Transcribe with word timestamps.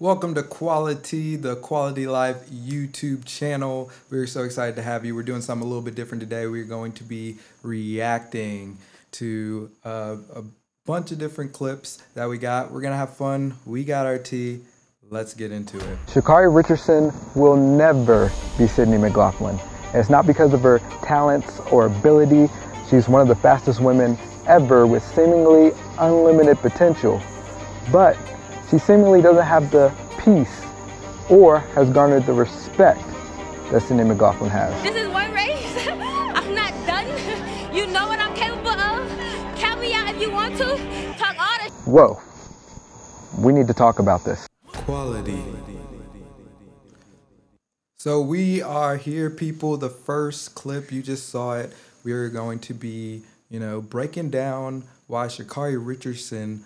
Welcome 0.00 0.34
to 0.36 0.42
QualiTEA, 0.42 1.42
the 1.42 1.56
Quality 1.56 2.06
Life 2.06 2.48
YouTube 2.48 3.26
channel. 3.26 3.90
We're 4.08 4.26
so 4.26 4.44
excited 4.44 4.76
to 4.76 4.82
have 4.82 5.04
you. 5.04 5.14
We're 5.14 5.24
doing 5.24 5.42
something 5.42 5.62
a 5.62 5.68
little 5.68 5.82
bit 5.82 5.94
different 5.94 6.22
today. 6.22 6.46
We're 6.46 6.64
going 6.64 6.92
to 6.92 7.04
be 7.04 7.36
reacting 7.62 8.78
to 9.10 9.70
uh, 9.84 10.16
a 10.34 10.42
bunch 10.86 11.12
of 11.12 11.18
different 11.18 11.52
clips 11.52 12.02
that 12.14 12.26
we 12.30 12.38
got. 12.38 12.72
We're 12.72 12.80
going 12.80 12.94
to 12.94 12.96
have 12.96 13.14
fun. 13.14 13.52
We 13.66 13.84
got 13.84 14.06
our 14.06 14.16
tea. 14.16 14.62
Let's 15.10 15.34
get 15.34 15.52
into 15.52 15.76
it. 15.76 15.98
Sha'Carri 16.06 16.50
Richardson 16.50 17.12
will 17.34 17.56
never 17.56 18.32
be 18.56 18.66
Sydney 18.68 18.96
McLaughlin. 18.96 19.58
And 19.88 19.96
it's 19.96 20.08
not 20.08 20.26
because 20.26 20.54
of 20.54 20.62
her 20.62 20.78
talents 21.02 21.60
or 21.70 21.84
ability. 21.84 22.50
She's 22.88 23.06
one 23.06 23.20
of 23.20 23.28
the 23.28 23.36
fastest 23.36 23.82
women 23.82 24.16
ever 24.46 24.86
with 24.86 25.04
seemingly 25.14 25.72
unlimited 25.98 26.56
potential. 26.56 27.20
But 27.92 28.16
she 28.70 28.78
seemingly 28.78 29.20
doesn't 29.20 29.46
have 29.46 29.70
the 29.72 29.92
peace 30.18 30.62
or 31.28 31.58
has 31.74 31.90
garnered 31.90 32.24
the 32.24 32.32
respect 32.32 33.02
that 33.72 33.82
Sydney 33.82 34.04
McLaughlin 34.04 34.48
has. 34.50 34.80
This 34.82 34.94
is 34.94 35.08
one 35.08 35.32
race. 35.32 35.88
I'm 35.88 36.54
not 36.54 36.72
done. 36.86 37.06
You 37.74 37.86
know 37.86 38.08
what 38.08 38.18
I'm 38.18 38.34
capable 38.34 38.70
of. 38.70 39.08
Count 39.56 39.80
me 39.80 39.94
out 39.94 40.12
if 40.12 40.20
you 40.20 40.32
want 40.32 40.56
to. 40.56 40.76
Talk 41.16 41.36
all 41.38 41.68
the 41.68 41.72
Whoa. 41.88 42.20
We 43.38 43.52
need 43.52 43.68
to 43.68 43.74
talk 43.74 44.00
about 44.00 44.24
this. 44.24 44.44
Quality. 44.66 45.40
So 47.96 48.20
we 48.20 48.60
are 48.60 48.96
here, 48.96 49.30
people. 49.30 49.76
The 49.76 49.88
first 49.88 50.56
clip, 50.56 50.90
you 50.90 51.00
just 51.00 51.28
saw 51.28 51.58
it. 51.58 51.72
We 52.02 52.12
are 52.12 52.28
going 52.28 52.58
to 52.60 52.74
be, 52.74 53.22
you 53.50 53.60
know, 53.60 53.80
breaking 53.80 54.30
down 54.30 54.82
why 55.06 55.26
Sha'Carri 55.26 55.78
Richardson 55.80 56.64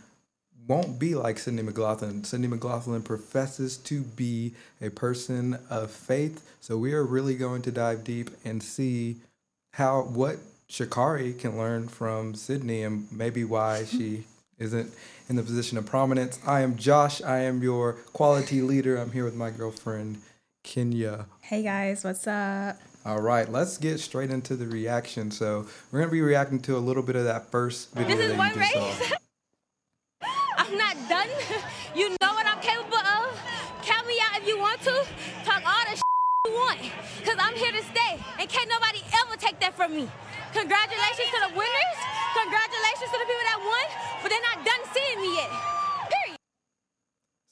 won't 0.67 0.99
be 0.99 1.15
like 1.15 1.39
Sydney 1.39 1.63
McLaughlin. 1.63 2.25
Sydney 2.25 2.49
McLaughlin 2.49 3.03
professes 3.03 3.77
to 3.79 4.03
be 4.03 4.55
a 4.81 4.91
person 4.91 5.59
of 5.69 5.91
faith. 5.91 6.49
So 6.61 6.79
we 6.79 6.95
are 6.95 7.05
really 7.05 7.35
going 7.35 7.63
to 7.63 7.73
dive 7.73 8.05
deep 8.05 8.31
and 8.45 8.63
see 8.63 9.17
how 9.75 10.03
what 10.03 10.37
Sha'Carri 10.69 11.39
can 11.39 11.59
learn 11.59 11.89
from 11.89 12.35
Sydney 12.35 12.83
and 12.83 13.11
maybe 13.13 13.45
why 13.45 13.85
she 13.89 14.25
isn't 14.59 14.93
in 15.29 15.37
the 15.37 15.43
position 15.43 15.79
of 15.79 15.87
prominence. 15.87 16.39
I 16.47 16.61
am 16.61 16.77
Josh. 16.77 17.21
I 17.23 17.41
am 17.41 17.63
your 17.63 17.95
quality 18.13 18.63
leader. 18.63 18.97
I'm 18.97 19.13
here 19.13 19.25
with 19.25 19.35
my 19.35 19.51
girlfriend, 19.51 20.19
Kenya. 20.63 21.27
Hey 21.43 21.63
guys, 21.63 22.05
what's 22.05 22.27
up? 22.27 22.79
All 23.05 23.21
right, 23.21 23.51
let's 23.51 23.77
get 23.77 24.01
straight 24.01 24.31
into 24.31 24.57
the 24.57 24.67
reaction. 24.67 25.31
So 25.31 25.67
we're 25.91 26.01
gonna 26.01 26.13
be 26.13 26.23
reacting 26.23 26.61
to 26.63 26.77
a 26.77 26.79
little 26.79 27.03
bit 27.03 27.17
of 27.17 27.25
that 27.25 27.51
first 27.51 27.93
video 27.93 28.17
This 28.17 28.25
is 28.27 28.31
that 28.31 28.39
one 28.39 28.55
you 28.55 28.61
just 28.61 29.11
race. 29.11 29.13
done. 31.09 31.29
You 31.95 32.11
know 32.11 32.35
what 32.35 32.45
I'm 32.45 32.59
capable 32.59 32.99
of. 32.99 33.39
Count 33.83 34.05
me 34.09 34.19
out 34.27 34.43
if 34.43 34.49
you 34.49 34.59
want 34.59 34.81
to. 34.83 35.07
Talk 35.45 35.63
all 35.65 35.85
the 35.87 35.95
you 36.51 36.53
want. 36.53 36.81
Cause 37.25 37.37
I'm 37.39 37.55
here 37.55 37.71
to 37.71 37.83
stay. 37.85 38.19
And 38.41 38.49
can't 38.49 38.69
nobody 38.69 38.99
ever 39.23 39.37
take 39.37 39.61
that 39.61 39.75
from 39.77 39.95
me. 39.95 40.11
Congratulations 40.53 41.31
to 41.31 41.39
the 41.47 41.55
winners. 41.55 41.99
Congratulations 42.35 43.11
to 43.13 43.19
the 43.23 43.27
people 43.31 43.47
that 43.47 43.61
won. 43.63 43.87
But 44.23 44.29
they're 44.29 44.43
not 44.43 44.67
done 44.67 44.83
seeing 44.93 45.21
me 45.21 45.37
yet. 45.37 45.51
Period. 46.11 46.39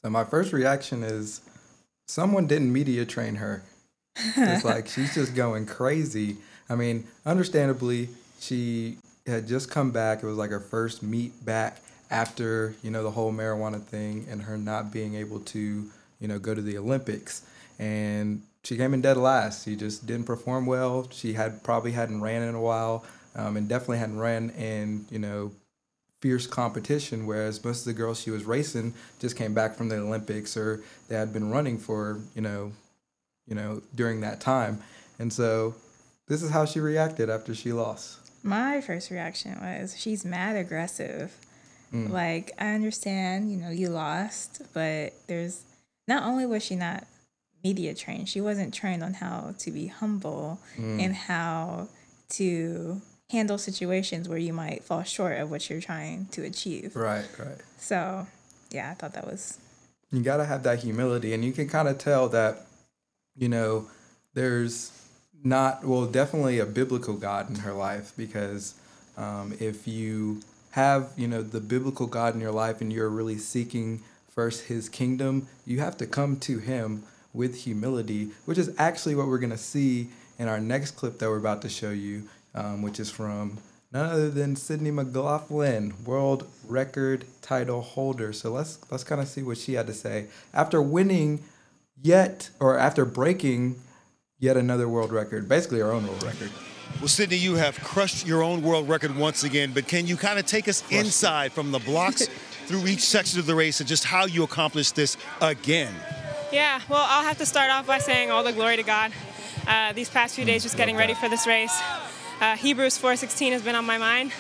So 0.03 0.11
my 0.11 0.25
first 0.25 0.53
reaction 0.53 1.05
is 1.05 1.41
someone 2.08 2.48
didn't 2.48 2.73
media 2.73 3.06
train 3.06 3.36
her. 3.36 3.62
It's 4.17 4.64
like 4.64 4.89
she's 4.89 5.14
just 5.14 5.36
going 5.36 5.67
crazy. 5.67 6.39
I 6.69 6.75
mean, 6.75 7.06
understandably, 7.25 8.08
she 8.41 8.98
had 9.25 9.47
just 9.47 9.70
come 9.70 9.92
back. 9.92 10.25
It 10.25 10.27
was 10.27 10.36
like 10.36 10.50
her 10.50 10.58
first 10.58 11.05
meet 11.05 11.45
back 11.45 11.80
after, 12.13 12.75
you 12.83 12.91
know, 12.91 13.03
the 13.03 13.11
whole 13.11 13.33
marijuana 13.33 13.83
thing 13.83 14.27
and 14.31 14.43
her 14.43 14.59
not 14.59 14.93
being 14.93 15.15
able 15.15 15.41
to, 15.41 15.91
you 16.21 16.29
know, 16.29 16.39
go 16.39 16.55
to 16.55 16.61
the 16.61 16.77
Olympics. 16.77 17.43
And 17.79 18.43
she 18.63 18.77
came 18.77 18.95
in 18.95 19.01
dead 19.01 19.17
last. 19.17 19.65
She 19.65 19.75
just 19.75 20.07
didn't 20.07 20.27
perform 20.27 20.67
well. 20.67 21.09
She 21.11 21.33
had 21.33 21.65
probably 21.65 21.92
hadn't 21.92 22.20
ran 22.20 22.42
in 22.42 22.55
a 22.55 22.61
while 22.61 23.05
um, 23.35 23.57
and 23.57 23.69
definitely 23.69 23.98
hadn't 23.98 24.19
ran 24.19 24.51
in, 24.51 25.07
you 25.11 25.19
know, 25.19 25.53
fierce 26.20 26.47
competition, 26.47 27.27
whereas 27.27 27.64
most 27.64 27.81
of 27.81 27.86
the 27.86 27.92
girls 27.95 28.20
she 28.20 28.31
was 28.31 28.45
racing 28.45 28.95
just 29.19 29.36
came 29.36 29.55
back 29.55 29.75
from 29.75 29.89
the 29.89 29.97
Olympics 29.97 30.57
or 30.57 30.83
they 31.09 31.17
had 31.17 31.33
been 31.33 31.51
running 31.51 31.79
for, 31.79 32.20
you 32.35 32.42
know, 32.42 32.73
you 33.48 33.57
know, 33.57 33.83
during 33.95 34.20
that 34.20 34.41
time. 34.41 34.81
And 35.19 35.33
so 35.33 35.75
this 36.29 36.42
is 36.42 36.51
how 36.51 36.65
she 36.67 36.79
reacted 36.79 37.31
after 37.31 37.55
she 37.55 37.73
lost. 37.73 38.19
My 38.45 38.81
first 38.81 39.11
reaction 39.11 39.59
was 39.61 39.98
she's 39.98 40.25
mad 40.25 40.57
aggressive. 40.57 41.35
Like, 41.92 42.53
I 42.58 42.75
understand, 42.75 43.51
you 43.51 43.57
know, 43.57 43.70
you 43.70 43.89
lost, 43.89 44.63
but 44.73 45.13
there's 45.27 45.64
not 46.08 46.25
only 46.25 46.47
was 46.47 46.64
she 46.64 46.77
not 46.77 47.07
media 47.63 47.95
trained, 47.95 48.29
she 48.29 48.41
wasn't 48.41 48.75
trained 48.75 49.03
on 49.03 49.14
how 49.14 49.55
to 49.58 49.70
be 49.70 49.86
humble 49.86 50.58
and 50.79 51.14
how 51.14 51.89
to 52.30 53.01
handle 53.30 53.58
situations 53.58 54.29
where 54.29 54.39
you 54.39 54.53
might 54.53 54.85
fall 54.85 55.03
short 55.03 55.39
of 55.39 55.51
what 55.51 55.69
you're 55.70 55.80
trying 55.80 56.27
to 56.33 56.42
achieve. 56.45 56.97
Right, 56.97 57.29
right. 57.39 57.58
So, 57.79 58.27
yeah, 58.70 58.91
I 58.91 58.95
thought 58.95 59.14
that 59.14 59.27
was 59.27 59.59
You 60.11 60.23
got 60.23 60.39
to 60.39 60.45
have 60.45 60.63
that 60.64 60.80
humility 60.80 61.33
and 61.35 61.45
you 61.45 61.53
can 61.53 61.69
kind 61.69 61.89
of 61.89 61.98
tell 61.98 62.29
that 62.30 62.67
you 63.36 63.48
know, 63.48 63.89
there's 64.35 64.92
not 65.42 65.85
well, 65.85 66.07
definitely 66.07 66.59
a 66.59 66.67
biblical 66.67 67.14
God 67.14 67.48
in 67.51 67.57
her 67.57 67.73
life 67.73 68.13
because 68.17 68.74
um, 69.17 69.55
if 69.61 69.89
you 69.89 70.41
have 70.73 71.13
you 71.17 71.29
know 71.29 71.43
the 71.43 71.61
biblical 71.61 72.07
God 72.07 72.35
in 72.35 72.41
your 72.41 72.53
life 72.53 72.81
and 72.81 72.93
you're 72.93 73.09
really 73.09 73.39
seeking 73.39 74.03
first 74.29 74.65
His 74.65 74.89
kingdom, 74.89 75.47
you 75.65 75.81
have 75.81 75.97
to 75.99 76.07
come 76.07 76.37
to 76.41 76.59
Him 76.59 77.05
with 77.33 77.65
humility, 77.65 78.31
which 78.45 78.59
is 78.59 78.75
actually 78.79 79.15
what 79.15 79.29
we're 79.29 79.39
gonna 79.39 79.57
see 79.57 80.09
in 80.39 80.49
our 80.49 80.61
next 80.61 80.93
clip 80.93 81.19
that 81.19 81.29
we're 81.29 81.39
about 81.39 81.63
to 81.63 81.69
show 81.69 81.91
you, 81.91 82.29
um, 82.55 82.83
which 82.83 82.99
is 82.99 83.11
from 83.11 83.59
none 83.93 84.11
other 84.11 84.31
than 84.31 84.57
Sydney 84.57 84.91
McLaughlin, 84.91 85.93
world 86.05 86.49
record 86.67 87.27
title 87.43 87.83
holder. 87.83 88.33
So 88.33 88.51
let's 88.51 88.79
let's 88.91 89.05
kind 89.05 89.21
of 89.21 89.29
see 89.29 89.43
what 89.43 89.59
she 89.59 89.75
had 89.75 89.87
to 89.87 89.95
say 89.95 90.27
after 90.55 90.81
winning 90.81 91.45
yet 92.01 92.51
or 92.61 92.79
after 92.79 93.05
breaking 93.05 93.77
yet 94.39 94.57
another 94.57 94.89
world 94.89 95.13
record, 95.13 95.49
basically 95.49 95.83
our 95.83 95.93
own 95.93 96.07
world 96.07 96.23
record. 96.23 96.51
Well, 97.01 97.09
Sydney, 97.09 97.37
you 97.37 97.55
have 97.57 97.79
crushed 97.81 98.27
your 98.27 98.43
own 98.43 98.63
world 98.63 98.89
record 98.89 99.17
once 99.17 99.43
again, 99.43 99.73
but 99.73 99.89
can 99.89 100.07
you 100.07 100.17
kind 100.17 100.39
of 100.39 100.47
take 100.47 100.69
us 100.69 100.85
inside 100.91 101.53
from 101.53 101.73
the 101.73 101.81
blocks 101.81 102.27
through 102.67 102.87
each 102.87 103.01
section 103.01 103.41
of 103.41 103.47
the 103.47 103.55
race 103.55 103.81
and 103.81 103.89
just 103.89 104.05
how 104.05 104.27
you 104.27 104.45
accomplished 104.45 104.95
this 104.95 105.17
again? 105.41 105.92
Yeah, 106.53 106.81
well, 106.89 107.05
I'll 107.09 107.25
have 107.25 107.39
to 107.39 107.47
start 107.47 107.71
off 107.71 107.87
by 107.87 107.98
saying 107.98 108.31
all 108.31 108.45
the 108.45 108.53
glory 108.53 108.77
to 108.77 108.83
God. 108.83 109.13
Uh, 109.67 109.92
these 109.92 110.09
past 110.09 110.35
few 110.37 110.45
days, 110.45 110.63
just 110.63 110.77
getting 110.77 110.97
ready 110.97 111.15
for 111.15 111.29
this 111.29 111.47
race. 111.47 111.77
Uh, 112.41 112.57
Hebrews 112.57 112.98
4:16 112.98 113.53
has 113.53 113.63
been 113.63 113.75
on 113.75 113.85
my 113.85 113.98
mind. 113.98 114.33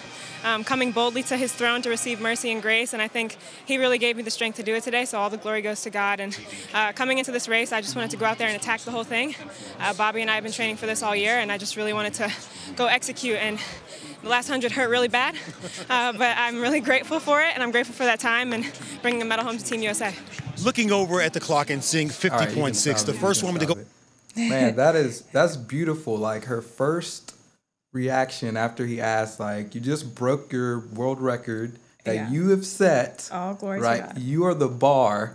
Um, 0.44 0.64
coming 0.64 0.92
boldly 0.92 1.22
to 1.24 1.36
His 1.36 1.52
throne 1.52 1.82
to 1.82 1.90
receive 1.90 2.20
mercy 2.20 2.50
and 2.50 2.60
grace, 2.60 2.92
and 2.92 3.00
I 3.00 3.08
think 3.08 3.36
He 3.64 3.78
really 3.78 3.98
gave 3.98 4.16
me 4.16 4.22
the 4.22 4.30
strength 4.30 4.56
to 4.56 4.62
do 4.62 4.74
it 4.74 4.82
today. 4.82 5.04
So 5.04 5.18
all 5.18 5.30
the 5.30 5.36
glory 5.36 5.62
goes 5.62 5.82
to 5.82 5.90
God. 5.90 6.20
And 6.20 6.36
uh, 6.74 6.92
coming 6.92 7.18
into 7.18 7.30
this 7.30 7.48
race, 7.48 7.72
I 7.72 7.80
just 7.80 7.94
wanted 7.94 8.10
to 8.10 8.16
go 8.16 8.26
out 8.26 8.38
there 8.38 8.48
and 8.48 8.56
attack 8.56 8.80
the 8.80 8.90
whole 8.90 9.04
thing. 9.04 9.34
Uh, 9.78 9.94
Bobby 9.94 10.20
and 10.20 10.30
I 10.30 10.34
have 10.34 10.42
been 10.42 10.52
training 10.52 10.76
for 10.76 10.86
this 10.86 11.02
all 11.02 11.14
year, 11.14 11.38
and 11.38 11.52
I 11.52 11.58
just 11.58 11.76
really 11.76 11.92
wanted 11.92 12.14
to 12.14 12.32
go 12.76 12.86
execute. 12.86 13.36
And 13.36 13.58
the 14.22 14.28
last 14.28 14.48
hundred 14.48 14.72
hurt 14.72 14.88
really 14.88 15.08
bad, 15.08 15.34
uh, 15.90 16.12
but 16.12 16.36
I'm 16.36 16.60
really 16.60 16.80
grateful 16.80 17.20
for 17.20 17.42
it, 17.42 17.50
and 17.54 17.62
I'm 17.62 17.70
grateful 17.70 17.94
for 17.94 18.04
that 18.04 18.20
time 18.20 18.52
and 18.52 18.64
bringing 19.02 19.22
a 19.22 19.24
medal 19.24 19.44
home 19.44 19.58
to 19.58 19.64
Team 19.64 19.82
USA. 19.82 20.14
Looking 20.64 20.92
over 20.92 21.20
at 21.20 21.32
the 21.32 21.40
clock 21.40 21.70
and 21.70 21.82
seeing 21.82 22.10
All 22.10 22.38
right, 22.38 22.48
you 22.48 22.54
can 22.54 22.72
50.6, 22.72 22.98
stop 22.98 23.06
the 23.06 23.14
first 23.14 23.42
woman 23.42 23.60
to 23.60 23.66
go. 23.66 23.74
it. 23.74 23.86
Man, 24.36 24.76
that 24.76 24.96
is 24.96 25.22
that's 25.32 25.56
beautiful. 25.56 26.16
Like 26.16 26.44
her 26.44 26.62
first 26.62 27.34
reaction 27.92 28.56
after 28.56 28.86
he 28.86 29.00
asked, 29.00 29.38
like, 29.38 29.74
you 29.74 29.80
just 29.80 30.14
broke 30.14 30.52
your 30.52 30.80
world 30.80 31.20
record 31.20 31.78
that 32.04 32.14
Yeah. 32.14 32.30
you 32.30 32.48
have 32.50 32.66
set. 32.66 33.28
all 33.32 33.54
glory 33.54 33.78
to 33.80 33.84
right? 33.84 34.16
You 34.18 34.44
are 34.44 34.54
the 34.54 34.68
bar. 34.68 35.34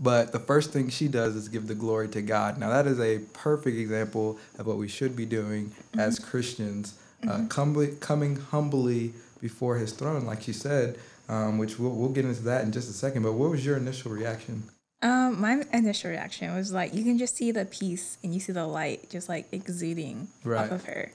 But 0.00 0.32
the 0.32 0.38
first 0.38 0.70
thing 0.72 0.88
she 0.88 1.08
does 1.08 1.34
is 1.34 1.48
give 1.48 1.66
the 1.66 1.74
glory 1.74 2.08
to 2.10 2.22
God. 2.22 2.58
Now, 2.58 2.70
that 2.70 2.86
is 2.86 2.98
a 3.00 3.18
perfect 3.32 3.76
example 3.76 4.38
of 4.58 4.66
what 4.66 4.76
we 4.78 4.88
should 4.88 5.14
be 5.16 5.26
doing 5.26 5.72
as 5.98 6.18
Mm-hmm. 6.18 6.30
Christians, 6.30 6.94
uh, 7.28 7.42
humbly, 7.50 7.96
coming 8.00 8.36
humbly 8.36 9.12
before 9.40 9.76
His 9.76 9.92
throne, 9.92 10.24
like 10.24 10.42
she 10.42 10.52
said, 10.52 10.96
um, 11.28 11.58
which 11.58 11.78
we'll, 11.78 11.90
we'll 11.90 12.08
get 12.08 12.24
into 12.24 12.42
that 12.42 12.62
in 12.64 12.72
just 12.72 12.88
a 12.88 12.92
second. 12.92 13.24
But 13.24 13.32
what 13.32 13.50
was 13.50 13.66
your 13.66 13.76
initial 13.76 14.12
reaction? 14.12 14.62
Um, 15.02 15.40
my 15.40 15.64
initial 15.72 16.10
reaction 16.10 16.54
was 16.54 16.72
like 16.72 16.94
you 16.94 17.02
can 17.04 17.18
just 17.18 17.34
see 17.36 17.50
the 17.52 17.64
peace 17.64 18.16
and 18.22 18.32
you 18.34 18.38
see 18.40 18.52
the 18.52 18.66
light 18.66 19.08
just 19.10 19.28
like 19.28 19.46
exuding 19.52 20.28
Right. 20.44 20.64
off 20.66 20.70
of 20.72 20.84
her, 20.84 21.10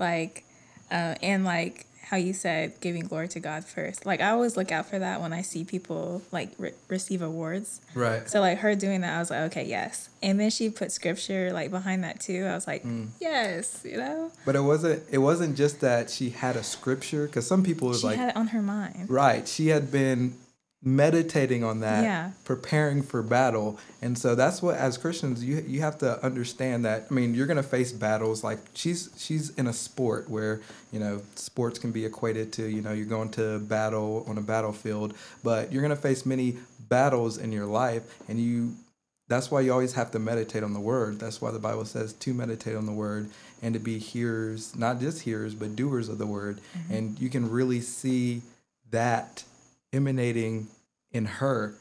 like, 0.00 0.44
uh, 0.90 1.14
and 1.22 1.44
like 1.44 1.86
how 2.02 2.16
you 2.16 2.32
said 2.32 2.72
giving 2.80 3.02
glory 3.04 3.28
to 3.28 3.38
God 3.38 3.64
first. 3.64 4.04
Like 4.04 4.20
I 4.20 4.30
always 4.30 4.56
look 4.56 4.72
out 4.72 4.86
for 4.86 4.98
that 4.98 5.20
when 5.20 5.32
I 5.32 5.42
see 5.42 5.62
people 5.62 6.22
like 6.32 6.50
re- 6.58 6.72
receive 6.88 7.22
awards. 7.22 7.80
Right. 7.94 8.28
So 8.28 8.40
like 8.40 8.58
her 8.58 8.74
doing 8.74 9.02
that, 9.02 9.14
I 9.14 9.20
was 9.20 9.30
like, 9.30 9.42
okay, 9.52 9.64
yes. 9.64 10.08
And 10.20 10.40
then 10.40 10.50
she 10.50 10.70
put 10.70 10.90
scripture 10.90 11.52
like 11.52 11.70
behind 11.70 12.02
that 12.02 12.18
too. 12.18 12.46
I 12.46 12.54
was 12.56 12.66
like, 12.66 12.82
Mm. 12.84 13.10
yes, 13.20 13.82
you 13.84 13.96
know. 13.98 14.32
But 14.44 14.56
it 14.56 14.60
wasn't. 14.62 15.04
It 15.12 15.18
wasn't 15.18 15.56
just 15.56 15.80
that 15.82 16.10
she 16.10 16.30
had 16.30 16.56
a 16.56 16.64
scripture, 16.64 17.26
because 17.26 17.46
some 17.46 17.62
people 17.62 17.86
was 17.86 18.02
like 18.02 18.14
She 18.14 18.18
like, 18.18 18.26
had 18.26 18.28
it 18.30 18.36
on 18.36 18.48
her 18.48 18.62
mind. 18.62 19.08
right, 19.08 19.46
she 19.46 19.68
had 19.68 19.92
been 19.92 20.34
meditating 20.82 21.62
on 21.62 21.80
that, 21.80 22.04
Yeah. 22.04 22.30
preparing 22.44 23.02
for 23.02 23.22
battle. 23.22 23.78
And 24.00 24.16
so 24.16 24.34
that's 24.34 24.62
what 24.62 24.76
as 24.76 24.96
Christians 24.96 25.44
you 25.44 25.62
you 25.66 25.80
have 25.82 25.98
to 25.98 26.22
understand 26.24 26.84
that 26.86 27.06
I 27.10 27.14
mean, 27.14 27.34
you're 27.34 27.46
going 27.46 27.58
to 27.58 27.62
face 27.62 27.92
battles 27.92 28.42
like 28.42 28.58
she's 28.72 29.10
she's 29.18 29.50
in 29.56 29.66
a 29.66 29.72
sport 29.74 30.30
where, 30.30 30.60
you 30.90 30.98
know, 30.98 31.20
sports 31.34 31.78
can 31.78 31.92
be 31.92 32.06
equated 32.06 32.52
to, 32.54 32.66
you 32.66 32.80
know, 32.80 32.92
you're 32.92 33.04
going 33.06 33.30
to 33.32 33.58
battle 33.58 34.24
on 34.26 34.38
a 34.38 34.42
battlefield, 34.42 35.12
but 35.44 35.70
you're 35.70 35.82
going 35.82 35.94
to 35.94 36.00
face 36.00 36.24
many 36.24 36.58
battles 36.88 37.36
in 37.36 37.52
your 37.52 37.66
life 37.66 38.02
and 38.28 38.40
you 38.40 38.74
that's 39.28 39.48
why 39.50 39.60
you 39.60 39.72
always 39.72 39.92
have 39.92 40.10
to 40.10 40.18
meditate 40.18 40.64
on 40.64 40.72
the 40.72 40.80
word. 40.80 41.20
That's 41.20 41.40
why 41.40 41.52
the 41.52 41.60
Bible 41.60 41.84
says 41.84 42.14
to 42.14 42.34
meditate 42.34 42.74
on 42.74 42.84
the 42.86 42.92
word 42.92 43.30
and 43.62 43.74
to 43.74 43.78
be 43.78 43.98
hearers, 43.98 44.74
not 44.74 44.98
just 44.98 45.22
hearers, 45.22 45.54
but 45.54 45.76
doers 45.76 46.08
of 46.08 46.18
the 46.18 46.26
word. 46.26 46.58
Mm-hmm. 46.76 46.94
And 46.94 47.20
you 47.20 47.28
can 47.28 47.48
really 47.48 47.80
see 47.80 48.42
that 48.90 49.44
emanating 49.92 50.68
in 51.12 51.24
her 51.24 51.74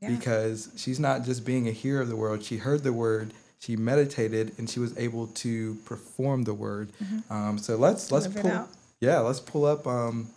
Yeah. 0.00 0.10
because 0.10 0.68
she's 0.76 1.00
not 1.00 1.24
just 1.24 1.44
being 1.44 1.66
a 1.68 1.72
hearer 1.72 2.02
of 2.02 2.08
the 2.08 2.16
word. 2.16 2.42
She 2.44 2.58
heard 2.58 2.82
the 2.82 2.92
word, 2.92 3.32
she 3.58 3.76
meditated, 3.76 4.52
and 4.58 4.68
she 4.68 4.78
was 4.80 4.96
able 4.98 5.28
to 5.28 5.76
perform 5.86 6.44
the 6.44 6.54
word. 6.54 6.90
Um, 7.30 7.56
so 7.58 7.76
let's 7.76 8.12
let's 8.12 8.26
pull 8.26 8.50
out. 8.50 8.68
yeah, 9.00 9.20
let's 9.20 9.40
pull 9.40 9.64
up 9.64 9.86
um, 9.86 10.28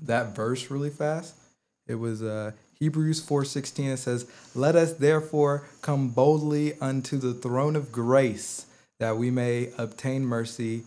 that 0.00 0.34
verse 0.36 0.70
really 0.70 0.90
fast. 0.90 1.34
It 1.88 1.96
was 1.96 2.22
uh, 2.22 2.52
Hebrews 2.78 3.20
4:16 3.26 3.92
it 3.92 3.96
says, 3.98 4.26
"Let 4.54 4.76
us 4.76 4.92
therefore 4.94 5.66
come 5.82 6.08
boldly 6.10 6.78
unto 6.80 7.16
the 7.18 7.34
throne 7.34 7.74
of 7.74 7.90
grace, 7.90 8.66
that 9.00 9.16
we 9.16 9.30
may 9.30 9.72
obtain 9.78 10.24
mercy 10.24 10.84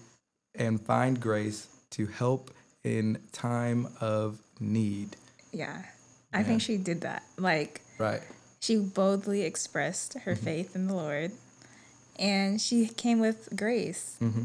and 0.56 0.80
find 0.80 1.20
grace 1.20 1.68
to 1.92 2.06
help 2.08 2.52
in 2.84 3.18
time 3.34 3.88
of 4.00 4.40
need." 4.60 5.18
Yeah. 5.52 5.84
I 6.32 6.44
think 6.44 6.62
she 6.62 6.78
did 6.78 7.02
that. 7.02 7.24
Like 7.38 7.82
Right. 7.98 8.22
she 8.60 8.78
boldly 8.78 9.42
expressed 9.42 10.14
her 10.20 10.34
mm-hmm. 10.34 10.46
faith 10.46 10.76
in 10.76 10.88
the 10.88 10.94
Lord 10.94 11.32
and 12.20 12.62
she 12.62 12.88
came 12.88 13.20
with 13.20 13.50
grace. 13.56 14.18
Mm-hmm. 14.22 14.44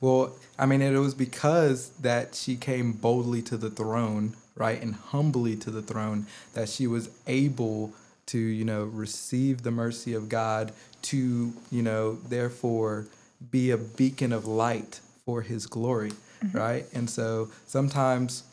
Well, 0.00 0.36
I 0.58 0.66
mean, 0.66 0.82
it 0.82 0.96
was 0.98 1.14
because 1.14 1.90
that 2.00 2.34
she 2.34 2.56
came 2.56 2.92
boldly 2.92 3.42
to 3.42 3.56
the 3.56 3.70
throne, 3.70 4.36
right, 4.54 4.80
and 4.80 4.94
humbly 4.94 5.56
to 5.56 5.70
the 5.70 5.82
throne 5.82 6.26
that 6.52 6.68
she 6.68 6.86
was 6.86 7.10
able 7.26 7.92
to, 8.26 8.38
you 8.38 8.64
know, 8.64 8.84
receive 8.84 9.62
the 9.62 9.70
mercy 9.70 10.14
of 10.14 10.28
God, 10.28 10.72
to, 11.02 11.52
you 11.70 11.82
know, 11.82 12.14
therefore 12.28 13.06
be 13.50 13.70
a 13.70 13.76
beacon 13.76 14.32
of 14.32 14.46
light 14.46 15.00
for 15.24 15.42
His 15.42 15.66
glory, 15.66 16.12
mm-hmm. 16.42 16.56
right? 16.56 16.84
And 16.92 17.08
so 17.08 17.50
sometimes 17.66 18.44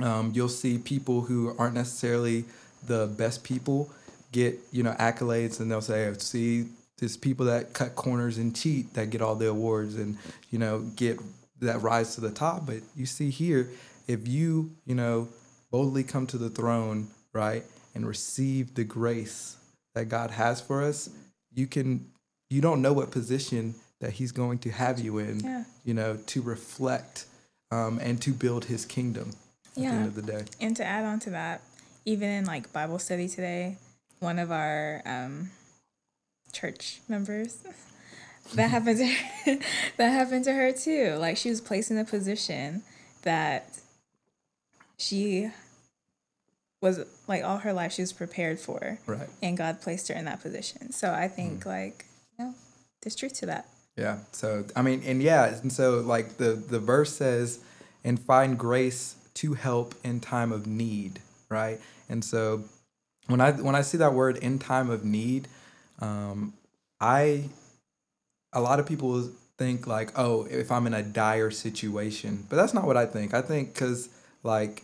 um, 0.00 0.32
you'll 0.34 0.48
see 0.48 0.78
people 0.78 1.22
who 1.22 1.54
aren't 1.58 1.74
necessarily 1.74 2.44
the 2.86 3.06
best 3.16 3.44
people 3.44 3.90
get 4.32 4.58
you 4.72 4.82
know 4.82 4.92
accolades 4.98 5.60
and 5.60 5.70
they'll 5.70 5.80
say 5.80 6.08
"Oh, 6.08 6.14
see 6.14 6.66
there's 6.98 7.16
people 7.16 7.46
that 7.46 7.72
cut 7.72 7.94
corners 7.96 8.38
and 8.38 8.54
cheat 8.54 8.94
that 8.94 9.10
get 9.10 9.20
all 9.22 9.34
the 9.36 9.48
awards 9.48 9.94
and 9.96 10.16
you 10.50 10.58
know 10.58 10.80
get 10.96 11.18
that 11.60 11.80
rise 11.82 12.14
to 12.16 12.20
the 12.20 12.30
top 12.30 12.66
but 12.66 12.78
you 12.96 13.06
see 13.06 13.30
here 13.30 13.70
if 14.08 14.26
you 14.28 14.70
you 14.84 14.94
know 14.94 15.28
boldly 15.70 16.02
come 16.02 16.26
to 16.26 16.36
the 16.38 16.50
throne 16.50 17.08
right 17.32 17.64
and 17.94 18.06
receive 18.06 18.74
the 18.74 18.84
grace 18.84 19.56
that 19.94 20.06
god 20.06 20.30
has 20.32 20.60
for 20.60 20.82
us 20.82 21.08
you 21.54 21.66
can 21.66 22.04
you 22.50 22.60
don't 22.60 22.82
know 22.82 22.92
what 22.92 23.10
position 23.12 23.74
that 24.00 24.10
he's 24.12 24.32
going 24.32 24.58
to 24.58 24.70
have 24.70 24.98
you 24.98 25.18
in 25.18 25.40
Yeah. 25.40 25.64
you 25.84 25.94
know 25.94 26.18
to 26.26 26.42
reflect 26.42 27.26
um, 27.70 27.98
and 28.02 28.20
to 28.22 28.32
build 28.32 28.64
his 28.66 28.84
kingdom 28.84 29.30
at 29.76 29.82
the 29.82 29.82
Yeah. 29.82 29.92
end 29.92 30.06
of 30.06 30.14
the 30.14 30.22
day 30.22 30.44
And 30.60 30.76
to 30.76 30.84
add 30.84 31.04
on 31.04 31.20
to 31.20 31.30
that, 31.30 31.60
even 32.04 32.28
in 32.28 32.44
like 32.44 32.72
Bible 32.72 32.98
study 32.98 33.28
today, 33.28 33.78
one 34.20 34.38
of 34.38 34.50
our 34.50 35.02
um, 35.06 35.50
church 36.52 37.00
members 37.08 37.58
that 38.54 38.70
happened 38.70 38.98
to 38.98 39.06
her, 39.06 39.58
that 39.96 40.10
happened 40.10 40.44
to 40.44 40.52
her 40.52 40.72
too. 40.72 41.14
Like 41.18 41.36
she 41.36 41.50
was 41.50 41.60
placed 41.60 41.90
in 41.90 41.98
a 41.98 42.04
position 42.04 42.82
that 43.22 43.78
she 44.98 45.50
was 46.80 47.00
like 47.26 47.42
all 47.42 47.58
her 47.58 47.72
life 47.72 47.92
she 47.92 48.02
was 48.02 48.12
prepared 48.12 48.58
for, 48.60 48.98
right 49.06 49.28
and 49.42 49.56
God 49.56 49.80
placed 49.80 50.08
her 50.08 50.14
in 50.14 50.26
that 50.26 50.40
position. 50.42 50.92
So 50.92 51.12
I 51.12 51.28
think 51.28 51.64
like 51.64 52.04
you 52.38 52.44
know, 52.44 52.54
there's 53.02 53.16
truth 53.16 53.34
to 53.40 53.46
that. 53.46 53.66
Yeah. 53.96 54.18
So 54.32 54.64
I 54.76 54.82
mean, 54.82 55.02
and 55.06 55.22
yeah, 55.22 55.46
and 55.62 55.72
so 55.72 56.00
like 56.00 56.36
the 56.36 56.52
the 56.52 56.78
verse 56.78 57.16
says, 57.16 57.60
and 58.04 58.20
find 58.20 58.58
grace 58.58 59.16
to 59.34 59.54
help 59.54 59.94
in 60.04 60.20
time 60.20 60.52
of 60.52 60.66
need, 60.66 61.20
right? 61.48 61.80
And 62.08 62.24
so 62.24 62.64
when 63.26 63.40
I 63.40 63.52
when 63.52 63.74
I 63.74 63.82
see 63.82 63.98
that 63.98 64.14
word 64.14 64.36
in 64.38 64.58
time 64.58 64.90
of 64.90 65.04
need, 65.04 65.48
um, 66.00 66.54
I 67.00 67.48
a 68.52 68.60
lot 68.60 68.78
of 68.80 68.86
people 68.86 69.30
think 69.58 69.86
like, 69.86 70.12
oh, 70.18 70.46
if 70.50 70.70
I'm 70.72 70.86
in 70.86 70.94
a 70.94 71.02
dire 71.02 71.50
situation, 71.50 72.46
but 72.48 72.56
that's 72.56 72.74
not 72.74 72.84
what 72.86 72.96
I 72.96 73.06
think. 73.06 73.34
I 73.34 73.42
think 73.42 73.74
because 73.74 74.08
like 74.42 74.82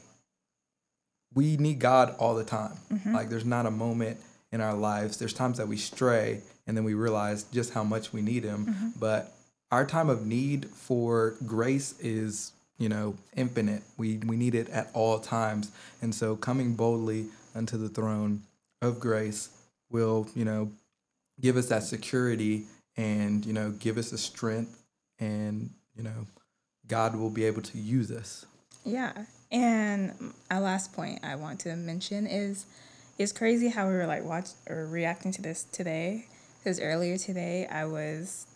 we 1.34 1.56
need 1.56 1.78
God 1.78 2.14
all 2.18 2.34
the 2.34 2.44
time. 2.44 2.72
Like 3.14 3.28
there's 3.28 3.44
not 3.44 3.66
a 3.66 3.70
moment 3.70 4.18
in 4.52 4.60
our 4.60 4.74
lives. 4.74 5.16
There's 5.18 5.32
times 5.32 5.58
that 5.58 5.68
we 5.68 5.76
stray 5.76 6.40
and 6.66 6.76
then 6.76 6.82
we 6.84 6.94
realize 6.94 7.44
just 7.44 7.72
how 7.72 7.84
much 7.84 8.12
we 8.12 8.20
need 8.22 8.42
him. 8.44 8.92
But 8.98 9.32
our 9.70 9.86
time 9.86 10.08
of 10.08 10.26
need 10.26 10.66
for 10.66 11.36
grace 11.46 11.94
is, 12.00 12.52
you 12.80 12.88
know, 12.88 13.14
infinite. 13.36 13.82
We 13.96 14.16
we 14.26 14.36
need 14.36 14.56
it 14.56 14.68
at 14.70 14.90
all 14.94 15.20
times. 15.20 15.70
And 16.02 16.12
so 16.12 16.34
coming 16.34 16.74
boldly 16.74 17.26
unto 17.54 17.76
the 17.76 17.88
throne 17.88 18.42
of 18.82 18.98
grace 18.98 19.50
will, 19.90 20.26
you 20.34 20.44
know, 20.44 20.72
give 21.40 21.56
us 21.56 21.68
that 21.68 21.84
security 21.84 22.64
and, 22.96 23.44
you 23.44 23.52
know, 23.52 23.70
give 23.70 23.98
us 23.98 24.10
the 24.10 24.18
strength 24.18 24.82
and, 25.18 25.70
you 25.94 26.02
know, 26.02 26.26
God 26.88 27.14
will 27.14 27.30
be 27.30 27.44
able 27.44 27.62
to 27.62 27.78
use 27.78 28.10
us. 28.10 28.46
Yeah. 28.84 29.12
And 29.52 30.32
our 30.50 30.60
last 30.60 30.92
point 30.92 31.20
I 31.22 31.36
want 31.36 31.60
to 31.60 31.76
mention 31.76 32.26
is 32.26 32.66
it's 33.18 33.32
crazy 33.32 33.68
how 33.68 33.86
we 33.88 33.94
were 33.94 34.06
like 34.06 34.24
watch 34.24 34.46
or 34.68 34.86
reacting 34.86 35.32
to 35.32 35.42
this 35.42 35.64
today. 35.64 36.26
Because 36.58 36.80
earlier 36.80 37.18
today 37.18 37.66
I 37.66 37.84
was 37.84 38.46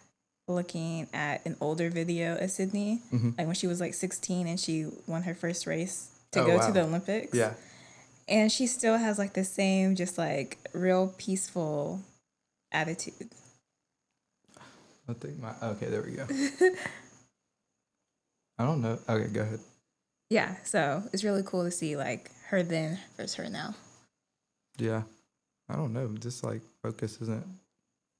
looking 0.46 1.08
at 1.12 1.44
an 1.46 1.56
older 1.60 1.90
video 1.90 2.36
of 2.36 2.50
Sydney, 2.50 3.00
mm-hmm. 3.12 3.30
like 3.38 3.46
when 3.46 3.54
she 3.54 3.66
was 3.66 3.80
like 3.80 3.94
16 3.94 4.46
and 4.46 4.60
she 4.60 4.86
won 5.06 5.22
her 5.22 5.34
first 5.34 5.66
race 5.66 6.10
to 6.32 6.42
Oh, 6.42 6.46
go 6.46 6.56
wow. 6.56 6.66
to 6.66 6.72
the 6.72 6.82
Olympics. 6.82 7.36
Yeah. 7.36 7.54
And 8.28 8.50
she 8.50 8.66
still 8.66 8.96
has 8.96 9.18
like 9.18 9.34
the 9.34 9.44
same, 9.44 9.96
just 9.96 10.18
like 10.18 10.58
real 10.72 11.14
peaceful 11.18 12.00
attitude. 12.72 13.30
I 15.08 15.12
think 15.12 15.38
my 15.38 15.52
okay, 15.62 15.86
there 15.86 16.02
we 16.02 16.12
go. 16.12 16.26
I 18.58 18.64
don't 18.64 18.80
know. 18.80 18.98
Okay, 19.08 19.28
go 19.28 19.42
ahead. 19.42 19.60
Yeah. 20.30 20.56
So 20.64 21.02
it's 21.12 21.24
really 21.24 21.42
cool 21.44 21.64
to 21.64 21.70
see 21.70 21.96
like 21.96 22.30
her 22.48 22.62
then 22.62 22.98
versus 23.16 23.34
her 23.34 23.48
now. 23.50 23.74
Yeah. 24.78 25.02
I 25.68 25.76
don't 25.76 25.92
know. 25.92 26.08
Just 26.18 26.42
like 26.44 26.62
focus 26.82 27.18
isn't 27.20 27.44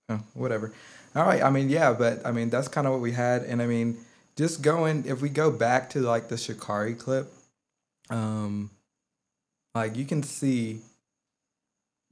oh, 0.08 0.20
whatever. 0.34 0.72
All 1.14 1.24
right. 1.24 1.42
I 1.42 1.50
mean, 1.50 1.68
yeah, 1.68 1.92
but 1.92 2.24
I 2.26 2.32
mean 2.32 2.50
that's 2.50 2.68
kind 2.68 2.86
of 2.86 2.92
what 2.92 3.02
we 3.02 3.12
had. 3.12 3.42
And 3.42 3.62
I 3.62 3.66
mean, 3.66 3.98
just 4.36 4.62
going 4.62 5.04
if 5.06 5.20
we 5.22 5.28
go 5.28 5.50
back 5.50 5.90
to 5.90 6.00
like 6.00 6.28
the 6.28 6.36
Sha'Carri 6.36 6.98
clip, 6.98 7.32
um 8.10 8.70
like 9.74 9.96
you 9.96 10.04
can 10.04 10.22
see 10.22 10.80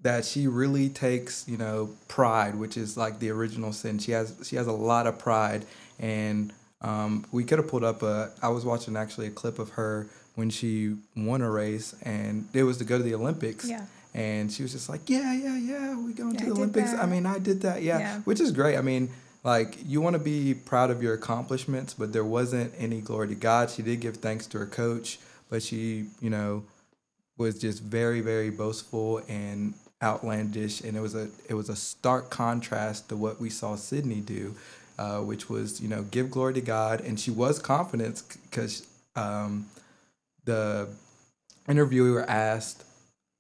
that 0.00 0.24
she 0.24 0.48
really 0.48 0.88
takes, 0.88 1.46
you 1.46 1.56
know, 1.56 1.90
pride, 2.08 2.56
which 2.56 2.76
is 2.76 2.96
like 2.96 3.20
the 3.20 3.30
original 3.30 3.72
sin. 3.72 3.98
She 3.98 4.12
has 4.12 4.34
she 4.44 4.56
has 4.56 4.66
a 4.66 4.72
lot 4.72 5.06
of 5.06 5.18
pride 5.18 5.64
and 5.98 6.52
um, 6.82 7.24
we 7.30 7.44
could 7.44 7.58
have 7.58 7.68
pulled 7.68 7.84
up 7.84 8.02
a. 8.02 8.30
I 8.42 8.48
was 8.48 8.64
watching 8.64 8.96
actually 8.96 9.28
a 9.28 9.30
clip 9.30 9.58
of 9.58 9.70
her 9.70 10.08
when 10.34 10.50
she 10.50 10.96
won 11.16 11.40
a 11.40 11.50
race, 11.50 11.94
and 12.02 12.48
it 12.52 12.64
was 12.64 12.78
to 12.78 12.84
go 12.84 12.98
to 12.98 13.04
the 13.04 13.14
Olympics. 13.14 13.68
Yeah. 13.68 13.86
And 14.14 14.52
she 14.52 14.62
was 14.62 14.72
just 14.72 14.88
like, 14.88 15.08
yeah, 15.08 15.32
yeah, 15.32 15.56
yeah, 15.56 15.96
we 15.96 16.12
going 16.12 16.34
Yeah, 16.34 16.40
to 16.40 16.46
the 16.46 16.50
did 16.54 16.58
Olympics. 16.58 16.92
I 16.92 17.06
mean, 17.06 17.24
I 17.24 17.38
did 17.38 17.62
that, 17.62 17.82
yeah. 17.82 17.98
Yeah. 17.98 18.18
which 18.20 18.40
is 18.40 18.52
great. 18.52 18.76
I 18.76 18.82
mean, 18.82 19.08
like 19.42 19.78
you 19.86 20.00
want 20.00 20.14
to 20.14 20.20
be 20.20 20.54
proud 20.54 20.90
of 20.90 21.02
your 21.02 21.14
accomplishments, 21.14 21.94
but 21.94 22.12
there 22.12 22.24
wasn't 22.24 22.74
any 22.76 23.00
glory 23.00 23.28
to 23.28 23.34
God. 23.34 23.70
She 23.70 23.82
did 23.82 24.00
give 24.00 24.18
thanks 24.18 24.46
to 24.48 24.58
her 24.58 24.66
coach, 24.66 25.18
but 25.48 25.62
she, 25.62 26.06
you 26.20 26.30
know, 26.30 26.64
was 27.38 27.58
just 27.58 27.82
very, 27.82 28.20
very 28.20 28.50
boastful 28.50 29.22
and 29.28 29.74
outlandish, 30.02 30.80
and 30.82 30.96
it 30.96 31.00
was 31.00 31.14
a 31.14 31.28
it 31.48 31.54
was 31.54 31.68
a 31.68 31.76
stark 31.76 32.28
contrast 32.30 33.08
to 33.08 33.16
what 33.16 33.40
we 33.40 33.48
saw 33.48 33.76
Sydney 33.76 34.20
do, 34.20 34.54
uh, 34.98 35.20
which 35.20 35.48
was 35.48 35.80
you 35.80 35.88
know 35.88 36.02
give 36.02 36.30
glory 36.30 36.54
to 36.54 36.60
God, 36.60 37.00
and 37.00 37.18
she 37.18 37.30
was 37.30 37.58
confident 37.58 38.22
because 38.50 38.86
um, 39.16 39.66
the 40.44 40.88
interviewer 41.68 42.24
asked, 42.28 42.84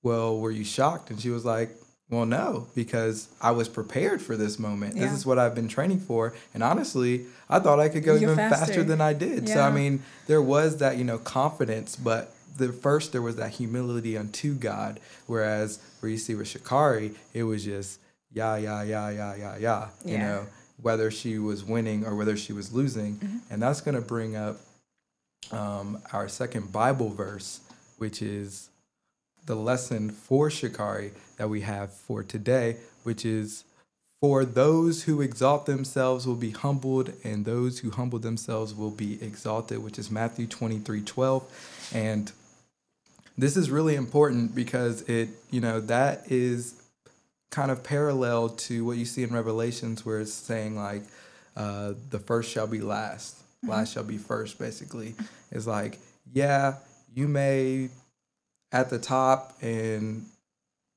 "Well, 0.02 0.38
were 0.38 0.50
you 0.50 0.64
shocked?" 0.64 1.10
and 1.10 1.20
she 1.20 1.30
was 1.30 1.44
like. 1.44 1.70
Well, 2.10 2.26
no, 2.26 2.66
because 2.74 3.28
I 3.40 3.52
was 3.52 3.70
prepared 3.70 4.20
for 4.20 4.36
this 4.36 4.58
moment. 4.58 4.96
This 4.96 5.12
is 5.12 5.24
what 5.24 5.38
I've 5.38 5.54
been 5.54 5.66
training 5.68 6.00
for. 6.00 6.34
And 6.52 6.62
honestly, 6.62 7.24
I 7.48 7.58
thought 7.58 7.80
I 7.80 7.88
could 7.88 8.04
go 8.04 8.12
You're 8.12 8.32
even 8.32 8.36
faster. 8.36 8.66
faster. 8.66 8.84
than 8.84 9.00
I 9.00 9.14
did. 9.14 9.48
So, 9.48 9.62
I 9.62 9.70
mean, 9.70 10.02
there 10.26 10.42
was 10.42 10.76
that, 10.76 10.98
you 10.98 11.04
know, 11.04 11.16
confidence, 11.16 11.96
but 11.96 12.34
the 12.58 12.70
first 12.70 13.12
there 13.12 13.22
was 13.22 13.36
that 13.36 13.52
humility 13.52 14.18
unto 14.18 14.52
God, 14.52 15.00
whereas 15.26 15.78
where 16.00 16.12
you 16.12 16.18
see 16.18 16.34
with 16.34 16.48
Sha'Carri, 16.48 17.14
it 17.32 17.44
was 17.44 17.64
just 17.64 17.98
yeah, 18.30 18.56
yeah, 18.56 18.82
yeah, 18.82 19.08
yeah, 19.08 19.34
yeah, 19.34 19.56
yeah. 19.56 19.88
You 20.04 20.18
know, 20.18 20.46
whether 20.82 21.10
she 21.10 21.38
was 21.38 21.64
winning 21.64 22.04
or 22.04 22.14
whether 22.14 22.36
she 22.36 22.52
was 22.52 22.74
losing, 22.74 23.14
Mm-hmm. 23.16 23.38
and 23.54 23.62
that's 23.62 23.80
going 23.80 23.94
to 23.94 24.02
bring 24.02 24.36
up 24.36 24.58
um, 25.50 25.98
our 26.12 26.28
second 26.28 26.72
Bible 26.72 27.08
verse, 27.08 27.60
which 27.96 28.20
is 28.20 28.68
the 29.46 29.56
lesson 29.56 30.10
for 30.10 30.48
Sha'Carri 30.48 31.12
that 31.36 31.48
we 31.48 31.62
have 31.62 31.92
for 31.92 32.22
today, 32.22 32.76
which 33.02 33.24
is 33.24 33.64
for 34.20 34.44
those 34.44 35.02
who 35.02 35.20
exalt 35.20 35.66
themselves 35.66 36.28
will 36.28 36.36
be 36.36 36.52
humbled, 36.52 37.12
and 37.24 37.44
those 37.44 37.80
who 37.80 37.90
humble 37.90 38.20
themselves 38.20 38.72
will 38.72 38.92
be 38.92 39.20
exalted, 39.20 39.82
which 39.82 39.98
is 39.98 40.12
Matthew 40.12 40.46
23 40.46 41.02
12. 41.02 41.90
And 41.92 42.30
this 43.36 43.56
is 43.56 43.68
really 43.68 43.96
important 43.96 44.54
because 44.54 45.02
it, 45.02 45.30
you 45.50 45.60
know, 45.60 45.80
that 45.80 46.30
is 46.30 46.80
kind 47.50 47.72
of 47.72 47.82
parallel 47.82 48.50
to 48.50 48.84
what 48.84 48.96
you 48.96 49.04
see 49.04 49.24
in 49.24 49.34
Revelations, 49.34 50.06
where 50.06 50.20
it's 50.20 50.32
saying, 50.32 50.76
like, 50.76 51.02
uh, 51.56 51.94
the 52.10 52.20
first 52.20 52.50
shall 52.50 52.68
be 52.68 52.80
last, 52.80 53.38
last 53.66 53.92
shall 53.92 54.04
be 54.04 54.18
first, 54.18 54.56
basically. 54.56 55.16
It's 55.50 55.66
like, 55.66 55.98
yeah, 56.32 56.76
you 57.12 57.26
may 57.26 57.88
at 58.72 58.90
the 58.90 58.98
top 58.98 59.56
and 59.60 60.26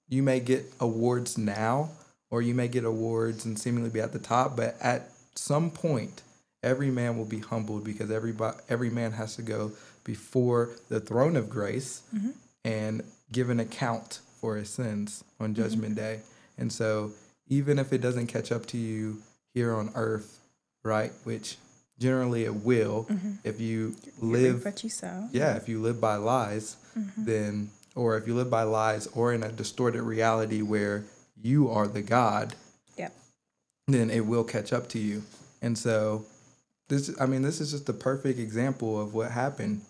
you 0.07 0.23
may 0.23 0.39
get 0.39 0.65
awards 0.79 1.37
now 1.37 1.89
or 2.31 2.41
you 2.41 2.53
may 2.53 2.67
get 2.67 2.83
awards 2.83 3.45
and 3.45 3.59
seemingly 3.59 3.89
be 3.89 3.99
at 3.99 4.13
the 4.13 4.19
top 4.19 4.55
but 4.55 4.75
at 4.81 5.11
some 5.35 5.69
point 5.69 6.21
every 6.63 6.89
man 6.89 7.17
will 7.17 7.25
be 7.25 7.39
humbled 7.39 7.83
because 7.83 8.09
everybody 8.09 8.57
every 8.69 8.89
man 8.89 9.11
has 9.11 9.35
to 9.35 9.41
go 9.41 9.71
before 10.03 10.69
the 10.89 10.99
throne 10.99 11.35
of 11.35 11.49
grace 11.49 12.03
mm-hmm. 12.15 12.31
and 12.63 13.03
give 13.31 13.49
an 13.49 13.59
account 13.59 14.19
for 14.39 14.55
his 14.55 14.69
sins 14.69 15.23
on 15.39 15.53
mm-hmm. 15.53 15.61
judgment 15.61 15.95
day. 15.95 16.21
And 16.57 16.71
so 16.71 17.11
even 17.47 17.79
if 17.79 17.91
it 17.91 17.99
doesn't 17.99 18.27
catch 18.27 18.51
up 18.51 18.65
to 18.67 18.77
you 18.77 19.21
here 19.53 19.73
on 19.73 19.91
earth 19.95 20.39
right 20.83 21.11
which 21.23 21.57
generally 21.99 22.43
it 22.45 22.53
will 22.55 23.07
if 23.43 23.59
you 23.61 23.95
live 24.19 24.65
you 24.83 24.89
sow. 24.89 25.27
yeah, 25.31 25.55
if 25.55 25.69
you 25.69 25.81
live 25.81 25.99
by 26.01 26.15
lies, 26.15 26.77
then, 27.17 27.69
or 27.95 28.17
if 28.17 28.27
you 28.27 28.33
live 28.35 28.49
by 28.49 28.63
lies 28.63 29.07
or 29.07 29.33
in 29.33 29.43
a 29.43 29.51
distorted 29.51 30.01
reality 30.03 30.61
where 30.61 31.03
you 31.41 31.69
are 31.69 31.87
the 31.87 32.01
God, 32.01 32.55
Yep. 32.97 33.13
then 33.87 34.09
it 34.09 34.25
will 34.25 34.43
catch 34.43 34.71
up 34.73 34.87
to 34.89 34.99
you. 34.99 35.23
And 35.61 35.77
so, 35.77 36.25
this, 36.89 37.09
I 37.19 37.25
mean, 37.25 37.41
this 37.41 37.59
is 37.61 37.71
just 37.71 37.85
the 37.85 37.93
perfect 37.93 38.39
example 38.39 38.99
of 39.01 39.13
what 39.13 39.31
happened. 39.31 39.81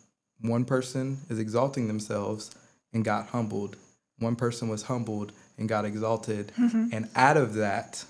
One 0.41 0.65
person 0.65 1.17
is 1.29 1.39
exalting 1.39 1.87
themselves 1.87 2.51
and 2.93 3.03
got 3.03 3.27
humbled. 3.27 3.75
One 4.19 4.35
person 4.35 4.69
was 4.69 4.83
humbled 4.83 5.31
and 5.57 5.67
got 5.67 5.83
exalted. 5.85 6.51
And 6.57 7.09
out 7.15 7.35
of 7.37 7.55
that, 7.55 8.05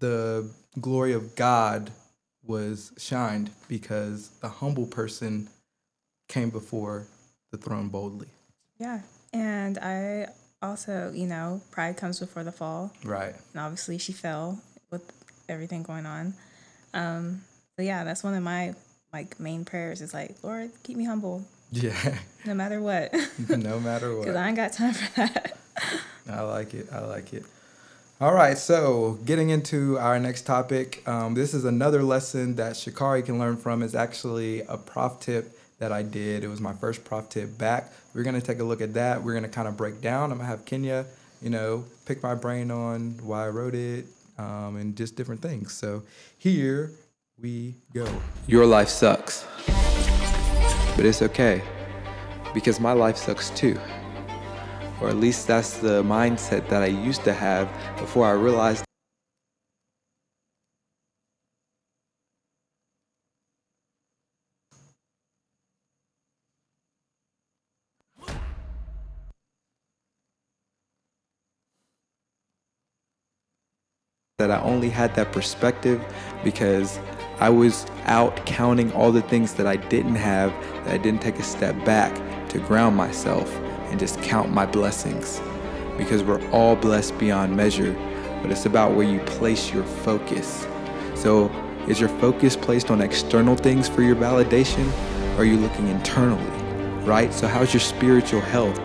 the 0.00 0.48
glory 0.80 1.12
of 1.12 1.34
God 1.36 1.90
was 2.48 2.92
shined 2.98 3.50
because 3.68 4.30
the 4.40 4.48
humble 4.48 4.86
person 4.86 5.48
came 6.28 6.50
before 6.50 7.06
the 7.52 7.58
throne 7.58 7.88
boldly. 7.88 8.28
Yeah. 8.78 9.02
And 9.32 9.78
I 9.78 10.28
also, 10.62 11.12
you 11.14 11.26
know, 11.26 11.60
pride 11.70 11.96
comes 11.96 12.18
before 12.18 12.42
the 12.42 12.52
fall. 12.52 12.92
Right. 13.04 13.34
And 13.52 13.60
obviously 13.60 13.98
she 13.98 14.12
fell 14.12 14.60
with 14.90 15.12
everything 15.48 15.82
going 15.82 16.06
on. 16.06 16.34
Um, 16.94 17.42
but 17.76 17.84
yeah, 17.84 18.02
that's 18.02 18.24
one 18.24 18.34
of 18.34 18.42
my 18.42 18.74
like 19.12 19.38
main 19.38 19.64
prayers 19.64 20.00
is 20.00 20.12
like, 20.14 20.36
Lord, 20.42 20.70
keep 20.82 20.96
me 20.96 21.04
humble 21.04 21.44
Yeah. 21.70 22.18
no 22.46 22.54
matter 22.54 22.80
what. 22.80 23.14
no 23.48 23.78
matter 23.78 24.14
what. 24.16 24.22
Because. 24.22 24.36
I 24.36 24.48
ain't 24.48 24.56
got 24.56 24.72
time 24.72 24.94
for 24.94 25.20
that. 25.20 25.58
I 26.30 26.40
like 26.42 26.74
it. 26.74 26.88
I 26.92 27.00
like 27.00 27.32
it. 27.34 27.44
All 28.20 28.34
right, 28.34 28.58
so 28.58 29.16
getting 29.24 29.50
into 29.50 29.96
our 29.96 30.18
next 30.18 30.42
topic, 30.42 31.06
um, 31.06 31.34
this 31.34 31.54
is 31.54 31.64
another 31.64 32.02
lesson 32.02 32.56
that 32.56 32.72
Sha'Carri 32.72 33.24
can 33.24 33.38
learn 33.38 33.56
from. 33.56 33.80
Is 33.80 33.94
actually 33.94 34.62
a 34.62 34.76
prof 34.76 35.20
tip 35.20 35.56
that 35.78 35.92
I 35.92 36.02
did. 36.02 36.42
It 36.42 36.48
was 36.48 36.60
my 36.60 36.72
first 36.72 37.04
prof 37.04 37.28
tip 37.28 37.56
back. 37.56 37.92
We're 38.12 38.24
gonna 38.24 38.40
take 38.40 38.58
a 38.58 38.64
look 38.64 38.80
at 38.80 38.94
that. 38.94 39.22
We're 39.22 39.34
gonna 39.34 39.48
kind 39.48 39.68
of 39.68 39.76
break 39.76 40.00
down. 40.00 40.32
I'm 40.32 40.38
gonna 40.38 40.50
have 40.50 40.64
Kenya, 40.64 41.06
you 41.40 41.50
know, 41.50 41.84
pick 42.06 42.20
my 42.20 42.34
brain 42.34 42.72
on 42.72 43.20
why 43.22 43.46
I 43.46 43.50
wrote 43.50 43.76
it 43.76 44.06
um, 44.36 44.74
and 44.74 44.96
just 44.96 45.14
different 45.14 45.40
things. 45.40 45.72
So 45.72 46.02
here 46.38 46.90
we 47.40 47.76
go. 47.94 48.08
Your 48.48 48.66
life 48.66 48.88
sucks, 48.88 49.46
but 50.96 51.06
it's 51.06 51.22
okay 51.22 51.62
because 52.52 52.80
my 52.80 52.94
life 52.94 53.16
sucks 53.16 53.50
too 53.50 53.78
or 55.00 55.08
at 55.08 55.16
least 55.16 55.46
that's 55.46 55.78
the 55.78 56.02
mindset 56.02 56.68
that 56.68 56.82
I 56.82 56.86
used 56.86 57.24
to 57.24 57.32
have 57.32 57.68
before 57.98 58.26
I 58.26 58.32
realized 58.32 58.84
that 74.38 74.52
I 74.52 74.60
only 74.60 74.88
had 74.88 75.16
that 75.16 75.32
perspective 75.32 76.00
because 76.44 77.00
I 77.40 77.50
was 77.50 77.86
out 78.04 78.36
counting 78.46 78.92
all 78.92 79.10
the 79.10 79.22
things 79.22 79.54
that 79.54 79.66
I 79.66 79.74
didn't 79.74 80.14
have, 80.14 80.52
that 80.84 80.94
I 80.94 80.96
didn't 80.96 81.22
take 81.22 81.40
a 81.40 81.42
step 81.42 81.74
back 81.84 82.14
to 82.50 82.58
ground 82.60 82.96
myself 82.96 83.52
and 83.90 83.98
just 83.98 84.20
count 84.22 84.50
my 84.50 84.66
blessings. 84.66 85.40
Because 85.96 86.22
we're 86.22 86.44
all 86.50 86.76
blessed 86.76 87.18
beyond 87.18 87.56
measure, 87.56 87.92
but 88.42 88.50
it's 88.50 88.66
about 88.66 88.94
where 88.94 89.08
you 89.08 89.20
place 89.20 89.72
your 89.72 89.84
focus. 89.84 90.66
So, 91.14 91.50
is 91.88 91.98
your 91.98 92.10
focus 92.20 92.54
placed 92.54 92.90
on 92.90 93.00
external 93.00 93.56
things 93.56 93.88
for 93.88 94.02
your 94.02 94.14
validation, 94.14 94.86
or 95.36 95.40
are 95.40 95.44
you 95.44 95.56
looking 95.56 95.88
internally? 95.88 96.44
Right? 97.04 97.32
So, 97.32 97.48
how's 97.48 97.72
your 97.72 97.80
spiritual 97.80 98.40
health? 98.40 98.78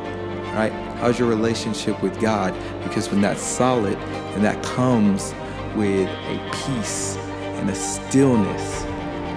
Right? 0.53 0.71
How's 0.97 1.19
your 1.19 1.27
relationship 1.27 2.01
with 2.01 2.19
God? 2.19 2.53
Because 2.83 3.09
when 3.09 3.21
that's 3.21 3.41
solid 3.41 3.97
and 3.97 4.43
that 4.43 4.63
comes 4.63 5.33
with 5.75 6.07
a 6.07 6.51
peace 6.65 7.17
and 7.59 7.69
a 7.69 7.75
stillness, 7.75 8.83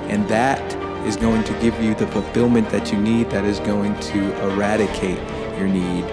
and 0.09 0.27
that 0.29 0.63
is 1.07 1.17
going 1.17 1.45
to 1.45 1.53
give 1.61 1.81
you 1.83 1.95
the 1.95 2.07
fulfillment 2.09 2.71
that 2.71 2.93
you 2.93 2.99
need, 2.99 3.31
that 3.31 3.45
is 3.45 3.61
going 3.61 3.99
to 4.01 4.51
eradicate 4.51 5.19
your 5.57 5.69
need 5.69 6.05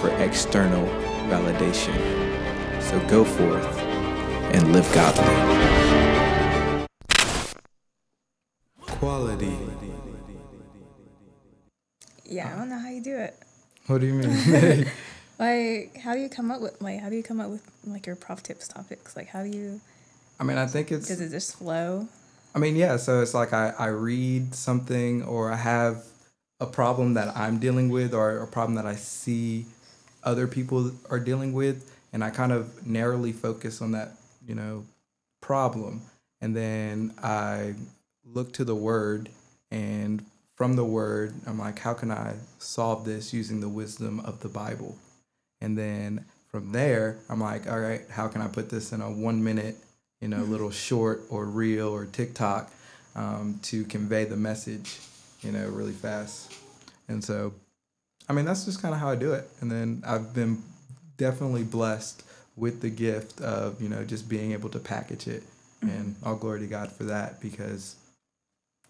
for 0.00 0.10
external 0.22 0.86
validation. 1.28 1.96
So 2.82 3.00
go 3.08 3.24
forth 3.24 3.78
and 4.54 4.72
live 4.72 4.90
godly. 4.92 6.86
Quality. 8.80 9.56
yeah, 12.24 12.52
I 12.54 12.58
don't 12.58 12.68
know 12.68 12.78
how 12.78 12.88
you 12.88 13.02
do 13.02 13.16
it. 13.16 13.36
What 13.86 14.00
do 14.00 14.06
you 14.06 14.14
mean? 14.14 14.86
Like, 15.38 15.96
how 15.96 16.14
do 16.14 16.20
you 16.20 16.28
come 16.28 16.52
up 16.52 16.60
with 16.60 16.80
like 16.80 17.00
how 17.00 17.08
do 17.08 17.16
you 17.16 17.22
come 17.24 17.40
up 17.40 17.50
with 17.50 17.68
like 17.84 18.06
your 18.06 18.14
prof 18.14 18.44
tips 18.44 18.68
topics? 18.68 19.16
Like, 19.16 19.26
how 19.26 19.42
do 19.42 19.48
you 19.48 19.80
I 20.38 20.44
mean, 20.44 20.56
I 20.56 20.66
think 20.66 20.92
it's 20.92 21.08
does 21.08 21.20
it 21.20 21.30
just 21.30 21.56
flow? 21.56 22.06
I 22.54 22.60
mean, 22.60 22.76
yeah. 22.76 22.96
So 22.96 23.22
it's 23.22 23.34
like 23.34 23.52
I, 23.52 23.74
I 23.76 23.86
read 23.88 24.54
something 24.54 25.24
or 25.24 25.50
I 25.50 25.56
have 25.56 26.04
a 26.62 26.66
problem 26.66 27.14
that 27.14 27.36
I'm 27.36 27.58
dealing 27.58 27.88
with 27.88 28.14
or 28.14 28.38
a 28.38 28.46
problem 28.46 28.76
that 28.76 28.86
I 28.86 28.94
see 28.94 29.66
other 30.22 30.46
people 30.46 30.92
are 31.10 31.18
dealing 31.18 31.52
with. 31.52 31.90
And 32.12 32.22
I 32.22 32.30
kind 32.30 32.52
of 32.52 32.86
narrowly 32.86 33.32
focus 33.32 33.82
on 33.82 33.92
that, 33.92 34.12
you 34.46 34.54
know, 34.54 34.84
problem. 35.40 36.02
And 36.40 36.54
then 36.54 37.14
I 37.22 37.74
look 38.24 38.52
to 38.54 38.64
the 38.64 38.74
word 38.76 39.28
and 39.70 40.24
from 40.54 40.76
the 40.76 40.84
word, 40.84 41.34
I'm 41.46 41.58
like, 41.58 41.80
how 41.80 41.94
can 41.94 42.12
I 42.12 42.34
solve 42.58 43.04
this 43.04 43.32
using 43.32 43.60
the 43.60 43.68
wisdom 43.68 44.20
of 44.20 44.40
the 44.40 44.48
Bible? 44.48 44.96
And 45.60 45.76
then 45.76 46.24
from 46.48 46.70
there, 46.70 47.18
I'm 47.28 47.40
like, 47.40 47.68
all 47.68 47.80
right, 47.80 48.02
how 48.10 48.28
can 48.28 48.42
I 48.42 48.46
put 48.46 48.70
this 48.70 48.92
in 48.92 49.00
a 49.00 49.10
one 49.10 49.42
minute, 49.42 49.76
you 50.20 50.28
know, 50.28 50.42
little 50.42 50.70
short 50.70 51.22
or 51.30 51.46
reel 51.46 51.88
or 51.88 52.04
TikTok 52.06 52.70
um, 53.16 53.58
to 53.64 53.84
convey 53.84 54.24
the 54.24 54.36
message, 54.36 55.00
you 55.42 55.52
know, 55.52 55.66
really 55.68 55.92
fast. 55.92 56.54
And 57.08 57.22
so, 57.22 57.52
I 58.28 58.32
mean, 58.32 58.44
that's 58.44 58.64
just 58.64 58.80
kind 58.80 58.94
of 58.94 59.00
how 59.00 59.08
I 59.10 59.16
do 59.16 59.32
it. 59.32 59.48
And 59.60 59.70
then 59.70 60.02
I've 60.06 60.34
been 60.34 60.62
definitely 61.16 61.64
blessed 61.64 62.22
with 62.56 62.80
the 62.80 62.90
gift 62.90 63.40
of, 63.40 63.80
you 63.80 63.88
know, 63.88 64.04
just 64.04 64.28
being 64.28 64.52
able 64.52 64.68
to 64.70 64.78
package 64.78 65.26
it. 65.26 65.42
Mm-hmm. 65.84 65.88
And 65.90 66.16
all 66.24 66.36
glory 66.36 66.60
to 66.60 66.66
God 66.66 66.92
for 66.92 67.04
that 67.04 67.40
because, 67.40 67.96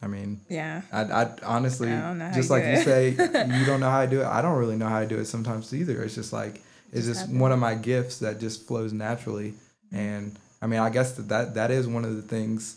I 0.02 0.06
mean, 0.08 0.40
Yeah. 0.48 0.82
I, 0.92 1.02
I 1.02 1.30
honestly, 1.44 1.90
I 1.90 2.00
don't 2.00 2.18
know 2.18 2.26
how 2.26 2.34
just 2.34 2.50
you 2.50 2.56
like 2.56 2.66
you 2.66 2.82
say, 2.82 3.10
you 3.10 3.64
don't 3.66 3.80
know 3.80 3.90
how 3.90 4.00
I 4.00 4.06
do 4.06 4.20
it. 4.20 4.26
I 4.26 4.42
don't 4.42 4.58
really 4.58 4.76
know 4.76 4.88
how 4.88 4.98
I 4.98 5.06
do 5.06 5.18
it 5.18 5.24
sometimes 5.26 5.72
either. 5.72 6.02
It's 6.02 6.14
just 6.14 6.32
like 6.32 6.60
it's 6.92 7.06
Just 7.06 7.20
just 7.20 7.32
one 7.32 7.52
of 7.52 7.58
my 7.58 7.74
gifts 7.74 8.18
that 8.18 8.38
just 8.40 8.66
flows 8.66 8.92
naturally. 8.92 9.54
And 9.90 10.38
I 10.60 10.66
mean, 10.66 10.80
I 10.80 10.90
guess 10.90 11.12
that, 11.12 11.28
that 11.28 11.54
that 11.54 11.70
is 11.70 11.86
one 11.86 12.04
of 12.04 12.14
the 12.14 12.22
things 12.22 12.76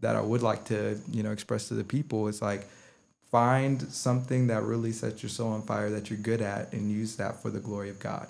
that 0.00 0.14
I 0.14 0.20
would 0.20 0.42
like 0.42 0.64
to 0.66 1.00
you 1.10 1.22
know 1.24 1.32
express 1.32 1.68
to 1.68 1.74
the 1.74 1.82
people. 1.84 2.28
It's 2.28 2.42
like 2.42 2.68
find 3.30 3.82
something 3.92 4.46
that 4.48 4.62
really 4.62 4.92
sets 4.92 5.22
your 5.22 5.30
soul 5.30 5.52
on 5.52 5.62
fire 5.62 5.90
that 5.90 6.10
you're 6.10 6.18
good 6.18 6.40
at 6.40 6.72
and 6.72 6.90
use 6.90 7.16
that 7.16 7.42
for 7.42 7.50
the 7.50 7.60
glory 7.60 7.90
of 7.90 7.98
God. 7.98 8.28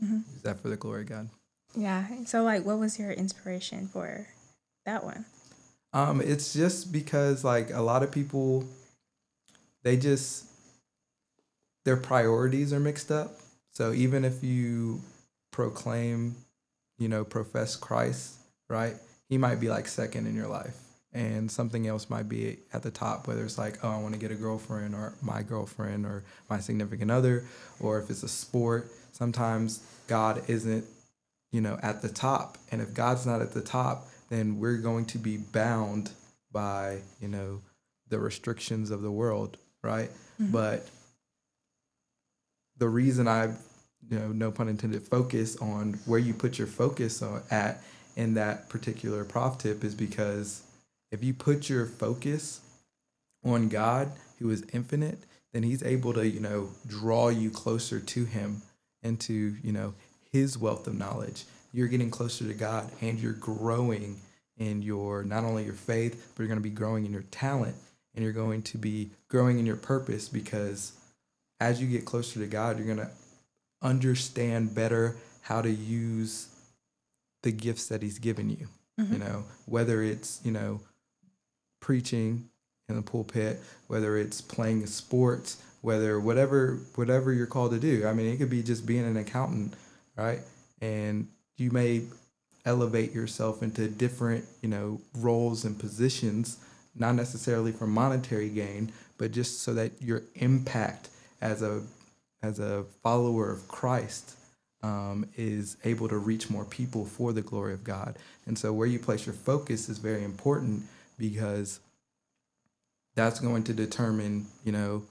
Use 0.00 0.42
that 0.42 0.60
for 0.60 0.68
the 0.68 0.76
glory 0.76 1.02
of 1.02 1.08
God. 1.08 1.28
Yeah. 1.76 2.06
So, 2.26 2.42
like, 2.42 2.64
what 2.64 2.78
was 2.78 2.98
your 2.98 3.10
inspiration 3.10 3.88
for 3.88 4.26
that 4.84 5.04
one? 5.04 5.24
Um, 5.92 6.20
it's 6.20 6.52
just 6.52 6.92
because 6.92 7.44
like 7.44 7.70
a 7.70 7.80
lot 7.80 8.02
of 8.02 8.10
people, 8.10 8.64
they 9.84 9.96
just 9.96 10.46
their 11.84 11.96
priorities 11.96 12.72
are 12.72 12.80
mixed 12.80 13.10
up. 13.10 13.36
So 13.72 13.92
even 13.92 14.24
if 14.24 14.42
you 14.42 15.00
proclaim, 15.50 16.34
you 16.98 17.08
know, 17.08 17.24
profess 17.24 17.76
Christ, 17.76 18.34
right? 18.68 18.94
He 19.28 19.38
might 19.38 19.60
be 19.60 19.68
like 19.68 19.86
second 19.86 20.26
in 20.26 20.34
your 20.34 20.48
life, 20.48 20.76
and 21.14 21.50
something 21.50 21.86
else 21.86 22.10
might 22.10 22.28
be 22.28 22.58
at 22.72 22.82
the 22.82 22.90
top. 22.90 23.26
Whether 23.26 23.44
it's 23.44 23.56
like, 23.56 23.78
oh, 23.82 23.90
I 23.90 23.98
want 23.98 24.14
to 24.14 24.20
get 24.20 24.30
a 24.30 24.36
girlfriend, 24.36 24.94
or 24.94 25.14
my 25.22 25.42
girlfriend, 25.42 26.04
or 26.04 26.24
my 26.50 26.58
significant 26.60 27.10
other, 27.10 27.44
or 27.80 27.98
if 27.98 28.10
it's 28.10 28.22
a 28.22 28.28
sport. 28.28 28.90
Sometimes 29.12 29.80
God 30.08 30.42
isn't, 30.48 30.84
you 31.52 31.60
know, 31.60 31.78
at 31.82 32.02
the 32.02 32.08
top, 32.08 32.58
and 32.70 32.82
if 32.82 32.92
God's 32.92 33.24
not 33.24 33.40
at 33.40 33.52
the 33.52 33.62
top, 33.62 34.08
then 34.28 34.58
we're 34.58 34.78
going 34.78 35.06
to 35.06 35.18
be 35.18 35.36
bound 35.36 36.10
by 36.54 37.00
you 37.20 37.28
know 37.28 37.60
the 38.08 38.18
restrictions 38.18 38.90
of 38.90 39.02
the 39.02 39.10
world 39.10 39.58
right 39.82 40.08
mm-hmm. 40.40 40.50
but 40.50 40.88
the 42.78 42.88
reason 42.88 43.28
i 43.28 43.46
you 44.10 44.18
know 44.18 44.28
no 44.28 44.50
pun 44.50 44.68
intended 44.68 45.02
focus 45.02 45.56
on 45.56 45.94
where 46.06 46.20
you 46.20 46.32
put 46.32 46.58
your 46.58 46.66
focus 46.66 47.20
on, 47.20 47.42
at 47.50 47.82
in 48.16 48.34
that 48.34 48.68
particular 48.68 49.24
prof 49.24 49.58
tip 49.58 49.84
is 49.84 49.94
because 49.94 50.62
if 51.14 51.24
you 51.24 51.32
put 51.32 51.70
your 51.70 51.86
focus 51.86 52.60
on 53.44 53.68
god 53.68 54.12
who 54.38 54.50
is 54.50 54.64
infinite 54.72 55.20
then 55.54 55.62
he's 55.62 55.82
able 55.82 56.12
to 56.12 56.28
you 56.28 56.40
know 56.40 56.68
draw 56.86 57.28
you 57.28 57.48
closer 57.48 58.00
to 58.00 58.24
him 58.24 58.60
into 59.02 59.56
you 59.62 59.72
know 59.72 59.94
his 60.30 60.58
wealth 60.58 60.88
of 60.88 60.98
knowledge. 60.98 61.44
You're 61.72 61.88
getting 61.88 62.10
closer 62.10 62.44
to 62.46 62.54
god 62.54 62.90
and 63.00 63.18
you're 63.18 63.32
growing 63.32 64.20
in 64.58 64.82
your 64.82 65.22
not 65.22 65.44
only 65.44 65.64
your 65.64 65.74
faith 65.74 66.32
but 66.34 66.42
you're 66.42 66.48
going 66.48 66.58
to 66.60 66.62
be 66.62 66.70
growing 66.70 67.06
in 67.06 67.12
your 67.12 67.24
talent 67.30 67.76
and 68.14 68.22
you're 68.22 68.32
going 68.32 68.62
to 68.62 68.78
be 68.78 69.10
growing 69.28 69.58
in 69.58 69.66
your 69.66 69.76
purpose 69.76 70.28
because 70.28 70.92
as 71.60 71.80
you 71.80 71.88
get 71.88 72.04
closer 72.04 72.38
to 72.38 72.46
god 72.46 72.78
you're 72.78 72.86
going 72.86 72.98
to 72.98 73.10
understand 73.82 74.72
better 74.72 75.16
how 75.42 75.60
to 75.60 75.70
use 75.70 76.48
the 77.42 77.50
gifts 77.50 77.88
that 77.88 78.02
he's 78.02 78.20
given 78.20 78.48
you 78.48 78.68
you 78.96 79.04
mm-hmm. 79.04 79.18
know 79.18 79.44
whether 79.66 80.00
it's 80.00 80.40
you 80.44 80.52
know 80.52 80.80
preaching 81.84 82.48
in 82.88 82.96
the 82.96 83.02
pulpit 83.02 83.60
whether 83.88 84.16
it's 84.16 84.40
playing 84.40 84.86
sports 84.86 85.62
whether 85.82 86.18
whatever 86.18 86.78
whatever 86.94 87.30
you're 87.30 87.46
called 87.46 87.72
to 87.72 87.78
do. 87.78 88.06
I 88.06 88.14
mean 88.14 88.32
it 88.32 88.38
could 88.38 88.48
be 88.48 88.62
just 88.62 88.86
being 88.86 89.04
an 89.04 89.18
accountant 89.18 89.74
right? 90.16 90.40
And 90.80 91.28
you 91.58 91.70
may 91.70 92.04
elevate 92.64 93.12
yourself 93.12 93.62
into 93.62 93.86
different 93.86 94.46
you 94.62 94.70
know 94.70 94.98
roles 95.18 95.66
and 95.66 95.78
positions 95.78 96.56
not 96.94 97.14
necessarily 97.14 97.70
for 97.70 97.86
monetary 97.86 98.48
gain 98.48 98.90
but 99.18 99.30
just 99.30 99.60
so 99.60 99.74
that 99.74 99.92
your 100.00 100.22
impact 100.36 101.10
as 101.42 101.60
a 101.60 101.82
as 102.42 102.58
a 102.60 102.84
follower 103.02 103.50
of 103.50 103.68
christ 103.68 104.36
um, 104.82 105.26
is 105.36 105.76
able 105.84 106.08
to 106.08 106.16
reach 106.16 106.48
more 106.48 106.64
people 106.64 107.04
for 107.06 107.32
the 107.32 107.42
glory 107.42 107.72
of 107.72 107.84
god. 107.84 108.18
And 108.46 108.58
so 108.58 108.72
where 108.72 108.86
you 108.86 108.98
place 108.98 109.24
your 109.24 109.34
focus 109.34 109.88
is 109.88 109.98
very 109.98 110.22
important 110.22 110.84
because 111.18 111.80
that's 113.14 113.40
going 113.40 113.62
to 113.64 113.72
determine 113.72 114.46
you 114.64 114.72
know 114.72 115.02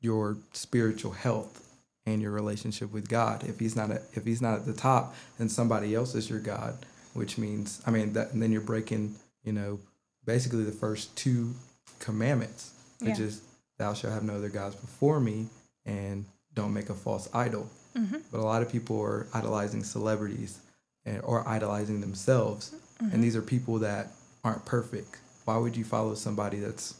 your 0.00 0.36
spiritual 0.52 1.12
health 1.12 1.60
and 2.06 2.20
your 2.20 2.30
relationship 2.30 2.92
with 2.92 3.08
God. 3.08 3.44
If 3.44 3.58
he's 3.58 3.74
not 3.74 3.90
at, 3.90 4.02
if 4.12 4.24
he's 4.24 4.42
not 4.42 4.58
at 4.58 4.66
the 4.66 4.74
top, 4.74 5.14
then 5.38 5.48
somebody 5.48 5.94
else 5.94 6.14
is 6.14 6.28
your 6.28 6.40
God, 6.40 6.76
which 7.14 7.38
means 7.38 7.80
I 7.86 7.90
mean 7.90 8.12
that 8.12 8.38
then 8.38 8.52
you're 8.52 8.60
breaking, 8.60 9.14
you 9.42 9.52
know, 9.52 9.80
basically 10.26 10.64
the 10.64 10.72
first 10.72 11.16
two 11.16 11.54
commandments, 11.98 12.72
which 13.00 13.18
Yeah. 13.18 13.26
is 13.26 13.40
thou 13.78 13.94
shalt 13.94 14.12
have 14.12 14.22
no 14.22 14.36
other 14.36 14.50
gods 14.50 14.74
before 14.76 15.20
me 15.20 15.48
and 15.86 16.24
don't 16.54 16.72
make 16.72 16.90
a 16.90 16.94
false 16.94 17.28
idol. 17.34 17.68
Mm-hmm. 17.96 18.18
But 18.30 18.40
a 18.40 18.44
lot 18.44 18.62
of 18.62 18.70
people 18.70 19.00
are 19.00 19.26
idolizing 19.32 19.84
celebrities 19.84 20.58
and, 21.04 21.20
or 21.22 21.46
idolizing 21.48 22.00
themselves. 22.00 22.74
And 22.98 23.10
mm-hmm. 23.10 23.20
these 23.20 23.36
are 23.36 23.42
people 23.42 23.78
that 23.80 24.10
aren't 24.44 24.64
perfect. 24.64 25.18
Why 25.44 25.56
would 25.56 25.76
you 25.76 25.84
follow 25.84 26.14
somebody 26.14 26.58
that's, 26.58 26.94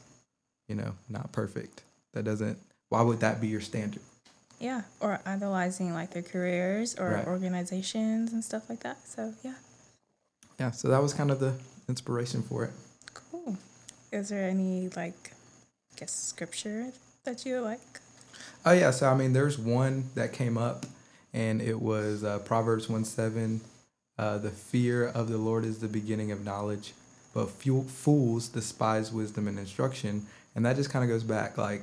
you 0.69 0.75
know, 0.75 0.93
not 1.09 1.33
perfect? 1.33 1.83
That 2.13 2.25
doesn't 2.25 2.59
why 2.89 3.03
would 3.03 3.21
that 3.21 3.41
be 3.41 3.49
your 3.49 3.61
standard? 3.61 4.03
Yeah. 4.61 4.83
Or 5.01 5.21
idolizing 5.27 5.93
like 5.95 6.11
their 6.11 6.23
careers 6.23 6.95
or 6.95 7.11
Right. 7.11 7.27
organizations 7.27 8.33
and 8.33 8.45
stuff 8.45 8.69
like 8.71 8.81
that. 8.81 8.99
So, 9.07 9.35
yeah. 9.43 9.55
Yeah, 10.61 10.71
so 10.71 10.89
that 10.89 11.03
was 11.03 11.13
kind 11.13 11.31
of 11.31 11.41
the 11.41 11.55
inspiration 11.89 12.43
for 12.43 12.65
it. 12.65 12.71
Cool. 13.13 13.57
Is 14.13 14.29
there 14.29 14.49
any 14.49 14.89
like, 14.91 15.33
I 15.93 15.99
guess, 15.99 16.13
scripture 16.15 16.93
that 17.25 17.45
you 17.45 17.61
like? 17.61 17.81
Oh 18.65 18.73
yeah, 18.73 18.93
so 18.93 19.09
I 19.09 19.15
mean, 19.15 19.33
there's 19.33 19.59
one 19.59 20.05
that 20.15 20.33
came 20.33 20.57
up, 20.57 20.87
and 21.33 21.61
it 21.61 21.81
was 21.81 22.23
uh, 22.23 22.39
Proverbs 22.41 22.89
one 22.89 23.05
seven. 23.05 23.61
Uh, 24.17 24.39
the 24.39 24.51
fear 24.51 25.05
of 25.07 25.29
the 25.29 25.39
Lord 25.39 25.65
is 25.65 25.81
the 25.81 25.89
beginning 25.89 26.31
of 26.31 26.45
knowledge, 26.45 26.93
but 27.35 27.51
fools 27.51 28.49
despise 28.49 29.13
wisdom 29.13 29.49
and 29.49 29.59
instruction. 29.59 30.27
And 30.55 30.65
that 30.65 30.77
just 30.77 30.91
kind 30.91 31.05
of 31.05 31.11
goes 31.11 31.25
back 31.25 31.59
like 31.59 31.83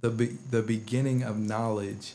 the 0.00 0.10
be- 0.10 0.38
the 0.50 0.62
beginning 0.62 1.22
of 1.22 1.38
knowledge 1.38 2.14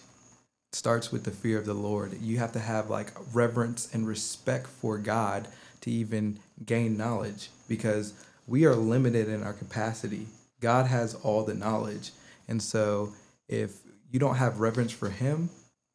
starts 0.73 1.11
with 1.11 1.23
the 1.23 1.31
fear 1.31 1.57
of 1.57 1.65
the 1.65 1.73
Lord. 1.75 2.19
You 2.19 2.39
have 2.39 2.51
to 2.53 2.59
have 2.59 2.89
like 2.89 3.11
reverence 3.31 3.93
and 3.93 4.07
respect 4.07 4.67
for 4.67 4.97
God 4.97 5.47
to 5.81 5.91
even 5.91 6.39
gain 6.65 6.97
knowledge 6.97 7.49
because 7.69 8.13
we 8.47 8.65
are 8.65 8.75
limited 8.75 9.29
in 9.29 9.43
our 9.43 9.53
capacity. 9.53 10.27
God 10.59 10.87
has 10.87 11.13
all 11.15 11.43
the 11.43 11.53
knowledge. 11.53 12.11
And 12.47 12.61
so 12.61 13.13
if 13.47 13.77
you 14.11 14.19
don't 14.19 14.35
have 14.35 14.59
reverence 14.59 14.91
for 14.91 15.09
him, 15.09 15.49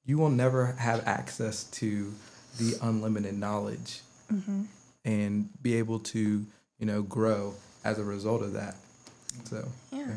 you 0.07 0.17
will 0.17 0.31
never 0.31 0.67
have 0.67 1.07
access 1.07 1.65
to 1.65 2.15
the 2.59 2.77
unlimited 2.83 3.37
knowledge 3.37 4.01
mm-hmm. 4.33 4.63
And 5.05 5.49
be 5.63 5.77
able 5.77 5.99
to, 6.01 6.47
you 6.79 6.87
know, 6.87 7.03
grow 7.03 7.55
as 7.85 7.99
a 7.99 8.05
result 8.05 8.43
of 8.43 8.53
that. 8.55 8.77
So, 9.45 9.67
Yeah. 9.93 10.09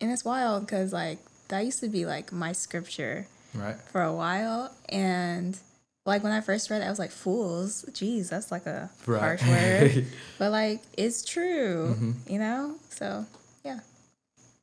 And 0.00 0.10
it's 0.10 0.24
wild 0.24 0.64
because 0.66 0.92
like 0.92 1.18
that 1.48 1.64
used 1.64 1.80
to 1.80 1.88
be 1.88 2.06
like 2.06 2.32
my 2.32 2.52
scripture 2.52 3.26
right. 3.54 3.76
for 3.92 4.02
a 4.02 4.12
while. 4.12 4.72
And 4.88 5.58
like 6.06 6.22
when 6.22 6.32
I 6.32 6.40
first 6.40 6.70
read 6.70 6.80
it, 6.80 6.86
I 6.86 6.90
was 6.90 6.98
like, 6.98 7.10
fools. 7.10 7.84
jeez 7.90 8.30
that's 8.30 8.50
like 8.50 8.64
a 8.66 8.88
Right. 9.06 9.20
harsh 9.38 9.46
word. 9.46 10.06
but 10.38 10.50
like 10.52 10.82
it's 10.96 11.22
true, 11.24 11.94
Mm-hmm. 11.94 12.12
you 12.32 12.38
know? 12.38 12.76
So 12.88 13.26
yeah. 13.64 13.80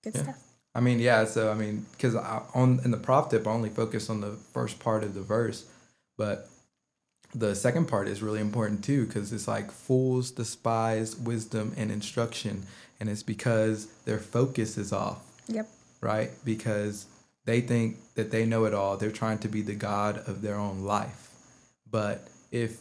Good 0.04 0.16
stuff. 0.18 0.38
I 0.74 0.80
mean, 0.80 1.00
yeah. 1.00 1.26
So 1.26 1.52
I 1.52 1.54
mean, 1.56 1.86
because 1.92 2.16
on 2.16 2.80
in 2.86 2.92
the 2.92 2.98
prop 2.98 3.30
tip, 3.30 3.48
I 3.48 3.52
only 3.52 3.70
focus 3.70 4.10
on 4.10 4.22
the 4.22 4.32
first 4.54 4.80
part 4.80 5.04
of 5.04 5.14
the 5.14 5.22
verse, 5.22 5.66
but 6.18 6.50
the 7.38 7.56
second 7.56 7.88
part 7.88 8.08
is 8.08 8.22
really 8.22 8.40
important 8.42 8.84
too, 8.84 9.06
because 9.06 9.32
it's 9.34 9.48
like 9.48 9.72
fools 9.72 10.32
despise 10.32 11.16
wisdom 11.16 11.74
and 11.78 11.92
instruction, 11.92 12.64
and 13.00 13.10
it's 13.10 13.24
because 13.24 13.88
their 14.06 14.20
focus 14.20 14.78
is 14.78 14.92
off, 14.92 15.22
Yep. 15.48 15.68
right? 16.02 16.32
Because 16.44 17.06
they 17.46 17.62
think 17.62 17.98
that 18.16 18.32
they 18.32 18.46
know 18.46 18.66
it 18.66 18.74
all. 18.74 18.98
They're 18.98 19.12
trying 19.12 19.40
to 19.40 19.48
be 19.48 19.62
the 19.62 19.76
god 19.76 20.18
of 20.28 20.42
their 20.42 20.56
own 20.56 20.84
life, 20.84 21.30
but 21.90 22.28
if 22.52 22.78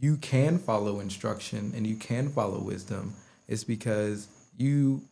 you 0.00 0.16
can 0.16 0.58
follow 0.58 0.98
instruction 1.00 1.72
and 1.76 1.86
you 1.86 1.96
can 1.96 2.28
follow 2.30 2.58
wisdom, 2.60 3.14
it's 3.46 3.64
because 3.64 4.26
you 4.56 5.02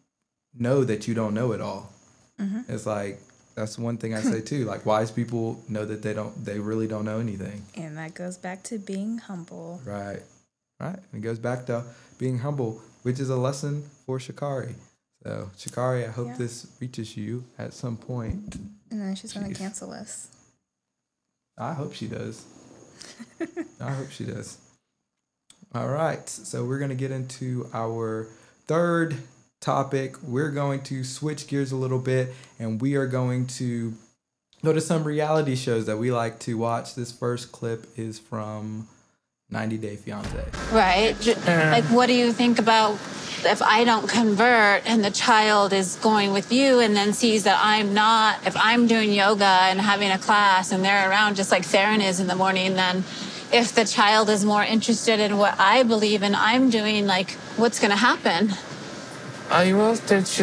know 0.59 0.83
that 0.85 1.07
you 1.07 1.15
don't 1.15 1.35
know 1.35 1.53
it 1.53 1.61
all. 1.61 1.93
Mm-hmm. 2.41 2.73
It's 2.73 2.85
like 2.87 3.21
that's 3.55 3.79
one 3.79 3.97
thing 3.99 4.15
I 4.15 4.21
say 4.21 4.41
too. 4.41 4.65
Like 4.73 4.87
wise 4.87 5.11
people 5.11 5.63
know 5.69 5.85
that 5.85 6.03
they 6.03 6.15
don't 6.15 6.45
they 6.45 6.59
really 6.59 6.87
don't 6.87 7.05
know 7.05 7.19
anything. 7.19 7.63
And 7.77 7.97
that 7.99 8.15
goes 8.15 8.37
back 8.37 8.63
to 8.65 8.79
being 8.79 9.19
humble. 9.19 9.81
Right. 9.85 10.23
Right. 10.81 10.99
And 11.13 11.23
it 11.23 11.27
goes 11.27 11.39
back 11.39 11.67
to 11.67 11.85
being 12.19 12.39
humble, 12.39 12.81
which 13.03 13.21
is 13.21 13.31
a 13.31 13.37
lesson 13.37 13.85
for 14.07 14.19
Sha'Carri. 14.19 14.75
So 15.23 15.51
Sha'Carri, 15.57 16.07
I 16.09 16.11
hope 16.11 16.29
Yeah. 16.29 16.37
this 16.37 16.67
reaches 16.81 17.17
you 17.17 17.45
at 17.59 17.73
some 17.73 17.97
point. 17.97 18.57
And 18.91 19.01
then 19.01 19.15
she's 19.15 19.33
gonna 19.33 19.55
cancel 19.55 19.93
us. 19.93 20.29
I 21.59 21.75
hope 21.75 21.93
she 21.95 22.07
does. 22.09 22.45
I 23.81 23.91
hope 23.93 24.11
she 24.11 24.25
does. 24.25 24.59
All 25.75 25.89
right. 25.89 26.29
So 26.29 26.65
we're 26.65 26.79
going 26.79 26.91
to 26.91 26.95
get 26.97 27.11
into 27.11 27.69
our 27.73 28.29
third 28.67 29.17
topic. 29.63 30.17
We're 30.23 30.51
going 30.51 30.83
to 30.83 31.05
switch 31.05 31.47
gears 31.47 31.73
a 31.73 31.77
little 31.77 31.99
bit 31.99 32.35
and 32.59 32.81
we 32.81 32.97
are 32.97 33.07
going 33.07 33.47
to 33.59 33.95
go 34.63 34.73
to 34.73 34.81
some 34.81 35.05
reality 35.05 35.57
shows 35.57 35.87
that 35.87 35.97
we 35.97 36.13
like 36.13 36.39
to 36.41 36.59
watch. 36.59 36.95
This 36.95 37.11
first 37.11 37.53
clip 37.53 37.87
is 37.97 38.19
from 38.19 38.89
90 39.51 39.79
Day 39.79 39.97
Fiance. 39.97 40.45
Right. 40.73 41.19
J- 41.21 41.35
uh. 41.35 41.71
Like, 41.71 41.85
what 41.85 42.07
do 42.07 42.13
you 42.15 42.33
think 42.33 42.59
about 42.59 42.95
if 43.45 43.61
I 43.61 43.85
don't 43.85 44.09
convert 44.09 44.87
and 44.87 45.05
the 45.05 45.11
child 45.11 45.73
is 45.73 45.97
going 45.97 46.33
with 46.33 46.53
you 46.53 46.79
and 46.79 46.95
then 46.95 47.13
sees 47.13 47.45
that 47.45 47.61
I'm 47.63 47.93
not, 47.93 48.47
if 48.47 48.57
I'm 48.57 48.87
doing 48.87 49.13
yoga 49.13 49.45
and 49.45 49.81
having 49.81 50.11
a 50.11 50.19
class 50.19 50.71
and 50.73 50.85
they're 50.85 51.11
around 51.11 51.37
just 51.37 51.51
like 51.51 51.65
Theron 51.65 52.01
is 52.01 52.21
in 52.21 52.27
the 52.29 52.37
morning, 52.37 52.75
then 52.75 53.05
if 53.53 53.75
the 53.75 53.85
child 53.85 54.31
is 54.31 54.45
more 54.45 54.63
interested 54.63 55.21
in 55.21 55.37
what 55.37 55.59
I 55.59 55.83
believe 55.83 56.23
and 56.23 56.35
I'm 56.35 56.71
doing, 56.71 57.07
like, 57.07 57.33
what's 57.57 57.79
going 57.81 57.91
to 57.91 57.97
happen? 57.97 58.53
I 59.53 59.71
will 59.75 59.95
teach 59.99 60.41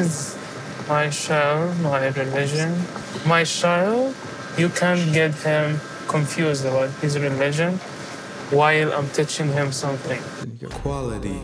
my 0.88 1.10
child 1.10 1.80
my 1.80 2.10
religion. 2.10 2.80
My 3.26 3.44
child, 3.44 4.16
you 4.56 4.70
can't 4.70 5.12
get 5.12 5.34
him 5.34 5.82
confused 6.08 6.64
about 6.64 6.92
his 7.02 7.18
religion 7.18 7.74
while 8.52 8.94
I'm 8.94 9.10
teaching 9.10 9.52
him 9.52 9.72
something. 9.72 10.22
Quality. 10.70 11.42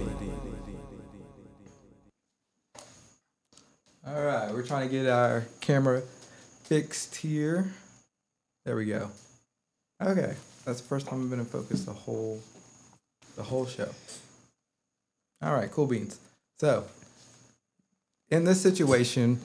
All 4.05 4.21
right, 4.23 4.53
we're 4.53 4.61
trying 4.61 4.87
to 4.87 4.95
get 4.95 5.07
our 5.07 5.45
camera 5.59 6.03
fixed 6.65 7.15
here. 7.15 7.73
There 8.63 8.75
we 8.75 8.85
go. 8.85 9.09
Okay, 9.99 10.35
that's 10.65 10.81
the 10.81 10.87
first 10.87 11.07
time 11.07 11.23
I've 11.23 11.31
been 11.31 11.39
in 11.39 11.45
focus 11.45 11.85
the 11.85 11.93
whole, 11.93 12.39
the 13.35 13.41
whole 13.41 13.65
show. 13.65 13.89
All 15.41 15.55
right, 15.55 15.71
cool 15.71 15.87
beans. 15.87 16.19
So, 16.59 16.85
in 18.29 18.43
this 18.43 18.61
situation, 18.61 19.39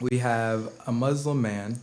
we 0.00 0.18
have 0.18 0.72
a 0.86 0.92
Muslim 0.92 1.42
man, 1.42 1.78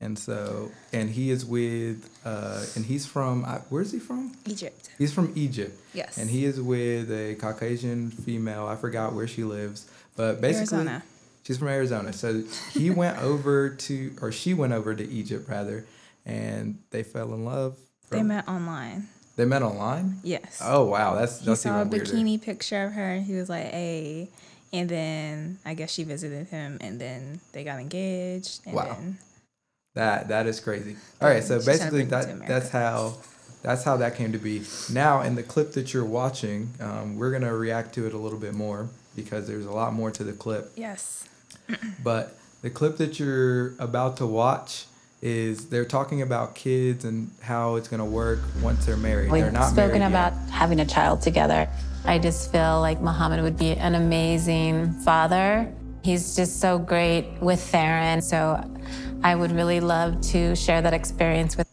and 0.00 0.18
so, 0.18 0.70
and 0.92 1.10
he 1.10 1.30
is 1.30 1.44
with, 1.44 2.08
uh, 2.24 2.64
and 2.76 2.84
he's 2.84 3.06
from, 3.06 3.44
uh, 3.44 3.58
where's 3.70 3.92
he 3.92 3.98
from? 3.98 4.32
Egypt. 4.46 4.90
He's 4.98 5.12
from 5.12 5.32
Egypt. 5.34 5.78
Yes. 5.94 6.18
And 6.18 6.30
he 6.30 6.44
is 6.44 6.60
with 6.60 7.10
a 7.10 7.34
Caucasian 7.36 8.10
female. 8.10 8.66
I 8.66 8.76
forgot 8.76 9.14
where 9.14 9.26
she 9.26 9.44
lives, 9.44 9.90
but 10.16 10.40
basically, 10.40 10.78
Arizona. 10.78 11.02
she's 11.42 11.58
from 11.58 11.68
Arizona. 11.68 12.12
So 12.12 12.42
he 12.72 12.90
went 13.02 13.18
over 13.22 13.70
to, 13.70 14.16
or 14.20 14.30
she 14.32 14.54
went 14.54 14.72
over 14.72 14.94
to 14.94 15.08
Egypt 15.08 15.48
rather, 15.48 15.86
and 16.26 16.78
they 16.90 17.02
fell 17.02 17.32
in 17.34 17.44
love. 17.44 17.76
They 18.10 18.22
met 18.22 18.48
online. 18.48 19.08
They 19.36 19.44
met 19.44 19.62
online. 19.62 20.18
Yes. 20.24 20.60
Oh 20.64 20.84
wow, 20.86 21.14
that's 21.14 21.38
that's 21.38 21.62
he 21.62 21.68
saw 21.68 21.82
a 21.82 21.84
weirder. 21.84 22.06
bikini 22.06 22.40
picture 22.42 22.84
of 22.84 22.92
her. 22.94 23.12
And 23.12 23.24
He 23.24 23.34
was 23.34 23.48
like, 23.48 23.66
"Hey," 23.70 24.30
and 24.72 24.88
then 24.88 25.58
I 25.64 25.74
guess 25.74 25.90
she 25.90 26.04
visited 26.04 26.48
him, 26.48 26.78
and 26.80 27.00
then 27.00 27.40
they 27.52 27.64
got 27.64 27.80
engaged. 27.80 28.60
And 28.66 28.74
Wow. 28.74 28.96
Then, 28.98 29.18
That 29.94 30.28
that 30.28 30.46
is 30.46 30.60
crazy. 30.60 30.96
All 31.20 31.28
right, 31.28 31.42
so 31.42 31.56
She's 31.56 31.64
trying 31.64 31.78
to 31.78 31.84
basically 31.84 32.04
bring 32.04 32.20
it 32.20 32.32
to 32.32 32.38
that 32.38 32.48
that's 32.48 32.68
how 32.70 33.14
that's 33.62 33.82
how 33.82 33.96
that 33.96 34.14
came 34.16 34.32
to 34.32 34.38
be. 34.38 34.62
Now 34.92 35.22
in 35.22 35.34
the 35.34 35.42
clip 35.42 35.72
that 35.72 35.92
you're 35.92 36.04
watching, 36.04 36.70
um, 36.80 37.16
we're 37.16 37.32
gonna 37.32 37.54
react 37.56 37.94
to 37.94 38.06
it 38.06 38.12
a 38.12 38.18
little 38.18 38.38
bit 38.38 38.54
more 38.54 38.88
because 39.16 39.48
there's 39.48 39.66
a 39.66 39.72
lot 39.72 39.92
more 39.94 40.10
to 40.12 40.22
the 40.24 40.32
clip. 40.32 40.72
yes. 40.76 41.24
But 42.04 42.38
the 42.62 42.70
clip 42.70 42.96
that 42.98 43.18
you're 43.18 43.74
about 43.78 44.16
to 44.18 44.26
watch 44.26 44.86
is 45.20 45.66
they're 45.66 45.84
talking 45.84 46.22
about 46.22 46.54
kids 46.54 47.04
and 47.04 47.30
how 47.40 47.74
it's 47.76 47.88
gonna 47.88 48.04
work 48.04 48.38
once 48.62 48.86
they're 48.86 48.96
married. 48.96 49.30
We've 49.30 49.42
they're 49.42 49.52
not 49.52 49.70
spoken 49.70 49.98
married 49.98 50.12
about 50.12 50.32
yet. 50.34 50.50
having 50.50 50.80
a 50.80 50.86
child 50.86 51.22
together. 51.22 51.68
I 52.04 52.18
just 52.18 52.52
feel 52.52 52.80
like 52.80 53.00
Muhammad 53.00 53.42
would 53.42 53.58
be 53.58 53.72
an 53.72 53.94
amazing 53.94 54.92
father. 55.00 55.72
He's 56.02 56.36
just 56.36 56.60
so 56.60 56.78
great 56.78 57.26
with 57.40 57.60
Theron. 57.60 58.22
So 58.22 58.62
I 59.22 59.34
would 59.34 59.52
really 59.52 59.80
love 59.80 60.20
to 60.32 60.54
share 60.54 60.80
that 60.82 60.94
experience 60.94 61.56
with 61.56 61.66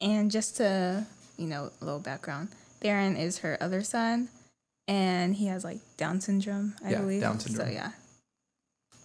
And 0.00 0.30
just 0.30 0.56
to, 0.56 1.06
you 1.38 1.46
know, 1.46 1.70
a 1.80 1.84
little 1.84 2.00
background, 2.00 2.48
Theron 2.80 3.16
is 3.16 3.38
her 3.38 3.56
other 3.60 3.82
son, 3.82 4.28
and 4.88 5.36
he 5.36 5.46
has 5.46 5.62
like 5.62 5.78
Down 5.96 6.20
syndrome, 6.20 6.74
I 6.84 6.90
Yeah, 6.90 7.00
believe. 7.00 7.20
Down 7.20 7.38
syndrome. 7.38 7.68
So 7.68 7.72
yeah. 7.72 7.92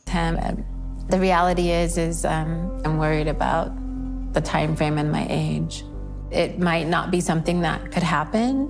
him. 0.08 0.66
And 1.08 1.14
the 1.14 1.22
reality 1.22 1.72
is, 1.72 1.98
is 1.98 2.26
um, 2.26 2.82
I'm 2.84 2.98
worried 2.98 3.30
about 3.30 3.72
the 4.34 4.42
time 4.42 4.76
frame 4.76 4.98
and 4.98 5.10
my 5.10 5.26
age. 5.30 5.86
It 6.32 6.60
might 6.60 6.88
not 6.88 7.12
be 7.12 7.22
something 7.22 7.62
that 7.62 7.94
could 7.94 8.04
happen. 8.04 8.70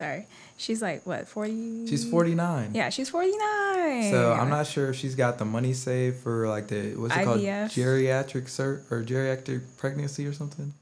Sorry. 0.00 0.26
She's 0.58 0.80
like 0.80 1.04
what, 1.04 1.26
forty? 1.26 1.88
She's 1.88 2.08
49. 2.08 2.70
Yeah, 2.72 2.90
she's 2.90 3.08
forty 3.08 3.36
nine. 3.36 4.12
So 4.12 4.32
I'm 4.32 4.48
not 4.48 4.68
sure 4.68 4.90
if 4.90 4.96
she's 4.96 5.16
got 5.16 5.38
the 5.38 5.44
money 5.44 5.72
saved 5.72 6.18
for 6.22 6.46
like 6.46 6.68
the 6.68 6.94
what's 6.94 7.16
it 7.16 7.24
called 7.24 7.40
geriatric 7.40 8.44
cert 8.44 8.88
or 8.92 9.02
geriatric 9.02 9.62
pregnancy 9.76 10.24
or 10.26 10.32
something. 10.32 10.72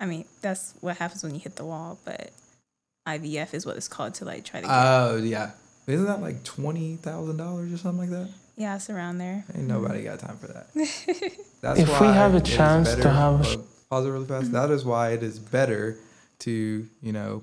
I 0.00 0.06
mean, 0.06 0.24
that's 0.40 0.74
what 0.80 0.96
happens 0.96 1.22
when 1.22 1.34
you 1.34 1.40
hit 1.40 1.54
the 1.54 1.64
wall, 1.64 1.98
but 2.04 2.32
IVF 3.06 3.54
is 3.54 3.64
what 3.64 3.76
it's 3.76 3.88
called 3.88 4.14
to 4.14 4.24
like 4.24 4.44
try 4.44 4.60
to 4.62 4.66
get. 4.66 4.74
Oh 4.74 5.16
yeah, 5.18 5.52
isn't 5.86 6.06
that 6.06 6.20
like 6.20 6.42
twenty 6.42 6.96
thousand 6.96 7.36
dollars 7.36 7.72
or 7.72 7.76
something 7.76 8.10
like 8.10 8.18
that? 8.18 8.30
Yeah, 8.56 8.76
it's 8.76 8.88
around 8.90 9.18
there. 9.18 9.44
Ain't 9.54 9.66
nobody 9.68 10.02
got 10.02 10.18
time 10.18 10.36
for 10.38 10.48
that. 10.48 10.66
That's 11.60 11.80
If 11.80 12.00
we 12.00 12.06
have 12.06 12.34
a 12.34 12.40
chance 12.40 12.94
to 12.94 13.08
have- 13.10 13.58
pause 13.90 14.04
it 14.06 14.10
really 14.10 14.26
fast. 14.26 14.46
Mm-hmm. 14.46 14.54
That 14.54 14.70
is 14.70 14.84
why 14.84 15.10
it 15.10 15.22
is 15.22 15.38
better 15.38 15.96
to 16.40 16.86
you 17.02 17.12
know 17.12 17.42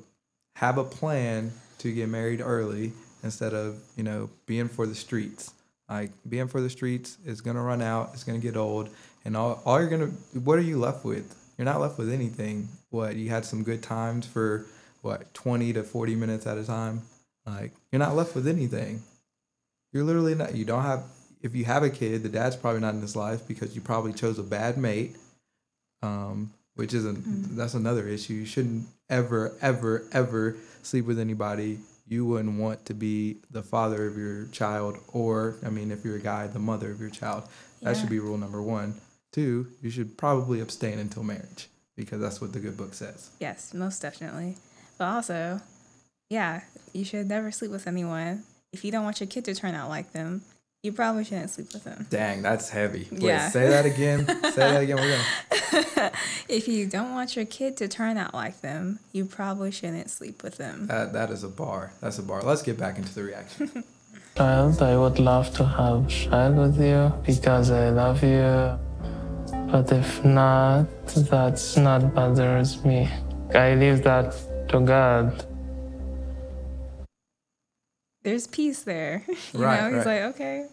have 0.56 0.78
a 0.78 0.84
plan 0.84 1.52
to 1.80 1.92
get 1.94 2.10
married 2.10 2.42
early 2.42 2.94
instead 3.24 3.54
of 3.54 3.80
you 3.96 4.04
know 4.04 4.30
being 4.46 4.68
for 4.68 4.86
the 4.86 4.96
streets. 4.96 5.54
Like 5.90 6.12
being 6.28 6.48
for 6.48 6.62
the 6.62 6.70
streets 6.70 7.18
is 7.26 7.42
gonna 7.42 7.62
run 7.62 7.82
out. 7.82 8.12
It's 8.14 8.24
gonna 8.24 8.40
get 8.40 8.56
old, 8.58 8.90
and 9.26 9.36
all 9.38 9.62
all 9.66 9.80
you're 9.80 9.90
gonna 9.90 10.12
what 10.44 10.58
are 10.58 10.62
you 10.64 10.78
left 10.80 11.04
with? 11.06 11.36
You're 11.58 11.66
not 11.66 11.80
left 11.80 11.98
with 11.98 12.12
anything. 12.12 12.70
What 12.90 13.16
you 13.16 13.30
had 13.30 13.46
some 13.46 13.64
good 13.64 13.84
times 13.84 14.26
for 14.26 14.66
what 15.02 15.34
twenty 15.34 15.74
to 15.74 15.84
forty 15.84 16.16
minutes 16.16 16.48
at 16.48 16.58
a 16.58 16.64
time. 16.64 17.02
Like 17.46 17.72
you're 17.92 18.00
not 18.00 18.16
left 18.16 18.34
with 18.36 18.48
anything. 18.48 19.04
You're 19.94 20.04
literally 20.04 20.36
not. 20.36 20.56
You 20.56 20.66
don't 20.66 20.84
have. 20.84 21.04
If 21.42 21.56
you 21.56 21.66
have 21.66 21.84
a 21.84 21.90
kid, 21.90 22.24
the 22.24 22.30
dad's 22.30 22.56
probably 22.56 22.82
not 22.82 22.94
in 22.96 23.02
his 23.02 23.16
life 23.16 23.48
because 23.48 23.76
you 23.76 23.82
probably 23.82 24.14
chose 24.14 24.40
a 24.40 24.44
bad 24.44 24.78
mate. 24.78 25.16
Um, 26.02 26.52
which 26.76 26.94
is 26.94 27.06
a 27.06 27.14
that's 27.14 27.76
another 27.76 28.08
issue. 28.08 28.34
You 28.34 28.46
shouldn't 28.46 28.88
ever, 29.10 29.54
ever, 29.62 30.04
ever 30.12 30.58
sleep 30.82 31.06
with 31.06 31.20
anybody 31.20 31.80
you 32.08 32.26
wouldn't 32.26 32.60
want 32.60 32.86
to 32.86 32.94
be 32.94 33.38
the 33.52 33.64
father 33.64 34.08
of 34.08 34.18
your 34.18 34.46
child, 34.48 34.98
or 35.14 35.56
I 35.66 35.70
mean, 35.70 35.92
if 35.92 36.04
you're 36.04 36.18
a 36.18 36.22
guy, 36.22 36.48
the 36.48 36.60
mother 36.60 36.92
of 36.92 37.00
your 37.00 37.10
child. 37.10 37.48
That 37.82 37.96
Yeah. 37.96 38.02
should 38.02 38.10
be 38.10 38.20
rule 38.20 38.38
number 38.38 38.62
one. 38.62 38.96
Two, 39.32 39.68
you 39.82 39.90
should 39.90 40.18
probably 40.18 40.60
abstain 40.60 41.00
until 41.00 41.24
marriage 41.24 41.70
because 41.96 42.20
that's 42.20 42.42
what 42.42 42.54
the 42.54 42.60
good 42.60 42.76
book 42.78 42.94
says. 42.94 43.30
Yes, 43.40 43.74
most 43.74 44.02
definitely. 44.02 44.58
But 44.98 45.06
also, 45.06 45.62
yeah, 46.30 46.62
you 46.94 47.04
should 47.06 47.28
never 47.28 47.52
sleep 47.52 47.72
with 47.72 47.88
anyone. 47.88 48.44
If 48.74 48.84
you 48.84 48.92
don't 48.92 49.04
want 49.06 49.20
your 49.22 49.28
kid 49.28 49.46
to 49.46 49.56
turn 49.56 49.76
out 49.76 49.88
like 49.90 50.12
them, 50.12 50.42
you 50.82 50.92
probably 50.92 51.24
shouldn't 51.24 51.50
sleep 51.52 51.72
with 51.72 51.86
them. 51.86 52.08
Dang, 52.10 52.42
that's 52.42 52.70
heavy. 52.70 53.08
Wait, 53.12 53.22
Yeah. 53.22 53.50
say 53.50 53.70
that 53.70 53.86
again. 53.86 54.26
say 54.28 54.56
that 54.74 54.82
again. 54.84 54.98
We're 54.98 55.18
gonna. 55.18 56.12
If 56.50 56.68
you 56.68 56.86
don't 56.88 57.12
want 57.12 57.36
your 57.38 57.46
kid 57.46 57.78
to 57.78 57.88
turn 57.88 58.18
out 58.18 58.34
like 58.34 58.60
them, 58.62 59.00
you 59.14 59.24
probably 59.26 59.72
shouldn't 59.72 60.10
sleep 60.10 60.44
with 60.44 60.58
them. 60.58 60.88
That, 60.88 61.14
that 61.14 61.30
is 61.32 61.44
a 61.44 61.48
bar. 61.48 61.94
That's 62.02 62.20
a 62.20 62.24
bar. 62.24 62.42
Let's 62.44 62.62
get 62.62 62.78
back 62.78 62.98
into 62.98 63.14
the 63.16 63.24
reaction. 63.24 63.84
Child, 64.36 64.82
I 64.82 64.98
would 64.98 65.20
love 65.20 65.54
to 65.58 65.64
have 65.64 66.08
child 66.10 66.58
with 66.58 66.82
you 66.82 67.14
because 67.24 67.70
I 67.70 67.90
love 67.90 68.24
you. 68.24 68.80
But 69.72 69.92
if 69.92 70.26
not, 70.26 70.88
that's 71.30 71.78
not 71.78 72.14
bothers 72.16 72.84
me. 72.84 73.08
I 73.54 73.76
leave 73.76 74.04
that 74.04 74.34
to 74.70 74.80
God. 74.82 75.46
There's 78.24 78.48
peace 78.48 78.82
there. 78.84 79.24
you 79.28 79.36
Right, 79.60 79.82
know, 79.92 79.98
he's 79.98 80.06
right. 80.06 80.24
like, 80.26 80.36
okay. 80.36 80.68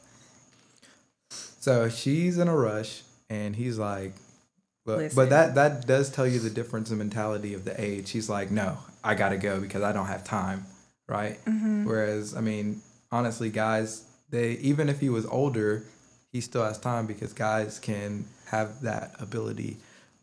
So 1.31 1.89
she's 1.89 2.39
in 2.39 2.49
a 2.49 2.57
rush, 2.57 3.03
and 3.29 3.55
he's 3.55 3.79
like, 3.79 4.13
but, 4.87 4.99
Listen. 4.99 5.17
but 5.17 5.31
that 5.31 5.55
that 5.57 5.87
does 5.87 6.11
tell 6.11 6.27
you 6.27 6.39
the 6.39 6.51
difference 6.51 6.91
in 6.91 6.99
mentality 6.99 7.53
of 7.55 7.65
the 7.65 7.79
age. 7.81 8.11
He's 8.11 8.29
like, 8.31 8.51
no, 8.51 8.79
I 9.05 9.15
gotta 9.15 9.37
go 9.37 9.61
because 9.61 9.83
I 9.83 9.93
don't 9.93 10.07
have 10.07 10.25
time, 10.25 10.65
right? 11.07 11.39
Mm-hmm. 11.45 11.85
Whereas, 11.85 12.35
I 12.35 12.41
mean, 12.41 12.81
honestly, 13.13 13.51
guys, 13.51 14.05
they 14.31 14.53
even 14.53 14.89
if 14.89 15.01
he 15.01 15.11
was 15.11 15.27
older, 15.27 15.85
he 16.33 16.41
still 16.41 16.65
has 16.65 16.79
time 16.79 17.07
because 17.07 17.33
guys 17.35 17.79
can 17.79 18.25
have 18.47 18.81
that 18.83 19.15
ability 19.21 19.77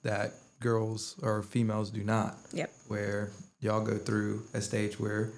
that 0.03 0.33
girls 0.59 1.15
or 1.21 1.43
females 1.43 1.91
do 1.91 2.03
not. 2.03 2.35
Yep. 2.51 2.71
Where 2.87 3.29
y'all 3.59 3.81
go 3.81 3.97
through 3.97 4.43
a 4.55 4.61
stage 4.61 4.99
where 4.99 5.31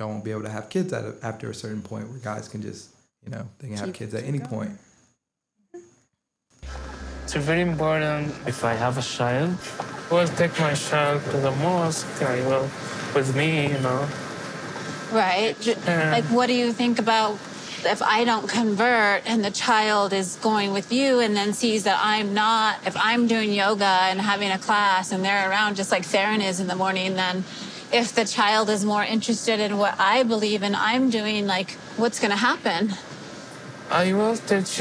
y'all 0.00 0.08
won't 0.08 0.24
be 0.24 0.30
able 0.30 0.42
to 0.42 0.48
have 0.48 0.68
kids 0.70 0.92
at 0.92 1.04
a, 1.04 1.14
after 1.22 1.50
a 1.50 1.54
certain 1.54 1.82
point, 1.82 2.08
where 2.08 2.18
guys 2.18 2.48
can 2.48 2.62
just, 2.62 2.88
you 3.22 3.30
know, 3.30 3.46
they 3.58 3.68
can 3.68 3.76
have 3.76 3.92
kids 3.92 4.14
at 4.14 4.24
any 4.24 4.38
going. 4.38 4.50
point. 4.50 4.70
Mm-hmm. 5.74 7.24
It's 7.24 7.34
very 7.34 7.60
important 7.60 8.34
if 8.46 8.64
I 8.64 8.72
have 8.74 8.98
a 8.98 9.02
child. 9.02 9.56
I 10.10 10.14
will 10.14 10.26
take 10.26 10.58
my 10.58 10.74
child 10.74 11.22
to 11.26 11.36
the 11.36 11.52
mosque. 11.52 12.22
I 12.22 12.40
will 12.46 12.68
with 13.14 13.36
me, 13.36 13.68
you 13.70 13.78
know. 13.78 14.08
Right. 15.12 15.54
J- 15.60 15.76
Yeah. 15.86 16.10
Like, 16.12 16.24
what 16.24 16.46
do 16.46 16.54
you 16.54 16.72
think 16.72 16.98
about 16.98 17.34
if 17.84 18.02
I 18.02 18.24
don't 18.24 18.48
convert 18.48 19.22
and 19.26 19.44
the 19.44 19.50
child 19.50 20.12
is 20.12 20.36
going 20.36 20.72
with 20.72 20.92
you 20.92 21.20
and 21.20 21.36
then 21.36 21.52
sees 21.52 21.84
that 21.84 22.00
I'm 22.02 22.34
not, 22.34 22.78
if 22.84 22.96
I'm 22.96 23.26
doing 23.28 23.52
yoga 23.52 23.84
and 23.84 24.20
having 24.20 24.50
a 24.50 24.58
class 24.58 25.12
and 25.12 25.24
they're 25.24 25.48
around 25.48 25.76
just 25.76 25.92
like 25.92 26.04
Theron 26.04 26.40
is 26.40 26.58
in 26.58 26.66
the 26.66 26.74
morning, 26.76 27.14
then 27.14 27.44
if 27.92 28.14
the 28.14 28.24
child 28.24 28.70
is 28.70 28.84
more 28.84 29.02
interested 29.04 29.60
in 29.60 29.76
what 29.78 29.98
I 29.98 30.22
believe 30.22 30.62
and 30.62 30.76
I'm 30.76 31.10
doing, 31.10 31.46
like 31.46 31.72
what's 31.96 32.20
going 32.20 32.30
to 32.30 32.36
happen? 32.36 32.94
I 33.90 34.12
will 34.12 34.36
teach 34.36 34.80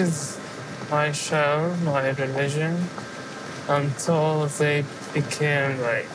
my 0.91 1.11
child 1.11 1.81
my 1.83 2.09
religion 2.09 2.85
until 3.67 4.45
they 4.47 4.83
became 5.13 5.79
like 5.81 6.07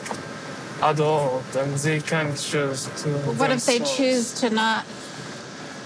adult 0.81 1.43
and 1.55 1.73
they 1.75 1.99
can 1.99 2.35
choose 2.35 2.85
to. 3.03 3.09
What 3.39 3.51
if 3.51 3.65
they 3.65 3.79
choose 3.79 4.33
to 4.41 4.49
not 4.49 4.85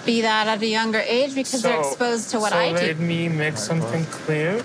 be 0.05 0.21
that 0.21 0.47
at 0.47 0.61
a 0.61 0.65
younger 0.67 0.99
age 0.99 1.35
because 1.35 1.61
they're 1.61 1.79
exposed 1.79 2.29
to 2.31 2.39
what 2.39 2.51
so 2.51 2.57
I 2.59 2.71
let 2.71 2.97
do? 2.97 3.03
me 3.03 3.29
make 3.29 3.57
something 3.57 4.05
clear. 4.05 4.63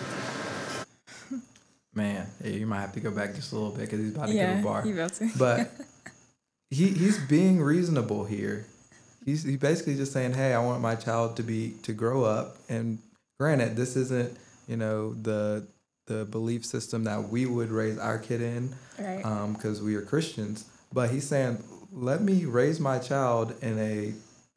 Man, 1.95 2.27
you 2.43 2.67
might 2.67 2.81
have 2.81 2.93
to 2.95 3.01
go 3.01 3.11
back 3.11 3.35
just 3.35 3.53
a 3.53 3.55
little 3.55 3.71
bit 3.71 3.83
because 3.83 4.01
he's 4.01 4.15
about 4.15 4.27
to 4.27 4.35
Yeah, 4.35 4.55
give 4.55 4.61
a 4.61 4.63
bar. 4.63 4.83
he 4.83 4.93
about 4.93 5.15
to. 5.15 5.31
But 5.39 5.71
he 6.75 6.89
he's 6.89 7.19
being 7.19 7.63
reasonable 7.63 8.25
here. 8.25 8.67
He's 9.25 9.45
he 9.45 9.57
basically 9.57 9.95
just 9.97 10.13
saying, 10.13 10.35
"Hey, 10.35 10.53
I 10.53 10.59
want 10.59 10.83
my 10.83 10.97
child 10.97 11.37
to 11.37 11.43
be 11.43 11.75
to 11.83 11.93
grow 11.93 12.25
up." 12.25 12.57
And 12.69 12.99
granted, 13.39 13.77
this 13.77 13.97
isn't 13.97 14.37
you 14.67 14.77
know 14.77 15.15
the 15.15 15.67
the 16.07 16.25
belief 16.25 16.67
system 16.67 17.05
that 17.05 17.29
we 17.31 17.47
would 17.47 17.71
raise 17.71 17.97
our 17.99 18.19
kid 18.19 18.43
in, 18.43 18.75
Right. 18.99 19.23
Because 19.55 19.81
we 19.81 19.95
are 19.95 20.03
Christians. 20.03 20.67
But 20.93 21.11
he's 21.11 21.27
saying, 21.27 21.63
"Let 21.93 22.21
me 22.23 22.45
raise 22.45 22.81
my 22.81 22.99
child 22.99 23.55
in 23.63 23.79
a 23.79 24.13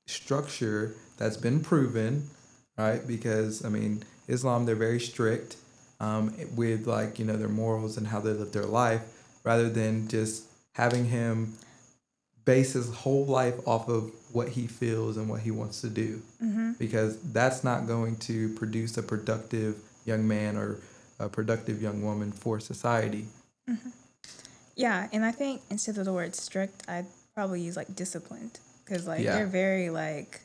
structure 0.07 0.95
that's 1.17 1.37
been 1.37 1.61
proven, 1.61 2.29
right? 2.77 3.05
Because 3.07 3.63
I 3.63 3.69
mean, 3.69 4.03
Islam 4.27 4.65
they're 4.65 4.75
very 4.75 4.99
strict 4.99 5.55
um, 5.99 6.33
with 6.55 6.87
like 6.87 7.19
you 7.19 7.25
know 7.25 7.37
their 7.37 7.47
morals 7.47 7.97
and 7.97 8.07
how 8.07 8.19
they 8.19 8.31
live 8.31 8.51
their 8.51 8.65
life, 8.65 9.01
rather 9.43 9.69
than 9.69 10.07
just 10.07 10.43
having 10.73 11.05
him 11.05 11.53
base 12.47 12.73
his 12.73 12.89
whole 12.95 13.25
life 13.25 13.55
off 13.67 13.89
of 13.89 14.09
what 14.31 14.47
he 14.47 14.67
feels 14.67 15.17
and 15.17 15.27
what 15.27 15.41
he 15.41 15.51
wants 15.51 15.81
to 15.81 15.89
do, 15.89 16.21
mm-hmm. 16.41 16.71
because 16.79 17.19
that's 17.33 17.61
not 17.61 17.85
going 17.85 18.15
to 18.15 18.47
produce 18.55 18.97
a 18.97 19.03
productive 19.03 19.75
young 20.05 20.25
man 20.25 20.55
or 20.55 20.79
a 21.19 21.27
productive 21.27 21.81
young 21.81 22.01
woman 22.01 22.31
for 22.31 22.57
society. 22.61 23.25
Mm-hmm. 23.69 23.89
Yeah, 24.77 25.09
and 25.11 25.25
I 25.25 25.31
think 25.31 25.61
instead 25.69 25.97
of 25.97 26.05
the 26.05 26.13
word 26.13 26.35
strict, 26.35 26.83
I'd 26.87 27.07
probably 27.35 27.59
use 27.59 27.75
like 27.75 27.93
disciplined 27.93 28.59
because 28.85 29.05
like 29.05 29.21
Yeah. 29.21 29.33
they're 29.33 29.45
very 29.45 29.89
like 29.89 30.39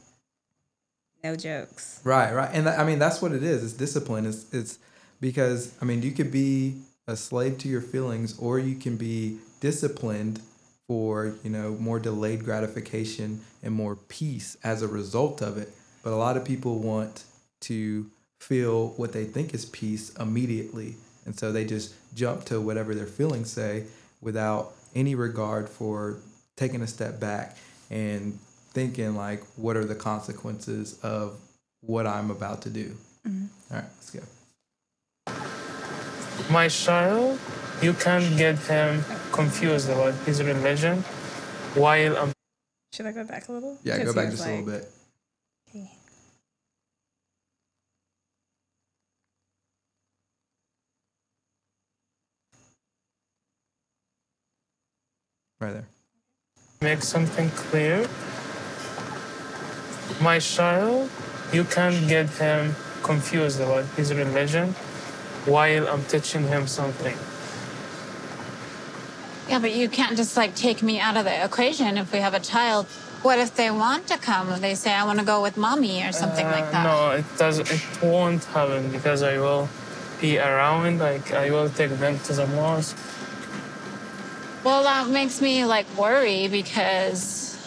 no 1.23 1.37
jokes. 1.37 2.01
Right, 2.03 2.35
right, 2.35 2.51
and 2.53 2.67
th- 2.67 2.77
I 2.79 2.85
mean 2.85 2.99
that's 2.99 3.23
what 3.23 3.31
it 3.31 3.45
is. 3.45 3.63
It's 3.63 3.75
discipline. 3.75 4.27
It's 4.27 4.53
it's 4.53 4.81
because 5.21 5.73
I 5.81 5.85
mean 5.85 6.03
you 6.03 6.11
could 6.11 6.33
be 6.33 6.81
a 7.07 7.17
slave 7.17 7.59
to 7.59 7.69
your 7.69 7.81
feelings, 7.81 8.37
or 8.41 8.59
you 8.59 8.75
can 8.75 8.97
be 8.97 9.39
disciplined 9.61 10.41
for 10.93 11.35
you 11.43 11.49
know 11.49 11.75
more 11.81 11.99
delayed 11.99 12.45
gratification 12.45 13.41
and 13.63 13.73
more 13.73 13.97
peace 13.97 14.59
as 14.63 14.83
a 14.83 14.87
result 14.87 15.41
of 15.41 15.57
it. 15.57 15.71
But 16.03 16.13
a 16.13 16.17
lot 16.17 16.37
of 16.37 16.45
people 16.45 16.81
want 16.81 17.25
to 17.61 18.11
feel 18.43 18.89
what 18.99 19.15
they 19.15 19.25
think 19.25 19.55
is 19.55 19.65
peace 19.65 20.15
immediately, 20.17 20.97
and 21.25 21.35
so 21.35 21.51
they 21.51 21.65
just 21.65 21.95
jump 22.15 22.45
to 22.45 22.61
whatever 22.61 22.95
their 22.95 23.07
feelings 23.07 23.51
say 23.51 23.85
without 24.21 24.75
any 24.95 25.15
regard 25.15 25.67
for 25.67 26.19
taking 26.59 26.83
a 26.83 26.87
step 26.87 27.19
back 27.19 27.57
and 27.89 28.39
thinking 28.75 29.17
like 29.17 29.43
what 29.57 29.79
are 29.79 29.87
the 29.87 29.95
consequences 29.95 31.01
of 31.03 31.39
what 31.81 32.07
I'm 32.07 32.31
about 32.31 32.61
to 32.63 32.69
do. 32.69 32.95
Mm-hmm. 33.27 33.47
All 33.71 33.79
right, 33.79 33.89
let's 33.97 34.11
go. 34.11 34.21
My 36.51 36.69
child, 36.69 37.39
you 37.81 37.95
can't 37.95 38.37
get 38.37 38.59
him 38.59 39.03
confused 39.33 39.89
about 39.89 40.15
his 40.27 40.43
religion 40.43 40.99
while 41.75 42.17
I'm 42.19 42.33
Should 42.93 43.07
I 43.07 43.13
go 43.13 43.25
back 43.25 43.49
a 43.49 43.53
little? 43.53 43.79
Yeah, 43.83 44.05
go 44.05 44.13
back 44.13 44.31
was 44.31 44.35
just 44.35 44.47
a 44.47 44.51
little 44.51 44.67
bit. 44.67 44.91
Okay. 45.69 45.91
Right 55.61 55.73
there. 55.73 55.87
make 56.83 57.03
something 57.03 57.49
clear. 57.51 58.07
My 60.21 60.39
child, 60.39 61.09
you 61.53 61.65
can't 61.65 62.07
get 62.09 62.29
him 62.31 62.75
confused 63.03 63.61
about 63.61 63.85
his 63.97 64.13
religion 64.13 64.75
while 65.47 65.89
I'm 65.89 66.05
teaching 66.05 66.47
him 66.49 66.67
something. 66.67 67.17
Yeah, 69.53 69.59
but 69.59 69.75
you 69.75 69.91
can't 69.91 70.17
just 70.17 70.35
like 70.35 70.55
take 70.55 70.83
me 70.83 70.99
out 70.99 71.19
of 71.19 71.27
the 71.27 71.45
equation 71.45 71.99
if 71.99 72.11
we 72.11 72.21
have 72.21 72.33
a 72.33 72.41
child. 72.41 72.87
What 73.21 73.39
if 73.39 73.55
they 73.55 73.71
want 73.71 74.07
to 74.07 74.17
come? 74.17 74.49
They 74.63 74.75
say, 74.75 74.95
I 74.95 75.05
want 75.05 75.19
to 75.19 75.27
go 75.27 75.43
with 75.43 75.59
mommy 75.59 76.03
or 76.03 76.11
something 76.11 76.47
like 76.47 76.65
Uh, 76.65 76.71
that. 76.71 76.85
No, 76.85 77.11
it 77.21 77.27
does. 77.37 77.59
It 77.59 77.83
won't 78.03 78.43
happen 78.45 78.91
because 78.91 79.23
I 79.23 79.37
will 79.39 79.69
be 80.23 80.39
around. 80.39 81.01
Like 81.01 81.35
I 81.35 81.51
will 81.51 81.69
take 81.69 81.91
them 81.99 82.19
to 82.21 82.33
the 82.33 82.47
mosque. 82.47 82.97
Well, 84.65 84.85
that 84.85 85.11
makes 85.11 85.43
me 85.43 85.67
like 85.67 85.85
worry 85.99 86.49
because 86.49 87.59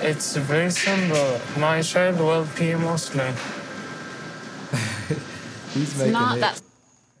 It's 0.00 0.36
very 0.36 0.70
simple. 0.70 1.40
My 1.58 1.82
child 1.82 2.20
will 2.20 2.46
be 2.56 2.76
Muslim. 2.76 3.34
He's 5.74 5.90
it's 5.90 5.98
making 5.98 6.12
not 6.12 6.36
it. 6.36 6.40
that. 6.42 6.62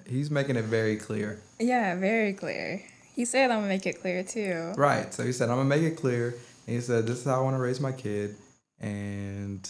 He's 0.06 0.30
making 0.30 0.54
it 0.54 0.66
very 0.66 0.94
clear. 0.96 1.40
Yeah, 1.58 1.96
very 1.96 2.32
clear. 2.32 2.80
He 3.18 3.24
said 3.24 3.50
I'm 3.50 3.58
gonna 3.58 3.66
make 3.66 3.84
it 3.84 4.00
clear 4.00 4.22
too. 4.22 4.74
Right. 4.76 5.12
So 5.12 5.24
he 5.24 5.32
said, 5.32 5.50
"I'm 5.50 5.56
gonna 5.56 5.68
make 5.68 5.82
it 5.82 5.96
clear," 5.96 6.36
and 6.68 6.76
he 6.76 6.80
said, 6.80 7.04
"This 7.04 7.18
is 7.18 7.24
how 7.24 7.40
I 7.40 7.42
want 7.42 7.56
to 7.56 7.60
raise 7.60 7.80
my 7.80 7.90
kid," 7.90 8.36
and 8.78 9.68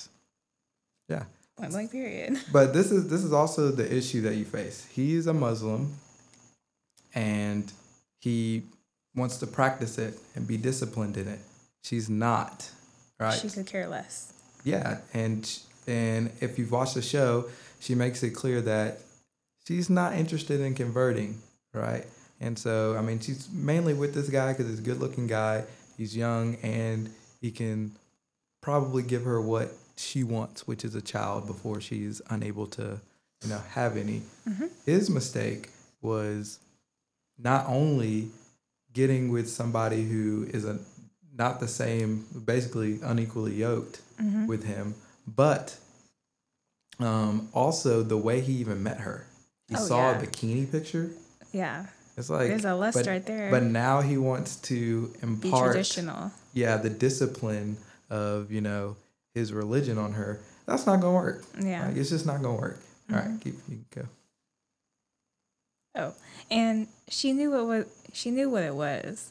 yeah. 1.09 1.25
Point 1.57 1.71
blank 1.71 1.91
period. 1.91 2.39
But 2.53 2.75
this 2.75 2.93
is 2.93 3.09
this 3.09 3.25
is 3.25 3.33
also 3.33 3.71
the 3.71 3.91
issue 3.91 4.21
that 4.21 4.35
you 4.35 4.45
face. 4.45 4.87
He's 4.93 5.27
a 5.27 5.33
Muslim, 5.33 5.95
and 7.15 7.73
he 8.21 8.65
wants 9.17 9.39
to 9.39 9.47
practice 9.47 9.97
it 9.97 10.19
and 10.35 10.47
be 10.47 10.59
disciplined 10.59 11.17
in 11.17 11.27
it. 11.27 11.41
She's 11.83 12.11
not, 12.11 12.71
right? 13.19 13.33
She 13.33 13.49
could 13.49 13.65
care 13.65 13.89
less. 13.89 14.31
Yeah, 14.63 14.99
and 15.15 15.51
and 15.87 16.33
if 16.43 16.59
you've 16.59 16.71
watched 16.71 16.97
the 16.97 17.03
show, 17.03 17.49
she 17.81 17.95
makes 17.95 18.23
it 18.23 18.33
clear 18.33 18.61
that 18.61 19.01
she's 19.67 19.89
not 19.89 20.13
interested 20.13 20.61
in 20.61 20.75
converting, 20.75 21.41
right? 21.73 22.05
And 22.41 22.59
so, 22.59 22.97
I 22.97 23.03
mean, 23.03 23.19
she's 23.21 23.49
mainly 23.53 23.95
with 23.95 24.15
this 24.15 24.29
guy 24.29 24.53
because 24.53 24.69
he's 24.69 24.79
a 24.79 24.83
good-looking 24.83 25.27
guy. 25.27 25.65
He's 25.97 26.17
young, 26.17 26.55
and 26.63 27.11
he 27.41 27.51
can 27.51 27.93
probably 28.61 29.03
give 29.03 29.25
her 29.25 29.41
what 29.41 29.73
she 29.97 30.23
wants, 30.23 30.67
which 30.67 30.85
is 30.85 30.95
a 30.95 31.03
child, 31.03 31.47
before 31.47 31.81
she's 31.81 32.23
unable 32.31 32.67
to, 32.69 33.01
you 33.43 33.49
know, 33.49 33.61
have 33.71 33.97
any. 33.97 34.23
His 34.87 35.11
mistake 35.11 35.71
was 36.01 36.61
not 37.39 37.67
only 37.69 38.29
getting 38.93 39.31
with 39.31 39.49
somebody 39.49 40.05
who 40.05 40.47
is 40.53 40.65
a 40.65 40.79
not 41.37 41.61
the 41.61 41.69
same, 41.69 42.25
basically 42.45 42.99
unequally 43.03 43.55
yoked 43.55 44.01
with 44.47 44.65
him, 44.65 44.95
but 45.27 45.77
um, 47.01 47.49
also 47.53 48.03
the 48.03 48.17
way 48.17 48.41
he 48.41 48.53
even 48.55 48.83
met 48.83 48.99
her. 49.01 49.27
He 49.69 49.77
Oh, 49.77 49.79
saw 49.79 50.11
yeah. 50.13 50.19
a 50.19 50.27
bikini 50.27 50.71
picture. 50.71 51.11
Yeah. 51.53 51.87
It's 52.19 52.29
like 52.29 52.49
There's 52.49 52.65
a 52.65 52.75
lust 52.75 52.97
but, 52.97 53.07
right 53.07 53.25
there. 53.25 53.51
But 53.51 53.63
now 53.63 54.01
he 54.01 54.19
wants 54.19 54.57
to 54.57 55.13
impart, 55.23 55.41
Be 55.41 55.51
traditional. 55.51 56.33
yeah, 56.53 56.77
the 56.77 56.91
discipline 56.91 57.77
of 58.11 58.51
you 58.51 58.61
know 58.61 58.97
his 59.35 59.53
religion 59.53 59.99
on 59.99 60.13
her. 60.15 60.41
That's 60.67 60.85
not 60.85 61.01
gonna 61.01 61.15
work. 61.15 61.45
Yeah. 61.61 61.87
Like, 61.87 61.97
it's 61.97 62.11
just 62.11 62.27
not 62.27 62.43
gonna 62.43 62.59
work. 62.61 62.81
All 63.11 63.17
right, 63.17 63.27
mm-hmm. 63.27 63.39
keep 63.39 63.55
you 63.69 63.85
go. 63.95 64.03
Oh, 65.95 66.15
and 66.51 66.89
she 67.09 67.33
knew 67.33 67.53
what 67.53 67.67
was 67.67 67.87
she 68.13 68.31
knew 68.31 68.51
what 68.51 68.65
it 68.65 68.75
was 68.75 69.31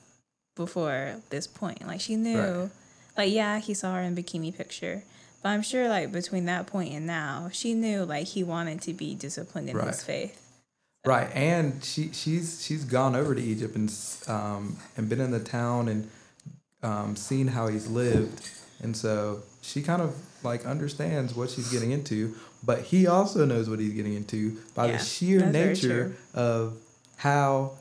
before 0.55 1.17
this 1.29 1.45
point. 1.45 1.85
Like 1.85 2.01
she 2.01 2.15
knew, 2.15 2.39
Right. 2.39 2.69
like 3.17 3.31
yeah, 3.33 3.59
he 3.59 3.73
saw 3.73 3.95
her 3.95 4.01
in 4.01 4.15
bikini 4.15 4.55
picture, 4.55 5.03
but 5.43 5.49
I'm 5.49 5.61
sure 5.61 5.89
like 5.89 6.11
between 6.11 6.45
that 6.45 6.67
point 6.67 6.93
and 6.93 7.05
now, 7.05 7.49
she 7.51 7.73
knew 7.73 8.03
like 8.05 8.27
he 8.27 8.43
wanted 8.43 8.81
to 8.83 8.93
be 8.93 9.13
disciplined 9.13 9.69
in 9.69 9.77
Right. 9.77 9.87
his 9.87 10.03
faith. 10.03 10.41
Right, 11.07 11.29
and 11.33 11.83
she 11.83 12.11
she's 12.11 12.61
she's 12.65 12.83
gone 12.83 13.15
over 13.15 13.33
to 13.33 13.41
Egypt 13.41 13.75
and 13.75 13.89
um, 14.27 14.77
and 14.97 15.07
been 15.07 15.21
in 15.21 15.31
the 15.31 15.39
town 15.39 15.87
and 15.87 16.09
um, 16.83 17.15
seen 17.15 17.47
how 17.47 17.67
he's 17.67 17.87
lived, 17.87 18.47
and 18.83 18.95
so 18.95 19.41
she 19.61 19.81
kind 19.81 20.01
of 20.01 20.15
like 20.43 20.65
understands 20.65 21.33
what 21.33 21.49
she's 21.49 21.71
getting 21.71 21.91
into. 21.91 22.35
But 22.63 22.81
he 22.81 23.07
also 23.07 23.45
knows 23.45 23.69
what 23.69 23.79
he's 23.79 23.93
getting 23.93 24.15
into 24.15 24.57
by 24.75 24.87
Yeah, 24.87 24.97
the 24.97 25.03
sheer 25.03 25.45
nature 25.45 26.15
of 26.33 26.77
how 27.17 27.73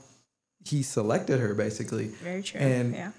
he 0.65 0.83
selected 0.83 1.41
her, 1.41 1.55
basically. 1.55 2.07
Very 2.09 2.43
true. 2.43 2.61
And 2.61 2.95
yeah. 2.95 3.11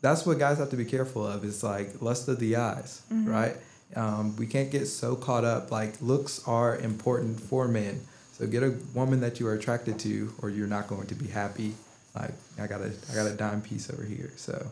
that's 0.00 0.24
what 0.26 0.38
guys 0.38 0.58
have 0.58 0.70
to 0.70 0.76
be 0.76 0.84
careful 0.84 1.26
of. 1.26 1.44
It's 1.44 1.62
like 1.62 2.00
lust 2.02 2.28
of 2.28 2.38
the 2.40 2.56
eyes, 2.56 3.02
Mm-hmm. 3.12 3.30
right? 3.30 3.56
Um, 3.94 4.36
we 4.36 4.46
can't 4.46 4.70
get 4.70 4.86
so 4.86 5.14
caught 5.14 5.44
up. 5.44 5.70
Like 5.70 6.00
looks 6.00 6.40
are 6.46 6.76
important 6.78 7.38
for 7.40 7.68
men. 7.68 8.00
So 8.42 8.48
get 8.48 8.64
a 8.64 8.74
woman 8.92 9.20
that 9.20 9.38
you 9.38 9.46
are 9.46 9.54
attracted 9.54 10.00
to, 10.00 10.34
or 10.42 10.50
you're 10.50 10.66
not 10.66 10.88
going 10.88 11.06
to 11.06 11.14
be 11.14 11.28
happy. 11.28 11.74
Like 12.12 12.32
I 12.60 12.66
got 12.66 12.80
a 12.80 12.90
I 13.08 13.14
got 13.14 13.30
a 13.30 13.34
dime 13.34 13.62
piece 13.62 13.88
over 13.88 14.02
here. 14.02 14.32
So 14.34 14.66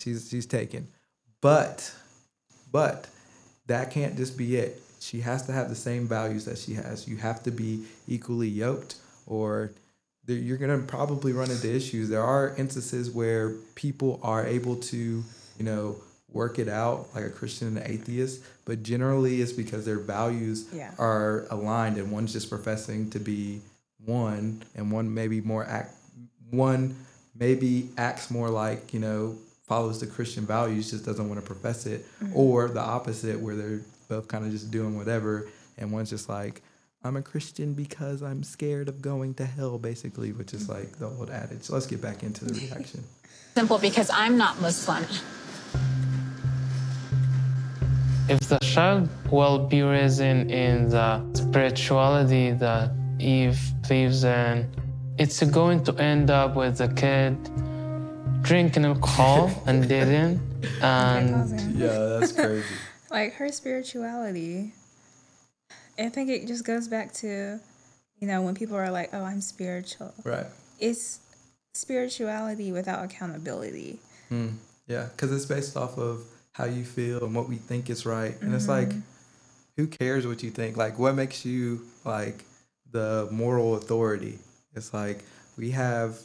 she's 0.00 0.28
she's 0.28 0.44
taken. 0.44 0.88
But 1.40 1.94
but 2.72 3.06
that 3.68 3.92
can't 3.92 4.16
just 4.16 4.36
be 4.36 4.56
it. 4.56 4.82
She 4.98 5.20
has 5.20 5.46
to 5.46 5.52
have 5.52 5.68
the 5.68 5.76
same 5.76 6.08
values 6.08 6.46
that 6.46 6.58
she 6.58 6.74
has. 6.74 7.06
You 7.06 7.16
have 7.18 7.44
to 7.44 7.52
be 7.52 7.84
equally 8.08 8.48
yoked, 8.48 8.96
or 9.24 9.70
you're 10.26 10.58
to 10.58 10.78
probably 10.84 11.32
run 11.32 11.48
into 11.48 11.72
issues. 11.72 12.08
There 12.08 12.24
are 12.24 12.56
instances 12.56 13.08
where 13.08 13.50
people 13.76 14.18
are 14.24 14.44
able 14.44 14.74
to, 14.74 14.96
you 14.96 15.64
know, 15.64 15.94
work 16.32 16.58
it 16.58 16.68
out 16.68 17.08
like 17.14 17.24
a 17.24 17.30
Christian 17.30 17.68
and 17.68 17.78
an 17.78 17.90
atheist, 17.90 18.42
but 18.64 18.82
generally 18.82 19.40
it's 19.40 19.52
because 19.52 19.84
their 19.84 19.98
values 19.98 20.66
Yeah. 20.72 20.92
are 20.98 21.46
aligned 21.50 21.96
and 21.98 22.10
one's 22.10 22.32
just 22.32 22.48
professing 22.48 23.10
to 23.10 23.18
be 23.18 23.60
one 24.04 24.62
and 24.74 24.90
one 24.90 25.12
maybe 25.12 25.40
more 25.40 25.64
act 25.64 25.94
one 26.50 26.96
maybe 27.38 27.88
acts 27.96 28.30
more 28.30 28.48
like, 28.50 28.92
you 28.92 29.00
know, 29.00 29.36
follows 29.66 30.00
the 30.00 30.06
Christian 30.06 30.44
values, 30.44 30.90
just 30.90 31.04
doesn't 31.06 31.28
want 31.28 31.40
to 31.40 31.46
profess 31.46 31.86
it, 31.86 32.04
mm-hmm. 32.20 32.36
or 32.36 32.68
the 32.68 32.80
opposite 32.80 33.38
where 33.38 33.54
they're 33.54 33.80
both 34.08 34.26
kind 34.26 34.44
of 34.44 34.50
just 34.50 34.70
doing 34.70 34.96
whatever 34.96 35.48
and 35.78 35.92
one's 35.92 36.10
just 36.10 36.28
like 36.28 36.62
I'm 37.02 37.16
a 37.16 37.22
Christian 37.22 37.72
because 37.72 38.22
I'm 38.22 38.42
scared 38.42 38.88
of 38.88 39.00
going 39.00 39.32
to 39.34 39.46
hell, 39.46 39.78
basically, 39.78 40.32
which 40.32 40.52
is 40.52 40.68
like 40.68 40.98
the 40.98 41.06
old 41.06 41.30
adage. 41.30 41.62
So 41.62 41.72
let's 41.72 41.86
get 41.86 42.02
back 42.02 42.22
into 42.22 42.44
the 42.44 42.52
reaction. 42.66 43.04
Simple 43.54 43.78
because 43.78 44.10
I'm 44.12 44.36
not 44.36 44.60
Muslim. 44.60 45.04
If 48.30 48.38
the 48.48 48.60
child 48.60 49.08
will 49.32 49.66
be 49.66 49.82
raised 49.82 50.20
in 50.20 50.88
the 50.88 51.20
spirituality 51.34 52.52
that 52.52 52.92
Eve 53.18 53.58
believes 53.88 54.22
in, 54.22 54.70
it's 55.18 55.42
going 55.42 55.82
to 55.82 55.92
end 55.96 56.30
up 56.30 56.54
with 56.54 56.78
the 56.78 56.86
kid 56.88 57.36
drinking 58.42 58.84
alcohol 58.84 59.50
and 59.66 59.88
dating 59.88 60.40
and 60.80 61.76
Yeah, 61.76 62.18
that's 62.20 62.32
crazy. 62.32 62.64
like 63.10 63.34
her 63.34 63.50
spirituality 63.50 64.72
i 65.98 66.08
think 66.08 66.30
it 66.30 66.46
just 66.46 66.64
goes 66.64 66.86
back 66.88 67.12
to 67.12 67.58
you 68.20 68.26
know 68.28 68.40
when 68.40 68.54
people 68.54 68.76
are 68.76 68.90
like 68.90 69.10
oh 69.12 69.24
i'm 69.24 69.40
spiritual 69.40 70.14
right. 70.24 70.46
it's 70.78 71.18
spirituality 71.74 72.70
without 72.72 73.04
accountability 73.04 73.98
hmm. 74.28 74.50
Yeah, 74.90 75.06
because 75.14 75.30
it's 75.30 75.46
based 75.46 75.76
off 75.76 75.96
of 75.98 76.24
how 76.52 76.64
you 76.64 76.84
feel 76.84 77.24
and 77.24 77.34
what 77.34 77.48
we 77.48 77.56
think 77.56 77.90
is 77.90 78.04
right. 78.04 78.40
And 78.40 78.54
it's 78.54 78.68
like, 78.68 78.88
mm-hmm. 78.88 79.00
who 79.76 79.86
cares 79.86 80.26
what 80.26 80.42
you 80.42 80.50
think? 80.50 80.76
Like, 80.76 80.98
what 80.98 81.14
makes 81.14 81.44
you 81.44 81.82
like 82.04 82.44
the 82.90 83.28
moral 83.30 83.76
authority? 83.76 84.38
It's 84.74 84.92
like 84.92 85.24
we 85.56 85.70
have 85.70 86.18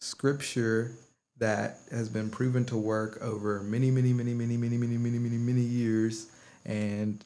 scripture 0.00 0.92
that 1.38 1.78
has 1.90 2.08
been 2.08 2.30
proven 2.30 2.64
to 2.66 2.76
work 2.76 3.18
over 3.20 3.62
many, 3.62 3.90
many, 3.90 4.12
many, 4.12 4.32
many, 4.32 4.56
many, 4.56 4.76
many, 4.78 4.96
many, 4.96 5.18
many, 5.18 5.36
many 5.36 5.60
years. 5.60 6.30
And 6.64 7.22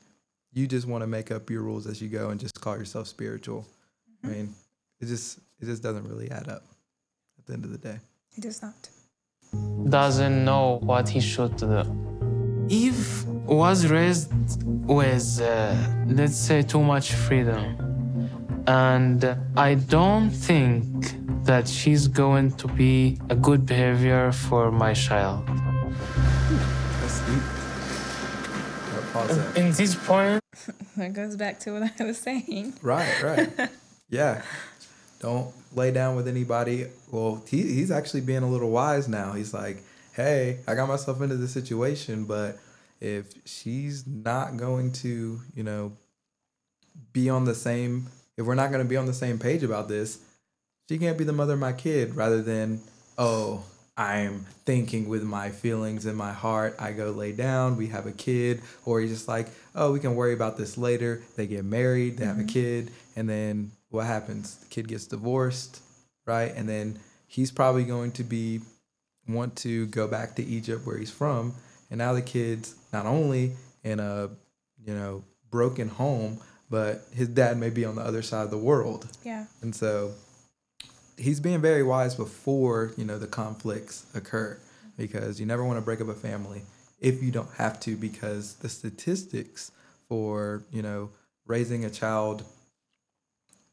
you 0.53 0.67
just 0.67 0.87
want 0.87 1.03
to 1.03 1.07
make 1.07 1.31
up 1.31 1.49
your 1.49 1.63
rules 1.63 1.87
as 1.87 2.03
you 2.03 2.09
go 2.09 2.31
and 2.31 2.41
just 2.41 2.61
call 2.61 2.77
yourself 2.77 3.07
spiritual. 3.07 3.67
I 4.23 4.27
mm-hmm. 4.27 4.37
mean, 4.37 4.55
it 5.01 5.07
just 5.07 5.39
it 5.61 5.67
just 5.67 5.83
doesn't 5.83 6.09
really 6.09 6.31
add 6.31 6.49
up 6.49 6.65
at 7.39 7.47
the 7.47 7.53
end 7.53 7.65
of 7.65 7.71
the 7.71 7.79
day. 7.79 7.99
it 8.37 8.43
does 8.43 8.63
not 8.63 8.89
doesn't 9.89 10.45
know 10.45 10.79
what 10.83 11.09
he 11.09 11.21
should 11.21 11.57
do. 11.57 12.10
Eve 12.69 13.25
was 13.47 13.87
raised 13.87 14.31
with, 14.67 15.41
uh, 15.41 15.75
let's 16.07 16.37
say, 16.37 16.63
too 16.63 16.83
much 16.83 17.13
freedom. 17.13 17.77
And 18.67 19.37
I 19.57 19.75
don't 19.75 20.31
think 20.31 20.85
that 21.45 21.67
she's 21.67 22.07
going 22.07 22.53
to 22.53 22.69
be 22.69 23.19
a 23.29 23.35
good 23.35 23.67
behavior 23.67 24.31
for 24.33 24.71
my 24.71 24.95
child. 24.95 25.47
That's 27.01 27.21
deep. 27.27 27.43
Gotta 28.93 29.07
pause 29.13 29.37
that. 29.37 29.57
In 29.57 29.73
this 29.73 29.95
point, 29.95 30.41
that 30.97 31.13
goes 31.13 31.37
back 31.37 31.59
to 31.61 31.73
what 31.73 31.91
i 31.99 32.05
was 32.05 32.19
saying 32.19 32.75
Right, 32.83 33.23
right. 33.23 33.71
yeah. 34.11 34.43
Don't 35.21 35.53
lay 35.75 35.91
down 35.91 36.17
with 36.17 36.29
anybody. 36.29 36.87
Well, 37.11 37.43
he, 37.49 37.63
he's 37.63 37.91
actually 37.91 38.23
being 38.23 38.43
a 38.43 38.49
little 38.49 38.71
wise 38.71 39.09
now. 39.09 39.33
He's 39.33 39.53
like, 39.53 39.83
hey, 40.13 40.61
I 40.67 40.75
got 40.75 40.89
myself 40.89 41.21
into 41.21 41.37
this 41.37 41.53
situation, 41.53 42.25
but 42.25 42.59
if 43.01 43.33
she's 43.47 44.07
not 44.07 44.57
going 44.57 44.93
to, 44.93 45.41
you 45.55 45.63
know, 45.63 45.93
be 47.13 47.31
on 47.31 47.45
the 47.45 47.55
same, 47.55 48.09
if 48.37 48.47
we're 48.47 48.55
not 48.55 48.71
going 48.71 48.83
to 48.83 48.89
be 48.89 48.97
on 48.97 49.07
the 49.07 49.13
same 49.13 49.39
page 49.39 49.63
about 49.63 49.89
this, 49.89 50.19
she 50.89 50.99
can't 50.99 51.17
be 51.17 51.25
the 51.25 51.33
mother 51.33 51.55
of 51.55 51.61
my 51.61 51.73
kid 51.73 52.17
rather 52.17 52.43
than, 52.43 52.81
oh, 53.17 53.65
I'm 53.97 54.47
thinking 54.65 55.09
with 55.09 55.23
my 55.23 55.51
feelings 55.51 56.07
in 56.07 56.17
my 56.17 56.33
heart. 56.33 56.75
I 56.79 56.93
go 56.93 57.11
lay 57.11 57.33
down, 57.33 57.77
we 57.77 57.89
have 57.89 58.07
a 58.07 58.13
kid, 58.13 58.63
or 58.85 59.01
he's 59.01 59.11
just 59.11 59.29
like, 59.29 59.49
oh, 59.75 59.93
we 59.93 60.01
can 60.01 60.15
worry 60.15 60.33
about 60.33 60.57
this 60.57 60.79
later. 60.79 61.23
They 61.37 61.47
get 61.47 61.65
married, 61.65 62.17
they 62.17 62.25
have 62.25 62.39
a 62.39 62.41
mm-hmm. 62.41 62.49
kid, 62.49 62.91
and 63.15 63.29
then 63.29 63.73
what 63.91 64.07
happens? 64.07 64.57
The 64.57 64.67
kid 64.67 64.89
gets 64.89 65.07
divorced, 65.07 65.83
right? 66.27 66.53
And 66.55 66.69
then 66.69 66.99
he's 67.27 67.51
probably 67.51 67.85
going 67.85 68.13
to 68.13 68.25
be 68.25 68.61
want 69.33 69.57
to 69.57 69.87
go 69.87 70.07
back 70.07 70.37
to 70.37 70.45
Egypt 70.45 70.87
where 70.87 70.99
he's 70.99 71.11
from, 71.11 71.55
and 71.91 71.99
now 71.99 72.13
the 72.13 72.23
kid's 72.23 72.75
not 72.93 73.07
only 73.07 73.53
in 73.85 74.01
a 74.01 74.31
you 74.85 74.95
know 74.95 75.25
broken 75.51 75.89
home, 75.89 76.41
but 76.71 77.03
his 77.13 77.29
dad 77.29 77.59
may 77.59 77.71
be 77.71 77.85
on 77.85 77.97
the 77.97 78.03
other 78.03 78.23
side 78.23 78.45
of 78.45 78.51
the 78.51 78.59
world. 78.59 79.09
yeah 79.25 79.47
And 79.63 79.75
so 79.75 80.13
he's 81.19 81.41
being 81.41 81.61
very 81.61 81.83
wise 81.83 82.15
before, 82.15 82.93
you 82.97 83.05
know, 83.05 83.19
the 83.19 83.27
conflicts 83.27 84.07
occur 84.15 84.59
because 84.97 85.41
you 85.41 85.47
never 85.47 85.65
want 85.65 85.77
to 85.77 85.83
break 85.83 86.01
up 86.01 86.09
a 86.09 86.15
family 86.15 86.63
if 87.01 87.23
you 87.23 87.31
don't 87.31 87.53
have 87.55 87.81
to 87.81 87.97
because 87.97 88.55
the 88.57 88.69
statistics 88.69 89.73
for, 90.09 90.63
you 90.71 90.83
know, 90.83 91.11
raising 91.47 91.85
a 91.85 91.91
child 91.91 92.45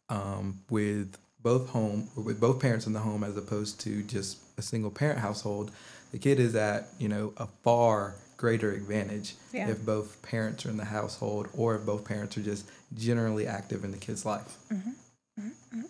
um, 0.10 0.62
with 0.70 1.18
both 1.42 1.70
home 1.70 2.10
or 2.16 2.24
with 2.24 2.40
both 2.40 2.60
parents 2.60 2.86
in 2.88 2.94
the 2.94 3.00
home 3.00 3.24
as 3.24 3.38
opposed 3.38 3.80
to 3.82 4.04
just 4.04 4.38
a 4.58 4.62
single 4.62 4.92
parent 4.92 5.20
household, 5.20 5.72
the 6.12 6.18
kid 6.18 6.40
is 6.40 6.56
at, 6.56 6.88
you 7.00 7.08
know, 7.10 7.34
a 7.38 7.48
far 7.64 8.16
greater 8.38 8.72
advantage 8.72 9.36
Yeah. 9.54 9.70
if 9.70 9.84
both 9.86 10.22
parents 10.22 10.66
are 10.66 10.70
in 10.70 10.78
the 10.78 10.86
household 10.86 11.48
or 11.58 11.76
if 11.76 11.86
both 11.86 12.06
parents 12.06 12.38
are 12.38 12.42
just 12.44 12.66
generally 12.96 13.48
active 13.48 13.84
in 13.84 13.92
the 13.92 13.98
kid's 13.98 14.26
life. 14.26 14.58
Mm-hmm. 14.72 14.92
Mm-hmm. 15.40 15.82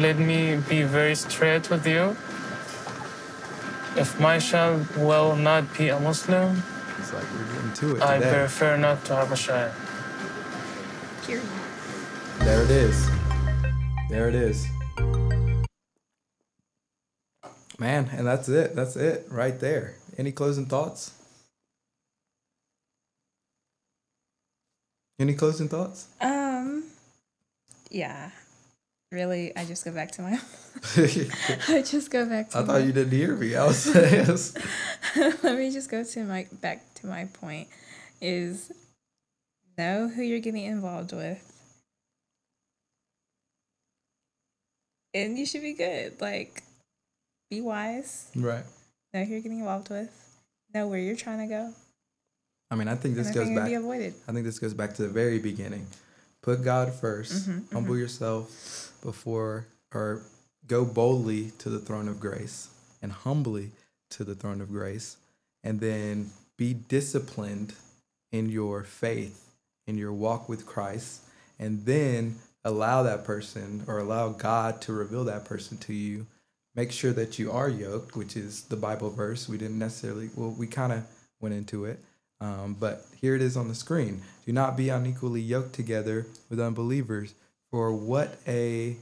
let 0.00 0.18
me 0.18 0.56
be 0.68 0.82
very 0.82 1.14
straight 1.14 1.70
with 1.70 1.86
you. 1.86 2.16
If 4.00 4.18
my 4.20 4.38
child 4.38 4.86
will 4.96 5.34
not 5.36 5.64
be 5.76 5.88
a 5.88 5.98
Muslim, 6.00 6.62
It's 6.98 7.12
like 7.12 7.24
we're 7.32 7.52
getting 7.54 7.72
to 7.74 7.96
it 7.96 8.02
I 8.02 8.18
prefer 8.20 8.76
not 8.76 9.04
to 9.06 9.16
have 9.16 9.32
a 9.32 9.36
child. 9.36 9.72
period 11.26 11.44
There 12.40 12.62
it 12.62 12.70
is. 12.70 13.08
There 14.08 14.28
it 14.28 14.34
is. 14.34 14.66
Man, 17.78 18.08
and 18.12 18.26
that's 18.26 18.48
it. 18.48 18.74
That's 18.74 18.96
it 18.96 19.26
right 19.30 19.58
there. 19.58 19.94
Any 20.18 20.32
closing 20.32 20.66
thoughts? 20.66 21.12
Any 25.18 25.34
closing 25.34 25.68
thoughts? 25.68 26.08
um 26.20 26.84
yeah 27.90 28.30
really 29.10 29.54
i 29.56 29.64
just 29.64 29.84
go 29.84 29.90
back 29.90 30.12
to 30.12 30.22
my 30.22 30.38
I 31.68 31.82
just 31.82 32.10
go 32.10 32.24
back 32.26 32.50
to 32.50 32.56
my, 32.58 32.62
I 32.62 32.66
thought 32.66 32.84
you 32.86 32.92
didn't 32.92 33.12
hear 33.12 33.34
me. 33.36 33.56
I 33.56 33.66
was 33.66 33.86
yes. 33.94 34.54
let 35.42 35.58
me 35.58 35.70
just 35.70 35.90
go 35.90 36.04
to 36.04 36.24
my 36.24 36.46
back 36.62 36.94
to 36.94 37.06
my 37.06 37.24
point 37.26 37.68
is 38.20 38.70
know 39.76 40.08
who 40.08 40.22
you're 40.22 40.38
getting 40.38 40.64
involved 40.64 41.12
with 41.12 41.49
and 45.14 45.38
you 45.38 45.46
should 45.46 45.62
be 45.62 45.74
good 45.74 46.20
like 46.20 46.62
be 47.50 47.60
wise 47.60 48.30
right. 48.36 48.64
know 49.12 49.24
who 49.24 49.32
you're 49.32 49.40
getting 49.40 49.60
involved 49.60 49.90
with 49.90 50.10
know 50.74 50.86
where 50.86 51.00
you're 51.00 51.16
trying 51.16 51.38
to 51.38 51.46
go 51.46 51.72
I 52.70 52.76
mean, 52.76 52.88
I 52.88 52.94
think 52.94 53.16
this 53.16 53.30
goes 53.30 53.48
nothing 53.48 53.82
back. 53.82 54.12
I 54.28 54.32
think 54.32 54.44
this 54.46 54.58
goes 54.58 54.74
back 54.74 54.94
to 54.94 55.02
the 55.02 55.08
very 55.08 55.40
beginning. 55.40 55.86
Put 56.42 56.62
God 56.62 56.88
1st 56.88 57.32
Mm-hmm, 57.32 57.74
Humble 57.74 57.98
yourself 57.98 58.92
before, 59.02 59.66
or 59.92 60.22
go 60.66 60.84
boldly 60.84 61.50
to 61.58 61.68
the 61.68 61.80
throne 61.80 62.08
of 62.08 62.20
grace 62.20 62.68
and 63.02 63.10
humbly 63.10 63.72
to 64.10 64.24
the 64.24 64.34
throne 64.34 64.60
of 64.60 64.70
grace. 64.70 65.16
And 65.64 65.80
then 65.80 66.30
be 66.56 66.72
disciplined 66.74 67.74
in 68.30 68.48
your 68.48 68.84
faith, 68.84 69.50
in 69.86 69.98
your 69.98 70.12
walk 70.12 70.48
with 70.48 70.64
Christ. 70.64 71.22
And 71.58 71.84
then 71.84 72.36
allow 72.64 73.02
that 73.02 73.24
person 73.24 73.84
or 73.86 73.98
allow 73.98 74.30
God 74.30 74.80
to 74.82 74.92
reveal 74.92 75.24
that 75.24 75.44
person 75.44 75.78
to 75.78 75.94
you. 75.94 76.26
Make 76.74 76.92
sure 76.92 77.12
that 77.12 77.38
you 77.38 77.50
are 77.50 77.68
yoked, 77.68 78.16
which 78.16 78.36
is 78.36 78.62
the 78.62 78.76
Bible 78.76 79.10
verse. 79.10 79.48
We 79.48 79.58
didn't 79.58 79.78
necessarily, 79.78 80.30
well, 80.36 80.50
we 80.50 80.66
kind 80.66 80.92
of 80.92 81.04
went 81.40 81.54
into 81.54 81.84
it. 81.84 81.98
Um, 82.40 82.76
but 82.78 83.04
here 83.20 83.34
it 83.34 83.42
is 83.42 83.56
on 83.56 83.68
the 83.68 83.74
screen. 83.74 84.22
Do 84.46 84.52
not 84.52 84.76
be 84.76 84.88
unequally 84.88 85.40
yoked 85.40 85.74
together 85.74 86.26
with 86.48 86.60
unbelievers. 86.60 87.34
For 87.70 87.92
what 87.92 88.38
a 88.46 88.96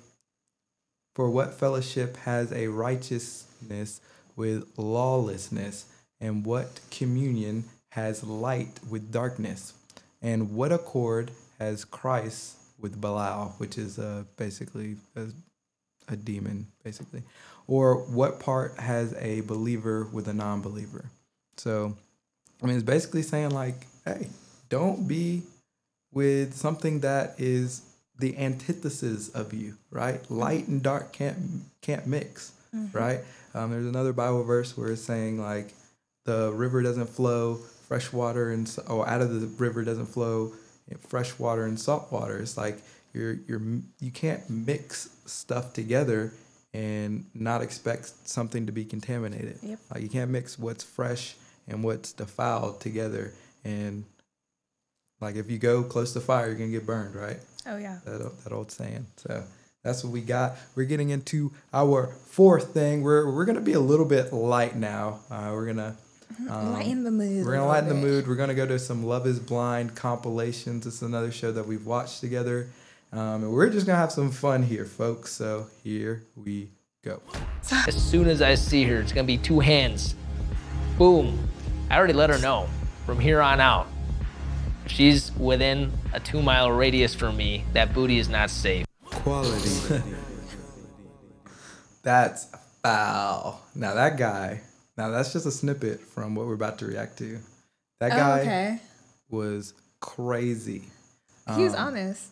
for 1.14 1.30
what 1.30 1.54
fellowship 1.54 2.16
has 2.18 2.52
a 2.52 2.68
righteousness 2.68 4.00
with 4.36 4.68
lawlessness, 4.76 5.86
and 6.20 6.44
what 6.44 6.80
communion 6.92 7.64
has 7.90 8.22
light 8.22 8.78
with 8.88 9.10
darkness, 9.10 9.72
and 10.22 10.54
what 10.54 10.70
accord 10.70 11.32
has 11.58 11.84
Christ 11.84 12.54
with 12.80 13.00
Belial, 13.00 13.54
which 13.58 13.78
is 13.78 13.98
uh, 13.98 14.24
basically 14.36 14.96
a, 15.16 15.26
a 16.08 16.16
demon, 16.16 16.66
basically, 16.84 17.22
or 17.66 17.96
what 17.96 18.40
part 18.40 18.78
has 18.78 19.14
a 19.18 19.40
believer 19.42 20.06
with 20.12 20.28
a 20.28 20.34
non-believer? 20.34 21.06
So, 21.56 21.96
I 22.62 22.66
mean, 22.66 22.76
it's 22.76 22.84
basically 22.84 23.22
saying 23.22 23.50
like, 23.50 23.86
hey, 24.04 24.28
don't 24.68 25.08
be 25.08 25.42
with 26.12 26.54
something 26.54 27.00
that 27.00 27.34
is 27.38 27.82
the 28.18 28.36
antithesis 28.38 29.28
of 29.28 29.52
you, 29.52 29.76
right? 29.90 30.28
Light 30.30 30.66
and 30.68 30.82
dark 30.82 31.12
can't 31.12 31.38
can't 31.82 32.06
mix, 32.06 32.52
right? 32.92 33.20
Um, 33.54 33.70
there's 33.70 33.86
another 33.86 34.12
Bible 34.12 34.44
verse 34.44 34.76
where 34.76 34.90
it's 34.92 35.02
saying 35.02 35.40
like 35.40 35.72
the 36.24 36.52
river 36.52 36.82
doesn't 36.82 37.08
flow 37.08 37.54
fresh 37.86 38.12
water 38.12 38.50
and 38.50 38.76
or 38.88 39.08
out 39.08 39.20
of 39.22 39.40
the 39.40 39.46
river 39.62 39.82
doesn't 39.82 40.06
flow 40.06 40.52
fresh 40.96 41.38
water 41.38 41.64
and 41.64 41.78
salt 41.78 42.10
water. 42.10 42.38
It's 42.38 42.56
like 42.56 42.78
you're 43.12 43.38
you're 43.46 43.62
you 44.00 44.10
can't 44.10 44.48
mix 44.48 45.10
stuff 45.26 45.72
together 45.72 46.32
and 46.74 47.24
not 47.34 47.62
expect 47.62 48.12
something 48.28 48.66
to 48.66 48.72
be 48.72 48.84
contaminated. 48.84 49.58
Yep. 49.62 49.78
Like 49.92 50.02
you 50.02 50.08
can't 50.08 50.30
mix 50.30 50.58
what's 50.58 50.84
fresh 50.84 51.34
and 51.66 51.82
what's 51.82 52.12
defiled 52.12 52.80
together 52.80 53.32
and 53.64 54.04
like 55.20 55.36
if 55.36 55.50
you 55.50 55.58
go 55.58 55.82
close 55.82 56.12
to 56.12 56.20
fire, 56.20 56.46
you're 56.46 56.54
gonna 56.54 56.70
get 56.70 56.86
burned, 56.86 57.14
right? 57.14 57.38
Oh 57.66 57.76
yeah. 57.76 57.98
that, 58.04 58.20
o- 58.22 58.32
that 58.44 58.52
old 58.52 58.70
saying. 58.70 59.06
So 59.16 59.42
that's 59.82 60.04
what 60.04 60.12
we 60.12 60.20
got. 60.20 60.56
We're 60.74 60.84
getting 60.84 61.10
into 61.10 61.52
our 61.72 62.06
fourth 62.06 62.72
thing. 62.72 63.02
We're 63.02 63.32
we're 63.32 63.44
gonna 63.44 63.60
be 63.60 63.72
a 63.72 63.80
little 63.80 64.06
bit 64.06 64.32
light 64.32 64.76
now. 64.76 65.20
Uh, 65.30 65.50
we're 65.52 65.66
gonna 65.66 65.96
um, 66.48 66.72
lighten 66.72 67.04
the 67.04 67.10
mood. 67.10 67.44
we're 67.44 67.52
gonna 67.52 67.66
little 67.66 67.68
lighten 67.68 67.88
the 67.88 67.94
mood. 67.94 68.28
We're 68.28 68.36
gonna 68.36 68.54
go 68.54 68.66
to 68.66 68.78
some 68.78 69.04
Love 69.04 69.26
Is 69.26 69.40
Blind 69.40 69.94
compilations. 69.94 70.86
It's 70.86 71.02
another 71.02 71.30
show 71.30 71.52
that 71.52 71.66
we've 71.66 71.86
watched 71.86 72.20
together, 72.20 72.68
um, 73.12 73.42
and 73.42 73.52
we're 73.52 73.70
just 73.70 73.86
gonna 73.86 73.98
have 73.98 74.12
some 74.12 74.30
fun 74.30 74.62
here, 74.62 74.84
folks. 74.84 75.32
So 75.32 75.66
here 75.82 76.22
we 76.36 76.70
go. 77.04 77.20
As 77.86 77.96
soon 77.96 78.28
as 78.28 78.42
I 78.42 78.54
see 78.54 78.84
her, 78.84 79.00
it's 79.00 79.12
gonna 79.12 79.26
be 79.26 79.38
two 79.38 79.60
hands. 79.60 80.14
Boom. 80.96 81.48
I 81.90 81.96
already 81.96 82.12
let 82.12 82.30
her 82.30 82.38
know. 82.38 82.68
From 83.06 83.18
here 83.18 83.40
on 83.40 83.60
out, 83.60 83.86
if 84.84 84.92
she's 84.92 85.32
within 85.36 85.92
a 86.12 86.20
two 86.20 86.42
mile 86.42 86.70
radius 86.70 87.14
from 87.14 87.36
me, 87.36 87.64
that 87.72 87.94
booty 87.94 88.18
is 88.18 88.28
not 88.28 88.50
safe. 88.50 88.84
Quality. 89.04 90.02
that's 92.02 92.46
foul. 92.82 93.62
Now 93.74 93.94
that 93.94 94.18
guy. 94.18 94.60
Now 94.98 95.10
that's 95.10 95.32
just 95.32 95.46
a 95.46 95.50
snippet 95.50 96.00
from 96.00 96.34
what 96.34 96.46
we're 96.46 96.54
about 96.54 96.78
to 96.80 96.86
react 96.86 97.16
to. 97.18 97.38
That 98.00 98.12
Oh, 98.12 98.16
guy 98.16 98.40
okay. 98.40 98.80
was 99.30 99.72
crazy. 100.00 100.82
He 101.56 101.62
was 101.62 101.74
Um, 101.74 101.88
honest. 101.88 102.24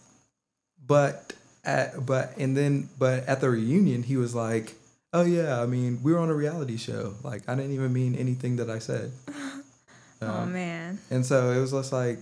But 0.86 1.32
at 1.64 2.04
but 2.04 2.36
and 2.36 2.56
then 2.56 2.88
but 2.98 3.24
at 3.26 3.40
the 3.40 3.48
reunion 3.50 4.02
he 4.02 4.16
was 4.16 4.34
like, 4.34 4.74
"Oh 5.12 5.22
yeah, 5.24 5.62
I 5.62 5.66
mean 5.66 6.00
we 6.02 6.12
were 6.12 6.18
on 6.18 6.28
a 6.28 6.34
reality 6.34 6.76
show. 6.76 7.14
Like 7.22 7.48
I 7.48 7.54
didn't 7.54 7.72
even 7.72 7.92
mean 7.92 8.14
anything 8.16 8.56
that 8.56 8.68
I 8.68 8.78
said." 8.80 9.12
oh 10.22 10.28
Um, 10.28 10.52
man. 10.52 10.98
And 11.10 11.24
so 11.24 11.50
it 11.52 11.60
was 11.60 11.70
just 11.72 11.92
like, 11.92 12.18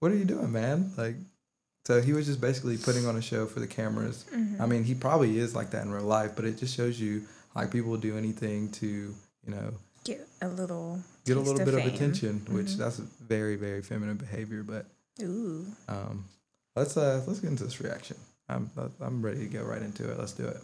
"What 0.00 0.12
are 0.12 0.16
you 0.16 0.24
doing, 0.24 0.52
man?" 0.52 0.92
Like, 0.96 1.16
so 1.86 2.00
he 2.00 2.12
was 2.12 2.26
just 2.26 2.40
basically 2.40 2.78
putting 2.78 3.06
on 3.06 3.16
a 3.16 3.22
show 3.22 3.46
for 3.46 3.60
the 3.60 3.66
cameras. 3.66 4.24
Mm-hmm. 4.34 4.60
I 4.62 4.66
mean, 4.66 4.84
he 4.84 4.94
probably 4.94 5.38
is 5.38 5.54
like 5.54 5.70
that 5.70 5.84
in 5.84 5.90
real 5.90 6.04
life, 6.04 6.32
but 6.36 6.44
it 6.44 6.58
just 6.58 6.74
shows 6.76 6.98
you 7.00 7.22
like 7.56 7.72
people 7.72 7.90
will 7.90 7.98
do 7.98 8.16
anything 8.16 8.70
to 8.72 8.86
you 8.86 9.50
know 9.54 9.74
Get 10.04 10.26
a 10.40 10.48
little. 10.48 11.00
get 11.24 11.36
a 11.36 11.40
taste 11.40 11.50
little 11.50 11.64
bit 11.66 11.74
of 11.74 11.92
attention, 11.92 12.46
which 12.50 12.66
Mhm. 12.68 12.76
that's 12.78 12.98
very 12.98 13.56
very 13.56 13.82
feminine 13.82 14.16
behavior, 14.16 14.62
but. 14.62 14.86
Ooh. 15.22 15.66
Um, 15.88 16.26
let's 16.76 16.96
uh 16.96 17.24
let's 17.26 17.40
get 17.40 17.50
into 17.50 17.64
this 17.64 17.80
reaction. 17.80 18.16
I'm 18.48 18.70
I'm 19.00 19.22
ready 19.24 19.40
to 19.40 19.46
go 19.46 19.62
right 19.64 19.82
into 19.82 20.08
it. 20.10 20.18
Let's 20.18 20.32
do 20.32 20.46
it. 20.46 20.60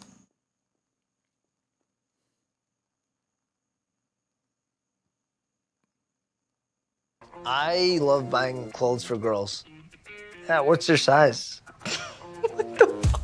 I 7.45 7.99
love 8.01 8.31
buying 8.31 8.71
clothes 8.71 9.05
for 9.05 9.17
girls. 9.17 9.65
Yeah, 10.49 10.61
what's 10.61 10.87
your 10.89 10.97
size? 10.97 11.61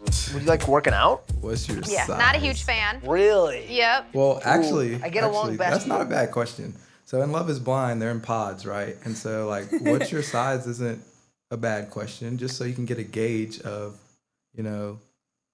Would 0.00 0.42
you 0.42 0.48
like 0.48 0.68
working 0.68 0.92
out? 0.92 1.24
What's 1.40 1.68
your 1.68 1.78
Yeah, 1.78 2.06
size? 2.06 2.18
not 2.18 2.36
a 2.36 2.38
huge 2.38 2.62
fan. 2.62 3.00
Really? 3.04 3.66
Yep. 3.68 4.08
Well, 4.12 4.40
actually, 4.44 4.94
I 5.02 5.08
get 5.08 5.24
along 5.24 5.44
actually, 5.46 5.56
best 5.56 5.72
That's 5.72 5.86
not 5.86 6.00
a 6.00 6.04
bad 6.04 6.30
question. 6.30 6.74
So 7.04 7.22
in 7.22 7.32
Love 7.32 7.48
Is 7.50 7.58
Blind, 7.58 8.00
they're 8.00 8.10
in 8.10 8.20
pods, 8.20 8.66
right? 8.66 8.96
And 9.04 9.16
so 9.16 9.48
like, 9.48 9.66
what's 9.80 10.12
your 10.12 10.22
size 10.22 10.66
isn't 10.66 11.02
a 11.50 11.56
bad 11.56 11.90
question, 11.90 12.38
just 12.38 12.56
so 12.56 12.64
you 12.64 12.74
can 12.74 12.84
get 12.84 12.98
a 12.98 13.04
gauge 13.04 13.60
of, 13.62 13.98
you 14.54 14.62
know, 14.62 14.98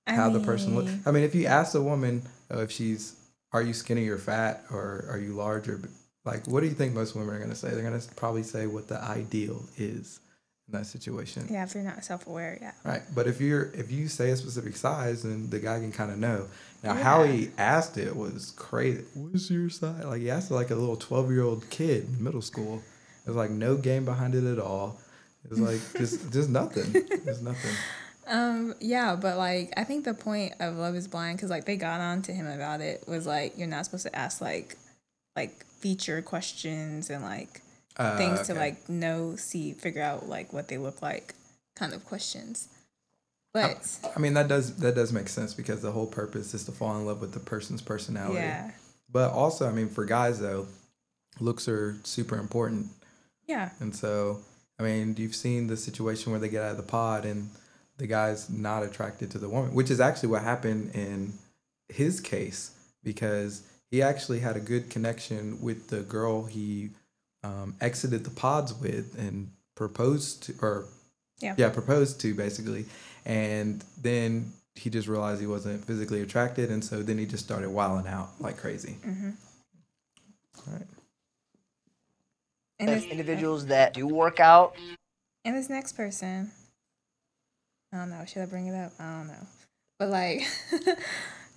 I 0.06 0.12
how 0.12 0.28
the 0.28 0.40
person 0.40 0.74
looks. 0.74 0.92
I 1.06 1.10
mean, 1.12 1.22
if 1.24 1.34
you 1.34 1.46
ask 1.46 1.74
a 1.74 1.80
woman 1.80 2.22
uh, 2.52 2.58
if 2.60 2.70
she's, 2.70 3.16
are 3.52 3.62
you 3.62 3.72
skinny 3.72 4.08
or 4.08 4.18
fat, 4.18 4.64
or 4.70 5.06
are 5.08 5.18
you 5.18 5.32
large 5.32 5.68
or 5.68 5.80
like, 6.24 6.46
what 6.46 6.60
do 6.60 6.66
you 6.66 6.74
think 6.74 6.92
most 6.94 7.14
women 7.14 7.34
are 7.34 7.38
gonna 7.38 7.54
say? 7.54 7.70
They're 7.70 7.82
gonna 7.82 8.02
probably 8.16 8.42
say 8.42 8.66
what 8.66 8.88
the 8.88 9.00
ideal 9.02 9.62
is 9.78 10.20
in 10.66 10.78
that 10.78 10.86
situation. 10.86 11.46
Yeah, 11.50 11.64
if 11.64 11.74
you're 11.74 11.84
not 11.84 12.04
self-aware, 12.04 12.58
yeah. 12.60 12.72
Right. 12.84 13.02
But 13.14 13.26
if 13.26 13.40
you're 13.40 13.70
if 13.74 13.90
you 13.90 14.08
say 14.08 14.30
a 14.30 14.36
specific 14.36 14.76
size, 14.76 15.22
then 15.22 15.50
the 15.50 15.58
guy 15.58 15.78
can 15.78 15.92
kind 15.92 16.10
of 16.10 16.18
know. 16.18 16.48
Now, 16.82 16.94
how 16.94 17.22
he 17.22 17.50
asked 17.56 17.96
it 17.96 18.14
was 18.14 18.52
crazy. 18.56 19.04
What's 19.14 19.50
your 19.50 19.70
size? 19.70 20.04
Like 20.04 20.20
he 20.20 20.30
asked 20.30 20.50
it 20.50 20.54
like 20.54 20.70
a 20.70 20.74
little 20.74 20.96
twelve 20.96 21.30
year 21.30 21.42
old 21.42 21.68
kid 21.70 22.04
in 22.04 22.22
middle 22.22 22.42
school. 22.42 22.82
There's 23.24 23.36
like 23.36 23.50
no 23.50 23.76
game 23.76 24.04
behind 24.04 24.34
it 24.34 24.44
at 24.44 24.58
all. 24.58 24.98
It 25.44 25.50
was 25.50 25.60
like 25.60 25.80
just 25.98 26.32
just 26.32 26.48
nothing. 26.48 26.92
There's 27.24 27.42
nothing. 27.42 27.72
Um, 28.26 28.74
yeah, 28.80 29.16
but 29.16 29.36
like 29.36 29.72
I 29.76 29.84
think 29.84 30.04
the 30.04 30.14
point 30.14 30.54
of 30.60 30.76
Love 30.76 30.94
Is 30.94 31.08
Blind, 31.08 31.38
because 31.38 31.50
like 31.50 31.64
they 31.66 31.76
got 31.76 32.00
on 32.00 32.22
to 32.22 32.32
him 32.32 32.46
about 32.46 32.80
it, 32.80 33.04
was 33.06 33.26
like 33.26 33.58
you're 33.58 33.68
not 33.68 33.84
supposed 33.84 34.06
to 34.06 34.16
ask 34.16 34.40
like 34.40 34.76
like 35.36 35.64
feature 35.66 36.22
questions 36.22 37.10
and 37.10 37.22
like 37.22 37.60
Uh, 37.96 38.16
things 38.16 38.46
to 38.48 38.54
like 38.54 38.88
know, 38.88 39.36
see, 39.36 39.72
figure 39.72 40.02
out 40.02 40.28
like 40.28 40.52
what 40.52 40.68
they 40.68 40.78
look 40.78 41.00
like, 41.02 41.34
kind 41.76 41.92
of 41.92 42.04
questions. 42.04 42.68
But 43.52 43.98
I 44.16 44.18
mean 44.18 44.34
that 44.34 44.48
does 44.48 44.76
that 44.78 44.96
does 44.96 45.12
make 45.12 45.28
sense 45.28 45.54
because 45.54 45.80
the 45.80 45.92
whole 45.92 46.08
purpose 46.08 46.54
is 46.54 46.64
to 46.64 46.72
fall 46.72 46.98
in 46.98 47.06
love 47.06 47.20
with 47.20 47.32
the 47.32 47.40
person's 47.40 47.80
personality. 47.82 48.40
yeah, 48.40 48.72
But 49.10 49.30
also, 49.30 49.68
I 49.68 49.72
mean, 49.72 49.88
for 49.88 50.04
guys 50.04 50.40
though, 50.40 50.66
looks 51.38 51.68
are 51.68 51.96
super 52.02 52.36
important. 52.36 52.88
yeah, 53.46 53.70
And 53.78 53.94
so, 53.94 54.40
I 54.78 54.82
mean, 54.82 55.14
you've 55.16 55.36
seen 55.36 55.68
the 55.68 55.76
situation 55.76 56.32
where 56.32 56.40
they 56.40 56.48
get 56.48 56.64
out 56.64 56.72
of 56.72 56.76
the 56.78 56.82
pod 56.82 57.24
and 57.24 57.48
the 57.96 58.08
guy's 58.08 58.50
not 58.50 58.82
attracted 58.82 59.30
to 59.32 59.38
the 59.38 59.48
woman, 59.48 59.72
which 59.72 59.90
is 59.90 60.00
actually 60.00 60.30
what 60.30 60.42
happened 60.42 60.92
in 60.94 61.34
his 61.88 62.20
case 62.20 62.72
because 63.04 63.62
he 63.88 64.02
actually 64.02 64.40
had 64.40 64.56
a 64.56 64.60
good 64.60 64.90
connection 64.90 65.60
with 65.60 65.88
the 65.90 66.00
girl 66.00 66.46
he 66.46 66.90
um, 67.44 67.76
exited 67.80 68.24
the 68.24 68.30
pods 68.30 68.74
with 68.74 69.16
and 69.18 69.50
proposed 69.76 70.44
to, 70.44 70.54
or 70.62 70.86
Yeah. 71.40 71.54
yeah, 71.56 71.68
proposed 71.70 72.20
to 72.22 72.34
basically. 72.34 72.86
And 73.26 73.84
then 74.02 74.52
he 74.74 74.90
just 74.90 75.06
realized 75.08 75.40
he 75.40 75.46
wasn't 75.46 75.84
physically 75.84 76.20
attracted. 76.22 76.70
And 76.70 76.84
so 76.84 77.02
then 77.02 77.18
he 77.18 77.26
just 77.26 77.44
started 77.44 77.70
wilding 77.70 78.10
out 78.10 78.30
like 78.40 78.56
crazy. 78.56 78.92
hmm 79.04 79.30
All 80.66 80.72
right. 80.74 80.86
and 82.80 82.88
There's 82.88 83.02
this, 83.02 83.10
individuals 83.12 83.66
that 83.66 83.94
do 83.94 84.06
work 84.06 84.40
out. 84.40 84.74
and 85.44 85.56
this 85.56 85.68
next 85.70 85.92
person, 85.92 86.50
I 87.92 87.98
don't 87.98 88.10
know. 88.10 88.24
Should 88.26 88.42
I 88.42 88.46
bring 88.46 88.66
it 88.66 88.74
up? 88.74 88.92
I 88.98 89.18
don't 89.18 89.28
know. 89.28 89.46
But 89.98 90.08
like, 90.08 90.42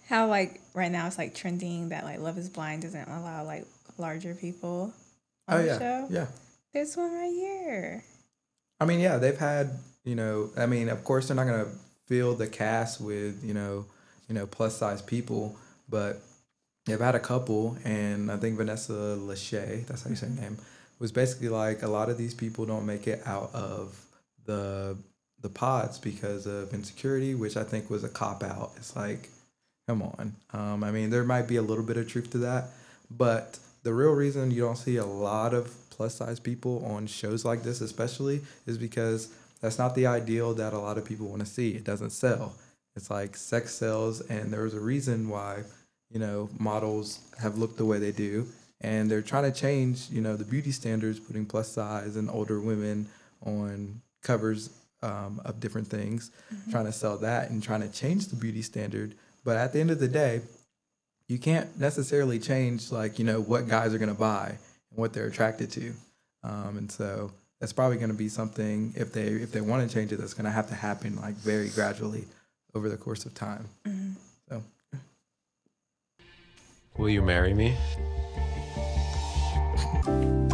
how 0.10 0.28
like 0.28 0.62
right 0.74 0.92
now 0.92 1.08
it's 1.08 1.18
like 1.18 1.34
trending 1.34 1.90
that 1.90 2.04
like 2.04 2.20
Love 2.20 2.38
Is 2.38 2.50
Blind 2.50 2.84
doesn't 2.84 3.10
allow 3.10 3.44
like 3.44 3.66
larger 3.98 4.36
people 4.36 4.84
on 4.84 4.94
Oh, 5.48 5.58
the 5.58 5.66
yeah. 5.66 5.80
show. 5.80 6.08
Yeah. 6.10 6.26
This 6.74 6.98
one 6.98 7.14
right 7.14 7.32
here. 7.32 8.04
I 8.80 8.86
mean, 8.86 9.00
yeah, 9.00 9.18
they've 9.18 9.38
had, 9.38 9.72
you 10.04 10.16
know, 10.16 10.50
I 10.58 10.66
mean, 10.66 10.90
of 10.90 11.04
course 11.04 11.28
they're 11.28 11.36
not 11.36 11.48
going 11.48 11.66
to 11.66 11.72
fill 12.06 12.36
the 12.36 12.48
cast 12.48 13.02
with, 13.02 13.44
you 13.44 13.54
know, 13.54 13.86
you 14.28 14.36
know, 14.36 14.46
plus 14.46 14.78
size 14.78 15.02
people, 15.02 15.56
but 15.90 16.22
they've 16.86 17.00
had 17.00 17.16
a 17.16 17.20
couple, 17.20 17.78
and 17.84 18.32
I 18.32 18.38
think 18.38 18.58
Vanessa 18.58 19.18
Lachey, 19.20 19.86
that's 19.88 20.04
how 20.04 20.10
you 20.10 20.16
say 20.16 20.28
her 20.28 20.42
name, 20.42 20.58
was 21.00 21.12
basically 21.12 21.50
like 21.50 21.82
a 21.84 21.88
lot 21.88 22.10
of 22.10 22.18
these 22.18 22.34
people 22.34 22.66
don't 22.66 22.86
make 22.86 23.08
it 23.08 23.22
out 23.26 23.54
of 23.54 24.00
the 24.46 24.98
the 25.42 25.50
pods 25.50 26.00
because 26.00 26.48
of 26.48 26.74
insecurity, 26.74 27.36
which 27.36 27.58
I 27.58 27.64
think 27.64 27.92
was 27.92 28.04
a 28.04 28.10
cop 28.10 28.42
out. 28.44 28.72
It's 28.78 28.96
like, 28.96 29.30
come 29.88 30.02
on. 30.02 30.34
Um, 30.52 30.84
I 30.84 30.90
mean, 30.90 31.12
there 31.12 31.24
might 31.24 31.48
be 31.48 31.58
a 31.58 31.62
little 31.62 31.84
bit 31.84 31.98
of 31.98 32.08
truth 32.08 32.32
to 32.32 32.40
that, 32.40 32.70
but 33.12 33.60
the 33.88 33.94
real 33.94 34.12
reason 34.12 34.52
you 34.52 34.64
don't 34.64 34.76
see 34.76 34.98
a 34.98 35.06
lot 35.06 35.54
of 35.54 35.74
plus 35.90 36.16
size 36.16 36.42
people 36.42 36.86
on 36.86 37.08
shows 37.08 37.46
like 37.46 37.64
this, 37.64 37.80
especially, 37.80 38.42
is 38.66 38.78
because 38.78 39.30
that's 39.62 39.80
not 39.80 39.96
the 39.96 40.06
ideal 40.06 40.54
that 40.56 40.74
a 40.74 40.78
lot 40.78 40.98
of 40.98 41.06
people 41.06 41.30
want 41.30 41.40
to 41.40 41.46
see. 41.46 41.70
It 41.70 41.86
doesn't 41.86 42.10
sell. 42.10 42.54
It's 42.98 43.10
like 43.10 43.38
sex 43.38 43.74
sells, 43.74 44.20
and 44.20 44.52
there's 44.52 44.74
a 44.74 44.82
reason 44.82 45.30
why, 45.30 45.64
you 46.12 46.20
know, 46.20 46.50
models 46.60 47.20
have 47.42 47.58
looked 47.58 47.78
the 47.78 47.86
way 47.86 47.98
they 47.98 48.12
do, 48.12 48.46
and 48.82 49.10
they're 49.10 49.22
trying 49.22 49.50
to 49.50 49.58
change, 49.58 50.10
you 50.10 50.20
know, 50.20 50.36
the 50.36 50.44
beauty 50.44 50.72
standards, 50.72 51.18
putting 51.18 51.46
plus 51.46 51.72
size 51.72 52.18
and 52.18 52.30
older 52.30 52.60
women 52.60 53.08
on 53.46 54.02
covers 54.22 54.70
um, 55.02 55.40
of 55.46 55.62
different 55.62 55.88
things, 55.88 56.30
trying 56.72 56.88
to 56.88 56.92
sell 56.92 57.18
that 57.20 57.52
and 57.52 57.64
trying 57.64 57.84
to 57.84 57.90
change 57.90 58.28
the 58.28 58.36
beauty 58.36 58.62
standard. 58.62 59.16
But 59.46 59.56
at 59.56 59.72
the 59.72 59.80
end 59.80 59.92
of 59.92 60.00
the 60.00 60.10
day, 60.10 60.42
you 61.28 61.38
can't 61.38 61.80
necessarily 61.80 62.40
change 62.40 62.92
like 62.92 63.20
you 63.20 63.26
know 63.26 63.42
what 63.42 63.68
guys 63.68 63.94
are 63.94 63.98
going 63.98 64.14
to 64.14 64.20
buy 64.20 64.50
and 64.50 64.98
what 64.98 65.14
they're 65.14 65.28
attracted 65.28 65.72
to. 65.72 65.94
Um, 66.44 66.78
and 66.78 66.92
so 66.92 67.32
that's 67.60 67.74
probably 67.74 67.98
going 67.98 68.12
to 68.12 68.18
be 68.18 68.30
something 68.30 68.94
if 68.96 69.12
they 69.12 69.28
if 69.28 69.52
they 69.52 69.62
want 69.62 69.88
to 69.88 69.94
change 69.94 70.12
it 70.12 70.18
that's 70.18 70.34
going 70.34 70.46
to 70.46 70.52
have 70.52 70.70
to 70.70 70.76
happen 70.76 71.16
like 71.18 71.36
very 71.36 71.70
gradually 71.70 72.26
over 72.74 72.90
the 72.90 72.98
course 72.98 73.26
of 73.26 73.34
time. 73.34 73.68
So 74.50 74.64
Will 76.98 77.10
you 77.10 77.22
marry 77.22 77.54
me? 77.54 77.76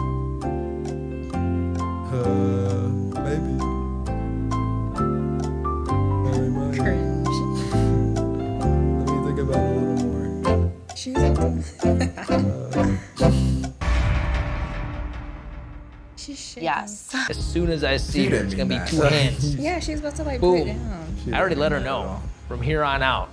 Yes. 16.57 17.13
As 17.29 17.37
soon 17.37 17.69
as 17.69 17.83
I 17.83 17.97
see 17.97 18.25
She 18.25 18.29
her, 18.29 18.37
it's 18.43 18.53
gonna 18.53 18.69
be 18.69 18.75
that. 18.75 18.87
two 18.87 19.01
hands. 19.01 19.55
Yeah, 19.63 19.79
she's 19.79 19.99
about 19.99 20.15
to 20.15 20.23
like 20.23 20.39
put 20.39 20.59
it 20.59 20.65
down. 20.65 21.15
I 21.33 21.39
already 21.39 21.55
let 21.55 21.71
her 21.71 21.79
mean 21.79 21.85
that 21.87 21.91
at 21.91 22.05
know. 22.05 22.21
From 22.47 22.61
here 22.61 22.83
on 22.83 23.01
out, 23.03 23.29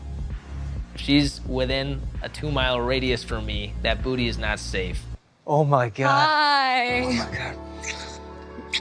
if 0.94 1.00
she's 1.00 1.40
within 1.46 2.00
a 2.22 2.28
two 2.28 2.50
mile 2.50 2.80
radius 2.80 3.22
from 3.22 3.46
me, 3.46 3.74
that 3.82 4.02
booty 4.02 4.26
is 4.28 4.38
not 4.38 4.58
safe. 4.58 5.02
Oh 5.46 5.64
my 5.64 5.88
god. 5.88 6.08
Hi. 6.26 7.00
Oh 7.02 7.12
my 7.12 7.36
god. 7.36 7.56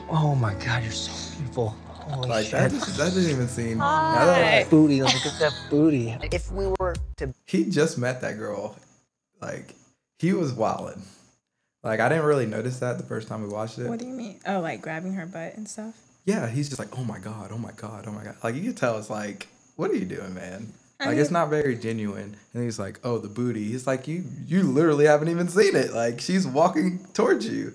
Oh 0.10 0.36
my 0.36 0.54
god, 0.56 0.84
you're 0.84 0.92
so 0.92 1.38
beautiful. 1.38 1.70
Holy 1.88 2.30
like 2.30 2.46
shit. 2.46 2.52
that, 2.54 2.72
just, 2.72 2.98
that 2.98 3.14
didn't 3.14 3.30
even 3.30 3.48
seem 3.48 3.78
Hi. 3.78 4.16
now 4.16 4.26
that 4.26 4.66
I- 4.66 4.70
booty, 4.70 5.04
look 5.04 5.14
at 5.14 5.40
that 5.40 5.54
booty. 5.70 6.16
If 6.32 6.52
we 6.52 6.66
were 6.80 6.96
to 7.18 7.34
he 7.46 7.66
just 7.66 7.98
met 8.00 8.22
that 8.22 8.38
girl 8.38 8.76
like 9.42 9.76
he 10.20 10.34
was 10.34 10.52
wilding 10.54 11.02
like 11.84 12.00
i 12.00 12.10
didn't 12.10 12.26
really 12.26 12.46
notice 12.46 12.80
that 12.80 12.98
the 12.98 13.04
first 13.06 13.28
time 13.28 13.42
we 13.42 13.50
watched 13.50 13.78
it 13.80 13.88
What 13.88 14.00
do 14.00 14.06
you 14.06 14.14
mean? 14.14 14.40
Oh, 14.46 14.60
like 14.60 14.82
grabbing 14.82 15.14
her 15.14 15.26
butt 15.26 15.56
and 15.56 15.68
stuff. 15.68 15.96
yeah, 16.26 16.48
he's 16.50 16.68
just 16.70 16.80
like, 16.80 16.98
oh 16.98 17.04
my 17.04 17.20
god, 17.20 17.52
oh 17.52 17.58
my 17.58 17.72
god, 17.72 18.06
oh 18.08 18.12
my 18.12 18.24
god. 18.24 18.36
Like 18.44 18.56
you 18.56 18.62
can 18.62 18.76
tell 18.76 18.98
it's 19.00 19.10
like, 19.10 19.48
what 19.78 19.90
are 19.90 19.96
you 19.96 20.06
doing, 20.06 20.34
man? 20.36 20.74
I 21.00 21.06
Like 21.08 21.18
it's 21.18 21.32
not 21.32 21.50
very 21.50 21.76
genuine. 21.78 22.36
And 22.54 22.64
he's 22.64 22.78
like, 22.78 23.00
oh, 23.06 23.18
the 23.18 23.30
booty. 23.30 23.64
He's 23.64 23.88
like, 23.88 24.08
you 24.08 24.26
you 24.46 24.62
literally 24.64 25.06
haven't 25.06 25.30
even 25.30 25.48
seen 25.48 25.76
it. 25.76 25.94
Like 25.94 26.20
she's 26.20 26.46
walking 26.46 27.00
towards 27.14 27.48
you. 27.48 27.74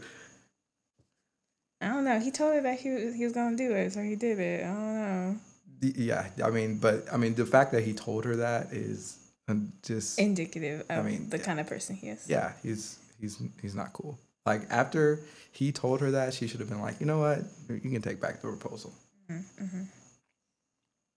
I 1.80 1.88
don't 1.88 2.04
know. 2.04 2.20
He 2.20 2.30
told 2.30 2.54
her 2.54 2.60
that 2.62 2.78
he 2.80 2.90
was, 2.90 3.14
he 3.14 3.24
was 3.24 3.32
gonna 3.32 3.56
do 3.56 3.72
it, 3.74 3.92
so 3.92 4.02
he 4.02 4.14
did 4.16 4.38
it. 4.38 4.64
I 4.64 4.68
don't 4.68 4.94
know. 4.94 5.40
Yeah, 5.80 6.28
I 6.44 6.50
mean, 6.50 6.78
but 6.78 7.06
I 7.12 7.16
mean, 7.16 7.34
the 7.34 7.46
fact 7.46 7.72
that 7.72 7.82
he 7.84 7.92
told 7.92 8.24
her 8.26 8.36
that 8.36 8.72
is 8.72 9.18
um, 9.48 9.72
just 9.82 10.18
Indicative 10.18 10.84
of 10.88 11.04
mean, 11.04 11.28
the 11.28 11.38
kind 11.38 11.60
of 11.60 11.66
person 11.66 11.96
he 11.96 12.08
is. 12.08 12.28
yeah, 12.28 12.52
he's 12.62 12.98
he's 13.20 13.38
he's 13.60 13.74
not 13.74 13.92
cool. 13.92 14.18
Like 14.46 14.62
after 14.70 15.20
he 15.52 15.72
told 15.72 16.00
her 16.00 16.10
that, 16.12 16.34
she 16.34 16.46
should 16.46 16.60
have 16.60 16.68
been 16.68 16.80
like, 16.80 17.00
you 17.00 17.06
know 17.06 17.18
what, 17.18 17.40
you 17.68 17.78
can 17.80 18.02
take 18.02 18.20
back 18.20 18.40
the 18.42 18.48
proposal. 18.48 18.92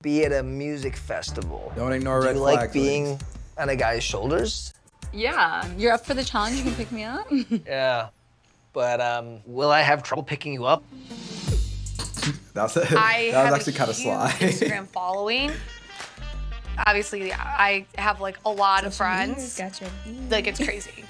be 0.02 0.24
at 0.26 0.32
a 0.32 0.44
music 0.44 0.96
festival, 0.96 1.72
Don't 1.76 1.92
ignore 1.92 2.22
do 2.22 2.28
red 2.28 2.36
you 2.36 2.42
flag. 2.42 2.56
like 2.58 2.74
being 2.74 3.20
on 3.58 3.70
a 3.70 3.76
guy's 3.76 4.04
shoulders? 4.04 4.74
Yeah. 5.14 5.66
You're 5.78 5.94
up 5.94 6.06
for 6.06 6.14
the 6.14 6.24
challenge. 6.24 6.58
You 6.58 6.64
can 6.64 6.76
pick 6.76 6.92
me 6.92 7.04
up. 7.04 7.28
Yeah. 7.66 8.10
But 8.74 9.02
um, 9.02 9.40
will 9.46 9.72
I 9.72 9.82
have 9.82 10.04
trouble 10.04 10.24
picking 10.24 10.54
you 10.54 10.66
up? 10.66 10.84
That's 12.54 12.78
it. 12.78 12.92
I 12.94 13.32
that 13.32 13.44
was 13.44 13.46
have 13.46 13.54
actually 13.54 13.74
kind 13.74 13.90
of 13.90 13.96
sly. 13.96 14.32
Instagram 14.40 14.88
following. 14.88 15.52
Obviously, 16.86 17.34
I 17.34 17.86
have 17.98 18.22
like 18.22 18.38
a 18.46 18.50
lot 18.52 18.86
of 18.86 18.94
friends. 18.94 19.58
Got 19.58 19.80
your 19.82 19.90
beat. 20.06 20.30
Like 20.30 20.48
it's 20.48 20.64
crazy. 20.64 21.04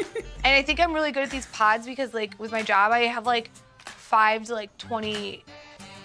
and 0.44 0.56
I 0.56 0.62
think 0.62 0.80
I'm 0.80 0.94
really 0.94 1.12
good 1.12 1.24
at 1.24 1.30
these 1.30 1.46
pods 1.48 1.86
because 1.86 2.14
like 2.14 2.34
with 2.40 2.52
my 2.52 2.62
job, 2.64 2.92
I 2.92 3.00
have 3.02 3.26
like 3.26 3.52
five 3.86 4.46
to 4.46 4.54
like 4.54 4.76
20 4.78 5.44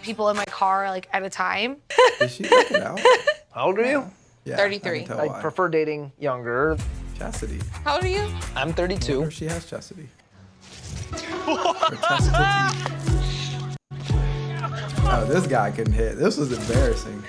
people 0.02 0.28
in 0.30 0.36
my 0.36 0.44
car 0.46 0.90
like 0.90 1.08
at 1.12 1.22
a 1.22 1.30
time. 1.30 1.76
Is 2.20 2.32
she 2.34 2.44
looking 2.48 2.82
out? 2.82 3.00
How 3.54 3.66
old 3.66 3.78
are 3.78 3.88
you? 3.88 4.10
Yeah, 4.44 4.56
33. 4.56 4.98
can 5.00 5.08
tell 5.08 5.30
I 5.30 5.40
prefer 5.40 5.68
dating 5.68 6.10
younger. 6.18 6.76
Chastity. 7.16 7.60
How 7.84 7.94
old 7.96 8.04
are 8.04 8.08
you? 8.08 8.28
I'm 8.56 8.72
32. 8.72 9.18
wonder 9.20 9.30
she 9.30 9.44
has 9.46 9.64
chastity. 9.66 10.08
Chastity. 11.16 12.88
Oh, 15.14 15.26
this 15.26 15.46
guy 15.46 15.70
couldn't 15.70 15.92
hit. 15.92 16.16
This 16.16 16.38
was 16.38 16.52
embarrassing. 16.52 17.22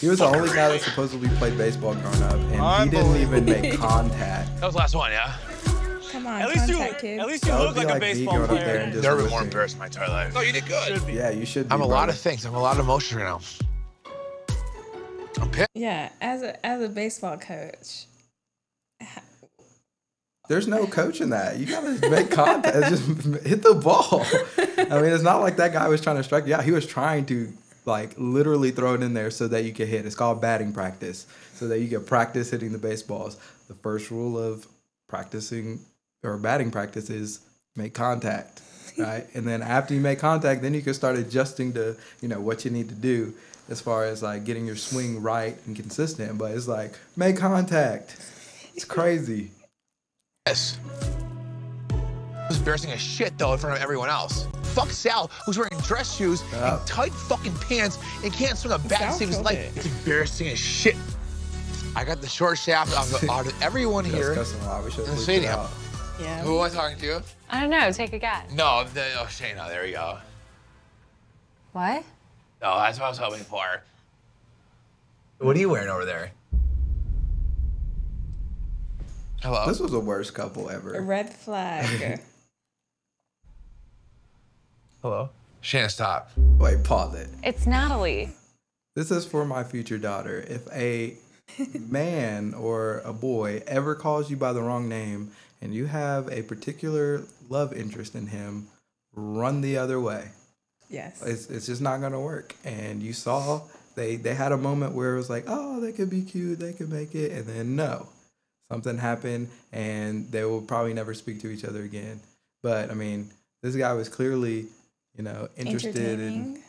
He 0.00 0.08
was 0.08 0.18
the 0.20 0.26
only 0.26 0.48
guy 0.48 0.68
that 0.68 0.80
supposedly 0.82 1.28
played 1.36 1.56
baseball 1.58 1.94
growing 1.94 2.22
up, 2.22 2.34
and 2.34 2.90
he 2.90 2.96
didn't 2.96 3.16
even 3.16 3.44
make 3.44 3.74
contact. 3.78 4.54
That 4.60 4.66
was 4.66 4.74
the 4.74 4.78
last 4.78 4.94
one, 4.94 5.10
yeah? 5.12 5.36
Come 6.10 6.26
on, 6.26 6.40
At 6.40 6.48
least 6.48 6.68
you, 6.68 6.76
contact 6.76 7.00
kid. 7.00 7.20
at 7.20 7.26
least 7.26 7.44
you 7.44 7.52
That 7.52 7.58
would 7.60 7.66
look 7.66 7.74
be 7.74 7.80
like, 7.80 7.88
like 7.88 7.96
a 7.96 8.00
me 8.00 8.12
baseball 8.14 8.34
going 8.38 8.42
up 8.44 8.56
there 8.56 8.64
player. 8.64 8.76
and 8.78 8.92
just 8.92 9.04
Never 9.04 9.16
been 9.18 9.26
more 9.30 9.38
whipping. 9.40 9.48
embarrassed 9.48 9.74
in 9.74 9.78
my 9.78 9.86
entire 9.86 10.08
life. 10.08 10.34
No, 10.34 10.40
you 10.40 10.52
did 10.52 10.66
good. 10.66 11.02
Yeah, 11.08 11.30
you 11.30 11.44
should. 11.44 11.68
Be, 11.68 11.74
I'm 11.74 11.80
a 11.82 11.86
lot 11.86 12.04
brother. 12.06 12.12
of 12.12 12.18
things. 12.18 12.44
I'm 12.46 12.54
a 12.54 12.60
lot 12.62 12.78
of 12.78 12.84
emotions 12.84 13.20
right 13.20 13.24
now. 13.24 13.40
I'm 15.40 15.50
pissed. 15.50 15.68
Yeah, 15.74 16.08
as 16.20 16.42
a 16.42 16.66
as 16.66 16.82
a 16.82 16.88
baseball 16.88 17.36
coach, 17.36 18.06
There's 20.48 20.66
no 20.66 20.86
coaching 20.86 21.28
that. 21.30 21.58
You 21.58 21.66
gotta 21.66 22.08
make 22.10 22.30
contact. 22.30 22.74
just 22.88 23.04
hit 23.46 23.62
the 23.62 23.74
ball. 23.74 24.24
I 24.78 25.00
mean, 25.02 25.12
it's 25.12 25.22
not 25.22 25.40
like 25.42 25.56
that 25.58 25.72
guy 25.74 25.86
was 25.88 26.00
trying 26.00 26.16
to 26.16 26.22
strike 26.24 26.46
you 26.46 26.54
out. 26.54 26.64
He 26.64 26.72
was 26.72 26.86
trying 26.86 27.26
to 27.26 27.52
like 27.88 28.14
literally 28.16 28.70
throw 28.70 28.94
it 28.94 29.02
in 29.02 29.14
there 29.14 29.32
so 29.32 29.48
that 29.48 29.64
you 29.64 29.72
can 29.72 29.88
hit. 29.88 30.06
It's 30.06 30.14
called 30.14 30.40
batting 30.40 30.72
practice, 30.72 31.26
so 31.54 31.66
that 31.66 31.80
you 31.80 31.88
can 31.88 32.04
practice 32.04 32.50
hitting 32.50 32.70
the 32.70 32.78
baseballs. 32.78 33.36
The 33.66 33.74
first 33.74 34.12
rule 34.12 34.38
of 34.38 34.66
practicing 35.08 35.80
or 36.22 36.36
batting 36.36 36.70
practice 36.70 37.10
is 37.10 37.40
make 37.74 37.94
contact, 37.94 38.62
right? 38.98 39.26
and 39.34 39.46
then 39.46 39.62
after 39.62 39.94
you 39.94 40.00
make 40.00 40.20
contact, 40.20 40.62
then 40.62 40.74
you 40.74 40.82
can 40.82 40.94
start 40.94 41.16
adjusting 41.18 41.72
to 41.72 41.96
you 42.20 42.28
know 42.28 42.40
what 42.40 42.64
you 42.64 42.70
need 42.70 42.88
to 42.90 42.94
do 42.94 43.34
as 43.68 43.80
far 43.80 44.04
as 44.04 44.22
like 44.22 44.44
getting 44.44 44.66
your 44.66 44.76
swing 44.76 45.20
right 45.20 45.56
and 45.66 45.74
consistent. 45.74 46.38
But 46.38 46.52
it's 46.52 46.68
like 46.68 46.92
make 47.16 47.36
contact. 47.36 48.16
It's 48.74 48.84
crazy. 48.96 49.50
Yes. 50.46 50.78
It 51.90 52.52
was 52.52 52.58
embarrassing 52.58 52.92
as 52.92 53.00
shit 53.00 53.36
though 53.36 53.52
in 53.52 53.58
front 53.58 53.76
of 53.76 53.82
everyone 53.82 54.08
else. 54.08 54.46
Fuck 54.74 54.90
Sal, 54.90 55.30
who's 55.44 55.58
wearing 55.58 55.76
dress 55.82 56.14
shoes 56.16 56.42
Yeah. 56.52 56.78
and 56.78 56.86
tight 56.86 57.12
fucking 57.12 57.54
pants 57.56 57.98
and 58.22 58.32
can't 58.32 58.56
swing 58.56 58.72
a 58.72 58.78
bat 58.78 58.98
Sal 58.98 59.12
to 59.12 59.18
save 59.18 59.28
his 59.28 59.40
life. 59.40 59.58
it. 59.58 59.76
It's 59.76 59.86
embarrassing 59.86 60.48
as 60.48 60.58
shit. 60.58 60.96
I 61.96 62.04
got 62.04 62.20
the 62.20 62.28
short 62.28 62.58
shaft 62.58 62.94
out 62.96 63.10
of, 63.22 63.28
out 63.30 63.46
of 63.46 63.62
everyone 63.62 64.04
That's 64.04 64.14
here 64.14 64.34
cussing. 64.34 64.84
We 64.84 64.90
should 64.90 65.00
in 65.00 65.06
have 65.06 65.16
the 65.16 65.22
stadium. 65.22 65.60
yeah. 66.20 66.42
Who 66.42 66.58
am 66.58 66.64
I 66.64 66.68
talking 66.68 66.98
to? 66.98 67.22
I 67.50 67.60
don't 67.60 67.70
know. 67.70 67.90
Take 67.90 68.12
a 68.12 68.18
guess. 68.18 68.52
No, 68.52 68.84
the, 68.94 69.04
oh 69.18 69.24
Shaina, 69.24 69.68
there 69.68 69.86
you 69.86 69.94
go. 69.94 70.18
What? 71.72 72.04
No, 72.62 72.76
that's 72.78 72.98
what 72.98 73.06
I 73.06 73.08
was 73.08 73.18
hoping 73.18 73.44
for. 73.44 73.82
What 75.38 75.56
are 75.56 75.60
you 75.60 75.68
wearing 75.70 75.88
over 75.88 76.04
there? 76.04 76.32
Hello. 79.42 79.66
This 79.66 79.78
was 79.80 79.92
the 79.92 80.00
worst 80.00 80.34
couple 80.34 80.68
ever. 80.68 80.92
A 80.92 80.96
ever. 80.96 81.04
red 81.06 81.32
flag. 81.32 82.20
Hello. 85.02 85.30
Shaina, 85.62 85.90
stop. 85.90 86.30
Wait, 86.58 86.82
pause 86.82 87.14
it. 87.14 87.28
It's 87.44 87.66
Natalie. 87.66 88.30
This 88.96 89.10
is 89.10 89.24
for 89.24 89.44
my 89.44 89.62
future 89.62 89.98
daughter. 89.98 90.44
If 90.48 90.66
a 90.72 91.16
man 91.88 92.52
or 92.54 93.00
a 93.04 93.12
boy 93.12 93.62
ever 93.66 93.94
calls 93.94 94.28
you 94.30 94.36
by 94.36 94.52
the 94.52 94.60
wrong 94.62 94.88
name 94.88 95.30
and 95.62 95.72
you 95.72 95.86
have 95.86 96.28
a 96.32 96.42
particular 96.42 97.22
love 97.48 97.72
interest 97.72 98.14
in 98.16 98.26
him, 98.26 98.68
run 99.14 99.60
the 99.60 99.76
other 99.78 100.00
way. 100.00 100.30
yes. 100.90 101.22
It's, 101.24 101.48
it's 101.48 101.66
just 101.66 101.80
not 101.80 102.00
gonna 102.00 102.20
work. 102.20 102.56
And 102.64 103.00
you 103.02 103.12
saw 103.12 103.62
they 103.94 104.16
they 104.16 104.34
had 104.34 104.52
a 104.52 104.56
moment 104.56 104.94
where 104.94 105.14
it 105.14 105.16
was 105.16 105.30
like, 105.30 105.44
oh, 105.46 105.80
they 105.80 105.92
could 105.92 106.10
be 106.10 106.22
cute, 106.22 106.58
they 106.58 106.72
could 106.72 106.90
make 106.90 107.14
it, 107.14 107.32
and 107.32 107.46
then 107.46 107.76
no, 107.76 108.08
something 108.70 108.98
happened, 108.98 109.48
and 109.72 110.30
they 110.32 110.44
will 110.44 110.60
probably 110.60 110.92
never 110.94 111.14
speak 111.14 111.40
to 111.42 111.50
each 111.50 111.64
other 111.64 111.82
again. 111.82 112.20
But 112.62 112.90
I 112.90 112.94
mean, 112.94 113.30
this 113.62 113.74
guy 113.74 113.92
was 113.92 114.08
clearly, 114.08 114.66
you 115.18 115.24
know, 115.24 115.48
interested 115.56 116.20
in. 116.20 116.62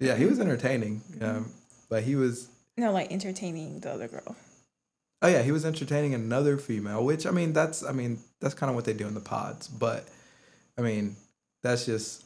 Yeah, 0.00 0.16
he 0.16 0.26
was 0.26 0.40
entertaining, 0.40 1.00
um, 1.22 1.50
but 1.88 2.02
he 2.02 2.16
was 2.16 2.48
No, 2.76 2.92
like 2.92 3.10
entertaining 3.10 3.80
the 3.80 3.92
other 3.92 4.08
girl. 4.08 4.36
Oh 5.22 5.28
yeah, 5.28 5.40
he 5.40 5.52
was 5.52 5.64
entertaining 5.64 6.12
another 6.12 6.58
female, 6.58 7.02
which 7.02 7.26
I 7.26 7.30
mean 7.30 7.54
that's 7.54 7.82
I 7.82 7.92
mean 7.92 8.18
that's 8.40 8.52
kind 8.52 8.68
of 8.68 8.76
what 8.76 8.84
they 8.84 8.92
do 8.92 9.06
in 9.06 9.14
the 9.14 9.20
pods, 9.20 9.68
but 9.68 10.06
I 10.76 10.82
mean 10.82 11.16
that's 11.62 11.86
just 11.86 12.24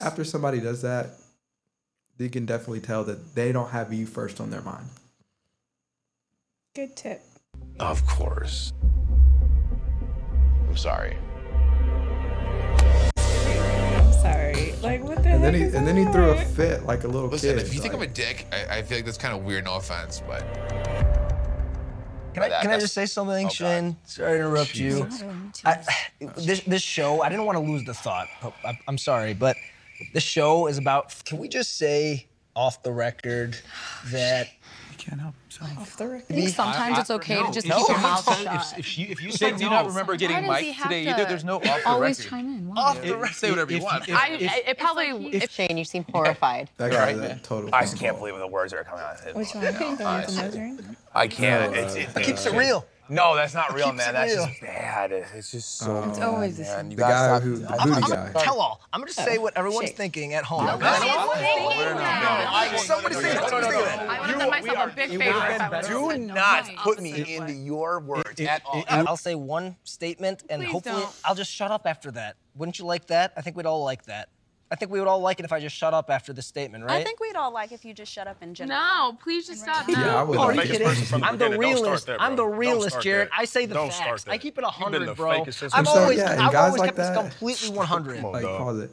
after 0.00 0.22
somebody 0.22 0.60
does 0.60 0.82
that, 0.82 1.10
you 2.18 2.30
can 2.30 2.46
definitely 2.46 2.80
tell 2.80 3.02
that 3.04 3.34
they 3.34 3.50
don't 3.50 3.70
have 3.70 3.92
you 3.92 4.06
first 4.06 4.40
on 4.40 4.50
their 4.50 4.62
mind. 4.62 4.86
Good 6.76 6.94
tip. 6.94 7.22
Of 7.80 8.06
course. 8.06 8.72
I'm 10.68 10.76
sorry. 10.76 11.16
I'm. 14.58 14.68
Like 14.82 15.02
what 15.02 15.22
the 15.22 15.28
And 15.30 15.42
heck 15.42 15.52
then 15.52 15.54
he 15.54 15.62
is 15.62 15.74
and 15.74 15.86
then 15.86 15.96
he 15.96 16.04
threw 16.06 16.30
a 16.30 16.36
fit 16.36 16.84
like 16.86 17.04
a 17.04 17.08
little 17.08 17.28
Listen, 17.28 17.56
kid. 17.56 17.66
if 17.66 17.74
you 17.74 17.80
think 17.80 17.94
I'm 17.94 18.02
a 18.02 18.06
dick, 18.06 18.46
I, 18.52 18.78
I 18.78 18.82
feel 18.82 18.98
like 18.98 19.04
that's 19.04 19.18
kind 19.18 19.34
of 19.36 19.44
weird. 19.44 19.64
No 19.64 19.74
offense, 19.76 20.22
but 20.26 20.40
Can 22.34 22.42
I, 22.44 22.48
That- 22.48 22.62
can 22.62 22.70
I 22.70 22.78
just 22.78 22.94
say 22.94 23.06
something, 23.06 23.46
Oh, 23.46 23.48
God. 23.48 23.52
Shayne? 23.52 23.96
Sorry 24.04 24.38
to 24.38 24.44
interrupt 24.44 24.76
you. 24.76 25.08
I, 25.64 25.84
this 26.36 26.60
this 26.60 26.82
show, 26.82 27.22
I 27.22 27.28
didn't 27.28 27.44
want 27.44 27.56
to 27.58 27.64
lose 27.64 27.84
the 27.84 27.94
thought. 27.94 28.28
I, 28.64 28.78
I'm 28.86 28.98
sorry, 28.98 29.34
but 29.34 29.56
this 30.14 30.22
show 30.22 30.68
is 30.68 30.78
about. 30.78 31.12
Can 31.24 31.38
we 31.38 31.48
just 31.48 31.76
say 31.76 32.26
off 32.54 32.82
the 32.82 32.92
record 32.92 33.56
that 34.12 34.46
you 34.46 34.52
can't 34.98 35.20
help 35.20 35.34
Off 35.78 35.96
the 35.96 36.06
record. 36.06 36.24
I 36.30 36.34
think 36.34 36.48
sometimes 36.50 36.98
it's 36.98 37.10
okay 37.10 37.42
to 37.42 37.50
just 37.52 37.66
no. 37.66 37.78
keep 37.78 37.88
your 37.88 37.96
No. 37.98 38.02
mouth 38.02 38.28
If- 38.28 38.38
shut. 38.42 38.78
If, 38.78 38.98
you, 38.98 39.06
if 39.10 39.22
you 39.22 39.30
Say 39.30 39.50
say, 39.50 39.56
do 39.56 39.64
you 39.64 39.70
no. 39.70 39.76
not 39.76 39.86
remember 39.86 40.16
getting 40.16 40.36
Why 40.36 40.42
does 40.42 40.48
Mike 40.48 40.64
he 40.64 40.72
have 40.72 40.82
today 40.88 41.04
to 41.04 41.10
either, 41.10 41.24
there's 41.24 41.44
no 41.44 41.56
off 41.56 41.62
the 41.62 41.88
always 41.88 42.18
record. 42.18 42.30
chime 42.30 42.46
in? 42.46 42.68
Why? 42.68 42.76
off 42.82 43.00
the 43.00 43.08
It- 43.08 43.16
record. 43.16 43.34
say 43.36 43.50
whatever 43.50 43.70
you 43.72 43.78
if- 43.78 43.82
want. 43.84 44.08
if- 44.08 44.14
I, 44.16 44.28
if- 44.28 44.50
I- 44.50 44.62
it 44.70 44.78
probably. 44.78 45.26
If 45.34 45.50
Shayne, 45.50 45.76
you 45.78 45.84
seem 45.84 46.04
horrified. 46.12 46.68
That 46.76 46.86
Right, 46.86 46.92
guy's 46.92 47.16
a 47.16 47.20
man. 47.20 47.40
total. 47.42 47.70
I 47.74 47.82
just 47.82 47.96
can't 47.98 48.18
believe 48.18 48.36
the 48.38 48.46
words 48.46 48.72
that 48.72 48.80
are 48.80 48.84
coming 48.84 49.04
out 49.04 49.14
of 49.14 49.20
his 49.24 49.34
Which 49.34 49.54
mouth. 49.54 49.64
one? 49.64 49.74
Oh, 49.74 49.96
the 49.96 50.04
one 50.04 50.16
with 50.20 50.26
the 50.36 50.42
nose 50.42 50.56
ring? 50.56 50.96
I 51.14 51.26
can't. 51.28 51.74
It's, 51.76 51.94
it's, 51.94 52.16
It 52.16 52.22
keeps 52.24 52.46
it 52.46 52.52
real. 52.54 52.84
No, 53.10 53.34
that's 53.34 53.54
not 53.54 53.72
real, 53.74 53.92
man. 53.92 54.12
That's 54.14 54.34
real. 54.34 54.46
just 54.46 54.60
bad. 54.60 55.12
It's, 55.12 55.32
it's 55.34 55.50
just 55.50 55.78
so. 55.78 56.04
It's 56.08 56.18
always 56.18 56.56
the 56.58 56.64
same. 56.64 56.90
You 56.90 56.96
The 56.96 57.00
gotta 57.02 57.12
guy 57.12 57.24
stop 57.38 57.42
who- 57.42 57.54
it. 57.54 57.58
the 57.60 57.68
I- 57.70 57.76
I'm, 57.78 57.88
booty 57.88 58.02
I'm 58.12 58.32
guy. 58.32 58.42
tell 58.42 58.60
all. 58.60 58.80
I'm 58.92 59.00
gonna 59.00 59.10
just 59.12 59.24
say 59.24 59.38
oh, 59.38 59.40
what 59.42 59.56
everyone's 59.56 59.88
Shake. 59.88 59.96
thinking 59.96 60.34
at 60.34 60.44
home. 60.44 60.66
Yeah, 60.66 60.74
okay? 60.74 60.82
that's- 60.82 61.02
I- 61.04 62.76
Somebody 62.78 63.14
say 63.16 63.32
that. 63.34 63.48
Somebody 63.48 63.72
say 63.74 63.84
that. 63.84 63.98
I 64.08 64.20
would 64.20 64.30
have 64.30 64.38
done 64.38 64.50
myself 64.50 64.92
a 64.92 64.96
big 64.96 65.08
favor 65.10 65.24
would 65.38 65.60
have 65.60 65.86
Do 65.86 66.18
not 66.18 66.70
put 66.78 67.00
me 67.00 67.36
into 67.36 67.52
your 67.52 68.00
words 68.00 68.40
at 68.40 68.62
all. 68.66 68.84
I'll 68.88 69.16
say 69.16 69.34
one 69.34 69.76
statement, 69.84 70.44
and 70.50 70.62
hopefully. 70.64 71.04
I'll 71.24 71.34
just 71.34 71.50
shut 71.50 71.70
up 71.70 71.82
after 71.86 72.10
that. 72.12 72.36
Wouldn't 72.54 72.78
you 72.78 72.84
like 72.84 73.06
that? 73.06 73.32
I 73.36 73.40
think 73.42 73.56
we'd 73.56 73.66
all 73.66 73.84
like 73.84 74.04
that. 74.06 74.28
I 74.70 74.76
think 74.76 74.90
we 74.92 74.98
would 74.98 75.08
all 75.08 75.20
like 75.20 75.38
it 75.40 75.44
if 75.46 75.52
I 75.52 75.60
just 75.60 75.74
shut 75.74 75.94
up 75.94 76.10
after 76.10 76.32
the 76.34 76.42
statement, 76.42 76.84
right? 76.84 77.00
I 77.00 77.04
think 77.04 77.20
we'd 77.20 77.36
all 77.36 77.52
like 77.52 77.72
if 77.72 77.84
you 77.86 77.94
just 77.94 78.12
shut 78.12 78.26
up 78.26 78.42
in 78.42 78.52
general. 78.52 78.78
No, 78.78 79.16
please 79.22 79.46
just 79.46 79.62
stop 79.62 79.88
now. 79.88 79.94
Yeah, 80.04 80.16
I 80.20 80.22
would 80.22 80.36
Oh, 80.38 80.42
are 80.42 80.54
like 80.54 80.68
you 80.68 80.74
it. 80.74 80.82
kidding? 80.82 81.24
I'm 81.24 81.38
the 81.38 81.48
beginning. 81.48 81.60
Don't 81.60 81.76
start 81.78 81.84
realist. 81.86 82.06
there, 82.06 82.20
I'm 82.20 82.36
the 82.36 82.46
realist, 82.46 83.00
Jared. 83.00 83.28
there. 83.28 83.34
I 83.38 83.44
say 83.46 83.64
the 83.64 83.74
Don't 83.74 83.92
facts. 83.92 84.26
I 84.28 84.36
keep 84.36 84.58
it 84.58 84.62
You've 84.64 84.74
hundred, 84.74 85.06
the 85.06 85.14
bro. 85.14 85.30
I've 85.30 85.54
So, 85.54 85.68
always, 85.72 86.18
yeah, 86.18 86.46
I've 86.46 86.54
always 86.54 86.78
like 86.80 86.94
kept 86.94 86.96
this 86.98 87.16
completely 87.16 87.70
100. 87.70 88.16
Come 88.16 88.24
on, 88.26 88.32
like 88.32 88.44
pause 88.44 88.78
it. 88.80 88.90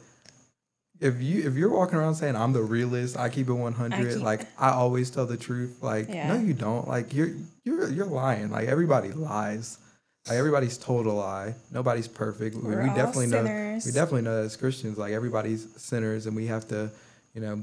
If 0.98 1.20
you 1.20 1.46
if 1.46 1.54
you're 1.56 1.68
walking 1.70 1.98
around 1.98 2.14
saying 2.14 2.36
I'm 2.36 2.54
the 2.54 2.62
realist, 2.62 3.18
I 3.18 3.28
keep 3.28 3.48
it 3.50 3.52
100. 3.52 3.94
I 3.94 4.14
keep- 4.14 4.22
like 4.22 4.46
I 4.58 4.70
always 4.70 5.10
tell 5.10 5.26
the 5.26 5.36
truth. 5.36 5.82
Like 5.82 6.08
Yeah. 6.08 6.28
no, 6.32 6.40
you 6.40 6.54
don't. 6.54 6.88
Like 6.88 7.12
you're 7.12 7.32
you're 7.64 7.90
you're 7.90 8.06
lying. 8.06 8.50
Like 8.50 8.66
everybody 8.68 9.12
lies. 9.12 9.76
Everybody's 10.28 10.76
told 10.76 11.06
a 11.06 11.12
lie. 11.12 11.54
Nobody's 11.72 12.08
perfect. 12.08 12.56
We, 12.56 12.62
We're 12.62 12.82
we 12.82 12.88
definitely 12.88 13.28
know. 13.28 13.42
We 13.42 13.92
definitely 13.92 14.22
know 14.22 14.36
that 14.36 14.44
as 14.46 14.56
Christians, 14.56 14.98
like 14.98 15.12
everybody's 15.12 15.68
sinners, 15.80 16.26
and 16.26 16.34
we 16.34 16.46
have 16.46 16.66
to, 16.68 16.90
you 17.34 17.40
know, 17.40 17.62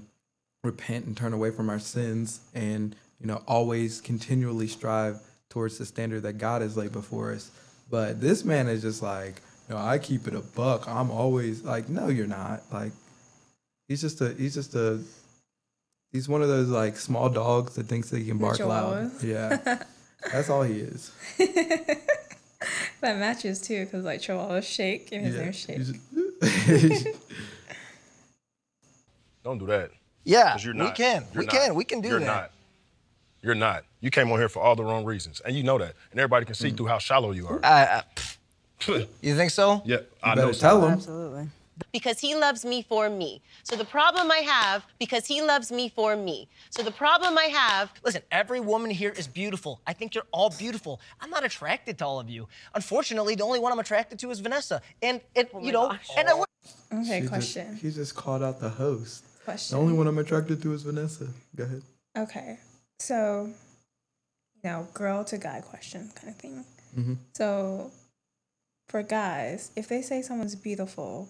repent 0.64 1.06
and 1.06 1.16
turn 1.18 1.34
away 1.34 1.52
from 1.52 1.70
our 1.70 1.80
sins, 1.80 2.40
and 2.54 2.96
you 3.20 3.28
know, 3.28 3.42
always 3.48 4.02
continually 4.02 4.68
strive 4.68 5.20
towards 5.50 5.78
the 5.78 5.86
standard 5.86 6.24
that 6.24 6.34
God 6.34 6.62
has 6.62 6.76
laid 6.76 6.92
before 6.92 7.32
us. 7.32 7.52
But 7.90 8.20
this 8.20 8.44
man 8.44 8.68
is 8.68 8.82
just 8.82 9.02
like, 9.02 9.42
no, 9.70 9.78
I 9.78 9.98
keep 9.98 10.28
it 10.28 10.34
a 10.36 10.42
buck. 10.42 10.88
I'm 10.88 11.12
always 11.12 11.64
like, 11.64 11.90
no, 11.90 12.08
you're 12.08 12.28
not. 12.28 12.64
Like, 12.72 12.92
he's 13.88 14.02
just 14.02 14.20
a, 14.22 14.34
he's 14.34 14.56
just 14.56 14.76
a, 14.76 15.00
he's 16.12 16.28
one 16.28 16.42
of 16.42 16.48
those 16.48 16.70
like 16.70 16.98
small 16.98 17.30
dogs 17.30 17.76
that 17.76 17.88
thinks 17.88 18.10
that 18.10 18.20
he 18.20 18.26
can 18.26 18.38
bark 18.38 18.60
loud. 18.60 19.12
Yeah, 19.24 19.84
that's 20.32 20.50
all 20.50 20.64
he 20.64 20.80
is. 20.80 21.12
That 23.04 23.18
matches 23.18 23.60
too, 23.60 23.84
because 23.84 24.06
like 24.06 24.22
Chihuahuas 24.22 24.64
shake 24.64 25.10
and 25.12 25.26
his 25.26 25.36
Yeah, 25.36 25.44
nose 25.44 25.56
shake. 25.58 25.82
Don't 29.44 29.58
do 29.58 29.66
that. 29.66 29.92
Yeah, 30.24 30.54
'Cause 30.54 30.64
you're 30.64 30.74
we 30.74 30.80
not. 30.80 30.96
can. 30.96 31.26
You're 31.34 31.42
we 31.42 31.46
not. 31.48 31.52
can. 31.56 31.76
We 31.76 31.84
can 31.84 32.00
do 32.00 32.08
that. 32.08 32.12
You're 32.12 32.20
that. 32.22 32.26
not. 32.26 32.52
You're 33.42 33.56
not. 33.56 33.84
You 34.00 34.10
came 34.10 34.32
on 34.32 34.40
here 34.40 34.48
for 34.48 34.62
all 34.64 34.78
the 34.78 34.86
wrong 34.86 35.04
reasons, 35.04 35.42
and 35.42 35.54
you 35.54 35.64
know 35.64 35.78
that, 35.78 35.96
and 36.12 36.20
everybody 36.22 36.46
can 36.46 36.56
see 36.56 36.72
Mm. 36.72 36.78
through 36.78 36.86
how 36.88 36.98
shallow 36.98 37.32
you 37.32 37.46
are. 37.46 37.60
I, 37.62 38.02
I, 38.02 38.04
you 39.22 39.36
think 39.36 39.52
so? 39.52 39.82
yeah, 39.84 39.98
I 40.24 40.36
better 40.36 40.48
know. 40.48 40.54
tell 40.54 40.80
them. 40.80 40.92
Absolutely. 40.92 41.50
Because 41.92 42.20
he 42.20 42.36
loves 42.36 42.64
me 42.66 42.82
for 42.82 43.10
me. 43.10 43.42
So 43.64 43.76
the 43.76 43.86
problem 43.86 44.32
I 44.32 44.38
have, 44.40 44.86
because 45.00 45.26
he 45.26 45.42
loves 45.42 45.72
me 45.72 45.90
for 45.90 46.16
me. 46.16 46.48
So 46.70 46.84
the 46.84 46.92
problem 46.92 47.38
I 47.38 47.46
have, 47.46 47.92
Listen, 48.04 48.22
every 48.32 48.60
woman 48.60 48.92
here 48.92 49.12
is 49.12 49.28
beautiful. 49.28 49.82
I 49.88 49.94
think 49.94 50.14
you're 50.16 50.28
all 50.32 50.50
beautiful. 50.52 51.00
I'm 51.22 51.30
not 51.30 51.44
attracted 51.44 51.98
to 52.00 52.06
all 52.06 52.20
of 52.20 52.30
you. 52.30 52.48
Unfortunately, 52.76 53.36
the 53.36 53.44
only 53.44 53.60
one 53.60 53.72
I'm 53.72 53.80
attracted 53.80 54.20
to 54.20 54.32
is 54.32 54.40
Vanessa. 54.40 54.82
And 55.02 55.22
it, 55.36 55.50
Oh 55.54 55.60
you 55.62 55.72
know, 55.72 55.92
and 56.18 56.30
I, 56.30 56.34
would- 56.34 56.48
Okay, 56.94 57.22
She 57.22 57.28
question. 57.28 57.68
Just, 57.72 57.82
he 57.84 57.92
just 57.92 58.16
called 58.16 58.44
out 58.44 58.60
the 58.60 58.70
host. 58.70 59.24
Question. 59.44 59.76
The 59.78 59.82
only 59.82 59.94
one 59.94 60.08
I'm 60.08 60.18
attracted 60.20 60.62
to 60.62 60.74
is 60.74 60.84
Vanessa. 60.84 61.28
Go 61.56 61.64
ahead. 61.66 61.82
Okay, 62.18 62.60
so 63.00 63.50
you 64.64 64.70
know, 64.70 64.88
girl 64.94 65.24
to 65.26 65.38
guy 65.38 65.60
question 65.62 66.12
kind 66.16 66.30
of 66.30 66.36
thing. 66.40 66.64
Mhm. 66.98 67.18
So 67.36 67.92
for 68.88 69.02
guys, 69.04 69.72
if 69.76 69.88
they 69.90 70.02
say 70.02 70.22
someone's 70.22 70.56
beautiful, 70.56 71.28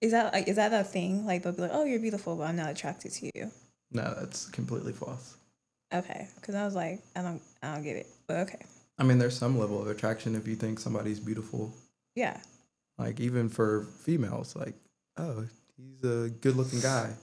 is 0.00 0.12
that 0.12 0.32
like 0.32 0.48
is 0.48 0.56
that 0.56 0.72
a 0.72 0.84
thing? 0.84 1.26
Like 1.26 1.42
they'll 1.42 1.52
be 1.52 1.62
like, 1.62 1.70
"Oh, 1.74 1.84
you're 1.84 2.00
beautiful, 2.00 2.36
but 2.36 2.44
I'm 2.44 2.56
not 2.56 2.70
attracted 2.70 3.12
to 3.12 3.30
you." 3.34 3.50
No, 3.90 4.14
that's 4.18 4.46
completely 4.46 4.92
false. 4.92 5.36
Okay, 5.92 6.28
because 6.36 6.54
I 6.54 6.64
was 6.64 6.74
like, 6.74 7.00
I 7.16 7.22
don't, 7.22 7.40
I 7.62 7.74
don't 7.74 7.82
get 7.82 7.96
it. 7.96 8.06
But 8.26 8.36
okay, 8.40 8.60
I 8.98 9.04
mean, 9.04 9.18
there's 9.18 9.36
some 9.36 9.58
level 9.58 9.80
of 9.80 9.88
attraction 9.88 10.34
if 10.36 10.46
you 10.46 10.54
think 10.54 10.78
somebody's 10.78 11.18
beautiful. 11.20 11.72
yeah, 12.14 12.38
Like 12.98 13.20
even 13.20 13.48
for 13.48 13.84
females, 14.04 14.54
like, 14.54 14.74
oh, 15.16 15.46
he's 15.78 16.04
a 16.04 16.28
good-looking 16.28 16.80
guy. 16.80 17.14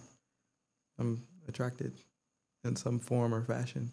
I'm 0.97 1.21
attracted 1.47 1.93
in 2.63 2.75
some 2.75 2.97
form 2.99 3.35
or 3.35 3.43
fashion. 3.43 3.91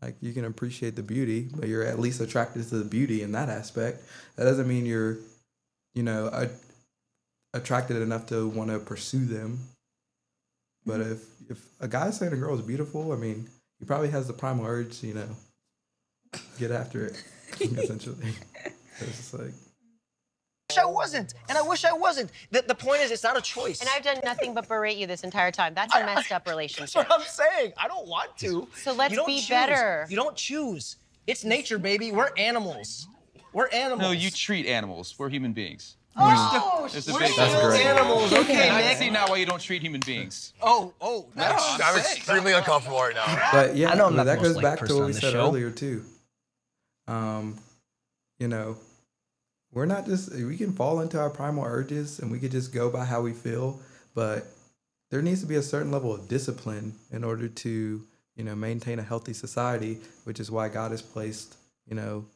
Like 0.00 0.16
you 0.20 0.32
can 0.32 0.44
appreciate 0.44 0.94
the 0.94 1.02
beauty, 1.02 1.48
but 1.54 1.68
you're 1.68 1.84
at 1.84 1.98
least 1.98 2.20
attracted 2.20 2.68
to 2.68 2.78
the 2.78 2.84
beauty 2.84 3.22
in 3.22 3.32
that 3.32 3.48
aspect. 3.48 4.02
That 4.36 4.44
doesn't 4.44 4.68
mean 4.68 4.86
you're, 4.86 5.18
you 5.94 6.02
know, 6.04 6.26
a, 6.26 6.48
attracted 7.54 7.96
enough 7.96 8.26
to 8.26 8.48
want 8.48 8.70
to 8.70 8.78
pursue 8.78 9.24
them. 9.24 9.60
But 10.84 11.00
mm-hmm. 11.00 11.12
if 11.12 11.50
if 11.50 11.64
a 11.80 11.88
guy's 11.88 12.18
saying 12.18 12.32
a 12.32 12.36
girl 12.36 12.54
is 12.54 12.62
beautiful, 12.62 13.12
I 13.12 13.16
mean, 13.16 13.48
he 13.78 13.84
probably 13.84 14.08
has 14.10 14.26
the 14.26 14.32
primal 14.32 14.66
urge, 14.66 15.00
to, 15.00 15.06
you 15.06 15.14
know, 15.14 15.28
get 16.58 16.70
after 16.70 17.06
it. 17.06 17.22
essentially, 17.60 18.34
it's 19.00 19.16
just 19.16 19.34
like 19.34 19.52
wish 20.72 20.82
I 20.82 20.86
wasn't. 20.86 21.34
And 21.48 21.58
I 21.58 21.62
wish 21.62 21.84
I 21.84 21.92
wasn't. 21.92 22.30
The, 22.50 22.62
the 22.62 22.74
point 22.74 23.02
is, 23.02 23.10
it's 23.10 23.22
not 23.22 23.36
a 23.36 23.40
choice. 23.40 23.80
and 23.80 23.90
I've 23.94 24.02
done 24.02 24.18
nothing 24.24 24.54
but 24.54 24.68
berate 24.68 24.96
you 24.96 25.06
this 25.06 25.22
entire 25.22 25.50
time. 25.50 25.74
That's 25.74 25.94
a 25.94 26.04
messed 26.04 26.32
up 26.32 26.44
That's 26.44 26.48
relationship. 26.48 27.08
what 27.08 27.12
I'm 27.12 27.26
saying. 27.26 27.72
I 27.76 27.88
don't 27.88 28.06
want 28.06 28.36
to. 28.38 28.68
So 28.76 28.92
let's 28.92 29.14
don't 29.14 29.26
be 29.26 29.38
choose. 29.38 29.48
better. 29.48 30.06
You 30.08 30.16
don't 30.16 30.36
choose. 30.36 30.96
It's 31.26 31.44
nature, 31.44 31.78
baby. 31.78 32.12
We're 32.12 32.30
animals. 32.36 33.06
We're 33.52 33.68
animals. 33.68 34.00
No, 34.00 34.10
you 34.12 34.30
treat 34.30 34.66
animals. 34.66 35.14
We're 35.18 35.28
human 35.28 35.52
beings. 35.52 35.96
Oh, 36.16 36.88
There's 36.92 37.08
a 37.08 37.12
we're 37.12 37.18
big 37.20 37.30
still 37.32 37.46
difference. 37.46 37.80
animals. 37.84 38.32
Okay, 38.32 38.68
And 38.68 38.76
I 38.76 38.80
can 38.82 38.88
Nick. 38.90 38.98
see 38.98 39.10
now 39.10 39.28
why 39.28 39.36
you 39.38 39.46
don't 39.46 39.60
treat 39.60 39.80
human 39.82 40.00
beings. 40.04 40.52
Oh, 40.60 40.92
oh, 41.00 41.26
no. 41.34 41.44
I'm 41.82 41.98
extremely 41.98 42.52
uncomfortable 42.52 42.98
right 42.98 43.14
now. 43.14 43.48
But 43.52 43.76
yeah, 43.76 43.90
I 43.90 43.94
know 43.94 44.06
I'm 44.06 44.16
but 44.16 44.16
not 44.18 44.24
the 44.24 44.30
that 44.32 44.36
most 44.42 44.46
goes 44.48 44.56
liked 44.56 44.62
back 44.64 44.78
to 44.78 44.80
person 44.80 44.96
what 44.96 45.00
on 45.02 45.06
we 45.06 45.12
this 45.12 45.20
said 45.22 45.32
show. 45.32 45.46
earlier 45.46 45.70
too. 45.70 46.04
Um, 47.08 47.58
you 48.38 48.48
know, 48.48 48.76
we're 49.72 49.86
not 49.86 50.06
just 50.06 50.32
we 50.34 50.56
can 50.56 50.72
fall 50.72 51.00
into 51.00 51.18
our 51.18 51.30
primal 51.30 51.64
urges 51.64 52.18
and 52.18 52.30
we 52.30 52.38
could 52.38 52.50
just 52.50 52.72
go 52.74 52.90
by 52.90 53.04
how 53.04 53.22
we 53.22 53.32
feel, 53.32 53.80
but 54.14 54.46
there 55.10 55.22
needs 55.22 55.40
to 55.40 55.46
be 55.46 55.56
a 55.56 55.62
certain 55.62 55.90
level 55.90 56.14
of 56.14 56.28
discipline 56.28 56.94
in 57.10 57.24
order 57.24 57.48
to 57.48 58.02
you 58.36 58.44
know 58.44 58.54
maintain 58.54 58.98
a 58.98 59.02
healthy 59.02 59.32
society, 59.32 59.98
which 60.24 60.40
is 60.40 60.50
why 60.50 60.68
God 60.68 60.90
has 60.90 61.00
placed 61.02 61.56
you 61.88 61.94
know 61.94 62.26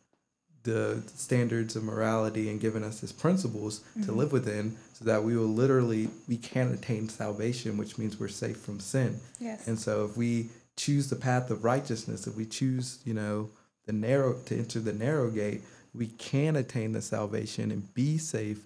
the 0.66 1.02
standards 1.16 1.74
of 1.76 1.82
morality 1.82 2.50
and 2.50 2.60
given 2.60 2.84
us 2.84 3.00
his 3.00 3.12
principles 3.12 3.80
to 4.04 4.12
Mhm. 4.12 4.16
live 4.16 4.32
within 4.32 4.76
so 4.92 5.04
that 5.06 5.24
we 5.24 5.36
will 5.36 5.48
literally 5.62 6.10
we 6.28 6.36
can 6.36 6.72
attain 6.72 7.08
salvation 7.08 7.76
which 7.78 7.96
means 7.98 8.20
we're 8.20 8.28
safe 8.28 8.58
from 8.58 8.78
sin 8.80 9.18
Yes. 9.40 9.66
and 9.66 9.78
so 9.80 10.04
if 10.04 10.16
we 10.16 10.50
choose 10.76 11.08
the 11.08 11.16
path 11.16 11.50
of 11.50 11.64
righteousness 11.64 12.26
if 12.26 12.36
we 12.36 12.44
choose 12.44 12.98
you 13.04 13.14
know 13.14 13.48
the 13.86 13.92
narrow 13.92 14.34
to 14.46 14.56
enter 14.58 14.80
the 14.80 14.92
narrow 14.92 15.30
gate 15.30 15.62
we 15.94 16.08
can 16.08 16.56
attain 16.56 16.92
the 16.92 17.00
salvation 17.00 17.70
and 17.70 17.94
be 17.94 18.18
safe 18.18 18.60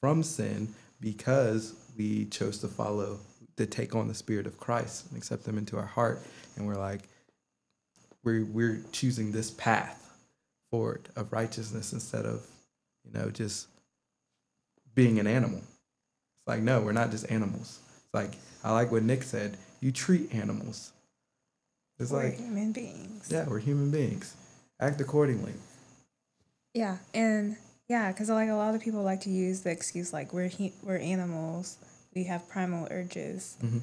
from 0.00 0.22
sin 0.22 0.74
because 1.00 1.72
we 1.96 2.26
chose 2.26 2.58
to 2.58 2.68
follow 2.68 3.20
to 3.56 3.64
take 3.66 3.94
on 3.94 4.08
the 4.08 4.14
spirit 4.14 4.46
of 4.46 4.58
christ 4.58 5.06
and 5.08 5.16
accept 5.16 5.44
them 5.44 5.56
into 5.56 5.76
our 5.78 5.86
heart 5.86 6.20
and 6.56 6.66
we're 6.66 6.74
like 6.90 7.08
we're 8.24 8.44
we're 8.46 8.80
choosing 8.92 9.32
this 9.32 9.50
path 9.52 10.00
forward 10.74 11.08
of 11.14 11.32
righteousness 11.32 11.92
instead 11.92 12.26
of, 12.26 12.44
you 13.04 13.12
know, 13.16 13.30
just 13.30 13.68
being 14.96 15.20
an 15.20 15.26
animal. 15.28 15.58
It's 15.60 16.48
like, 16.48 16.62
no, 16.62 16.80
we're 16.80 16.90
not 16.92 17.12
just 17.12 17.30
animals. 17.30 17.78
It's 18.04 18.12
like, 18.14 18.32
I 18.64 18.72
like 18.72 18.90
what 18.90 19.04
Nick 19.04 19.22
said. 19.22 19.56
You 19.80 19.92
treat 19.92 20.34
animals. 20.34 20.92
It's 22.00 22.10
We're 22.10 22.24
like, 22.24 22.38
human 22.38 22.72
beings. 22.72 23.28
yeah, 23.30 23.46
we're 23.48 23.60
human 23.60 23.92
beings. 23.92 24.34
Act 24.80 25.00
accordingly. 25.00 25.52
Yeah, 26.74 26.96
and 27.14 27.56
yeah, 27.88 28.10
because 28.10 28.28
like 28.30 28.48
a 28.48 28.54
lot 28.54 28.74
of 28.74 28.80
people 28.82 29.02
like 29.04 29.20
to 29.20 29.30
use 29.30 29.60
the 29.60 29.70
excuse 29.70 30.12
like 30.12 30.32
we're 30.32 30.48
hu- 30.48 30.72
we're 30.82 30.98
animals, 30.98 31.78
we 32.16 32.24
have 32.24 32.48
primal 32.48 32.88
urges 32.90 33.56
Mhm. 33.62 33.80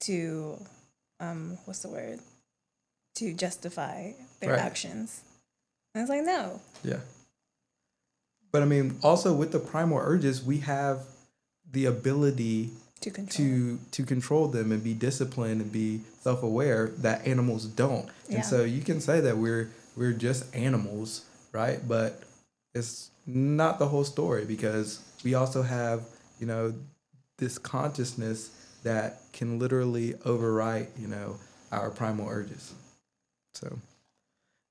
to, 0.00 0.58
um, 1.18 1.56
what's 1.64 1.80
the 1.80 1.88
word, 1.88 2.20
to 3.14 3.32
justify 3.32 4.12
their 4.40 4.50
Right. 4.50 4.58
actions. 4.60 5.22
And 5.96 6.02
was 6.02 6.10
like 6.10 6.24
no, 6.24 6.60
Yeah. 6.84 7.00
But 8.52 8.60
I 8.60 8.66
mean, 8.66 8.98
also 9.02 9.34
with 9.34 9.52
the 9.52 9.58
primal 9.58 9.98
urges, 9.98 10.42
we 10.42 10.58
have 10.58 11.00
the 11.72 11.86
ability 11.86 12.70
to 13.00 13.10
control. 13.10 13.46
to 13.48 13.78
to 13.92 14.02
control 14.02 14.48
them 14.48 14.72
and 14.72 14.84
be 14.84 14.92
disciplined 14.92 15.62
and 15.62 15.72
be 15.72 16.02
self-aware 16.20 16.88
that 16.98 17.26
animals 17.26 17.64
don't. 17.64 18.10
Yeah. 18.28 18.36
And 18.36 18.44
so 18.44 18.62
you 18.64 18.82
can 18.82 19.00
say 19.00 19.20
that 19.20 19.38
we're 19.38 19.70
we're 19.96 20.12
just 20.12 20.54
animals, 20.54 21.24
right? 21.52 21.80
But 21.88 22.22
it's 22.74 23.10
not 23.26 23.78
the 23.78 23.86
whole 23.88 24.04
story 24.04 24.44
because 24.44 25.00
we 25.24 25.32
also 25.32 25.62
have, 25.62 26.02
you 26.38 26.46
know, 26.46 26.74
this 27.38 27.56
consciousness 27.56 28.50
that 28.82 29.22
can 29.32 29.58
literally 29.58 30.12
overwrite, 30.26 30.88
you 30.98 31.08
know, 31.08 31.38
our 31.72 31.88
primal 31.88 32.28
urges. 32.28 32.74
So, 33.54 33.78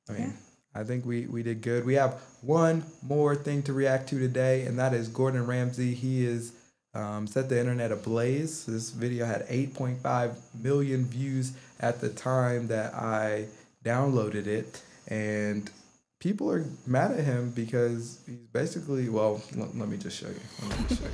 I 0.08 0.14
mean, 0.14 0.38
I 0.76 0.84
think 0.84 1.06
we, 1.06 1.26
we 1.28 1.42
did 1.42 1.62
good. 1.62 1.86
We 1.86 1.94
have 1.96 2.22
one 2.42 2.84
more 3.02 3.36
thing 3.36 3.64
to 3.64 3.74
react 3.74 4.10
to 4.10 4.20
today, 4.20 4.66
and 4.66 4.78
that 4.78 4.94
is 4.94 5.08
Gordon 5.08 5.48
Ramsay. 5.48 5.94
He 5.94 6.26
is 6.26 6.52
um, 6.94 7.28
set 7.28 7.50
the 7.50 7.60
internet 7.60 7.92
ablaze. 7.92 8.66
This 8.66 8.90
video 8.90 9.26
had 9.26 9.48
8.5 9.48 10.36
million 10.62 11.06
views 11.06 11.54
at 11.80 12.02
the 12.02 12.10
time 12.10 12.68
that 12.68 12.94
I 12.94 13.48
downloaded 13.84 14.48
it, 14.48 14.82
and 15.08 15.70
people 16.20 16.50
are 16.52 16.66
mad 16.88 17.12
at 17.12 17.24
him 17.24 17.52
because 17.52 18.20
he's 18.26 18.36
basically 18.54 19.10
well. 19.10 19.42
Let, 19.56 19.78
let 19.78 19.90
me 19.90 19.98
just 19.98 20.18
show 20.18 20.28
you. 20.28 20.40
Let 20.70 20.80
me 20.80 20.86
just 20.88 21.02
show 21.02 21.08
you. 21.08 21.12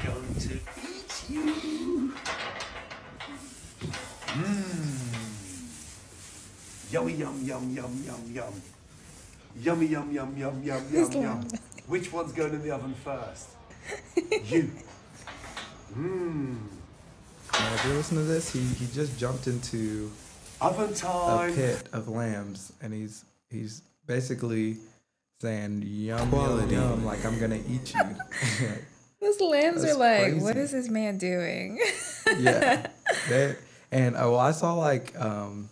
going 0.00 0.34
to 0.34 0.54
eat 0.54 1.24
you. 1.28 2.12
Mmm. 4.28 4.90
Yummy, 6.92 7.12
yum, 7.14 7.40
yum, 7.42 7.70
yum, 7.70 8.02
yum, 8.04 8.32
yum. 8.32 8.62
Yummy, 9.70 9.86
yum, 9.86 10.10
yum, 10.10 10.36
yum, 10.36 10.62
yum, 10.64 10.82
This 10.90 11.14
yum, 11.14 11.22
yum. 11.22 11.48
Which 11.86 12.12
one's 12.12 12.32
going 12.32 12.54
in 12.54 12.62
the 12.64 12.72
oven 12.72 12.92
first? 13.04 13.50
you. 14.46 14.68
Mmm. 15.96 16.56
Now, 17.52 17.74
if 17.74 17.84
you 17.84 17.92
listen 17.92 18.16
to 18.16 18.24
this, 18.24 18.52
he, 18.52 18.58
he 18.64 18.92
just 18.92 19.16
jumped 19.16 19.46
into 19.46 20.10
Oven 20.60 20.92
time. 20.92 21.52
a 21.52 21.54
pit 21.54 21.88
of 21.92 22.08
lambs, 22.08 22.72
and 22.82 22.92
he's 22.92 23.24
he's 23.48 23.82
basically 24.06 24.78
saying 25.40 25.84
yum 25.86 26.30
Quality. 26.30 26.74
yum 26.74 26.90
yum, 26.90 27.04
like 27.04 27.24
I'm 27.24 27.38
gonna 27.38 27.60
eat 27.68 27.94
you. 27.94 28.00
those 29.20 29.40
lambs 29.40 29.82
That's 29.82 29.94
are 29.94 29.98
like, 29.98 30.42
what 30.42 30.54
crazy. 30.54 30.60
is 30.62 30.70
this 30.72 30.88
man 30.88 31.16
doing? 31.16 31.78
yeah, 32.40 32.88
they, 33.28 33.54
and 33.92 34.16
oh, 34.16 34.36
I 34.36 34.50
saw 34.50 34.74
like 34.74 35.14
um, 35.16 35.68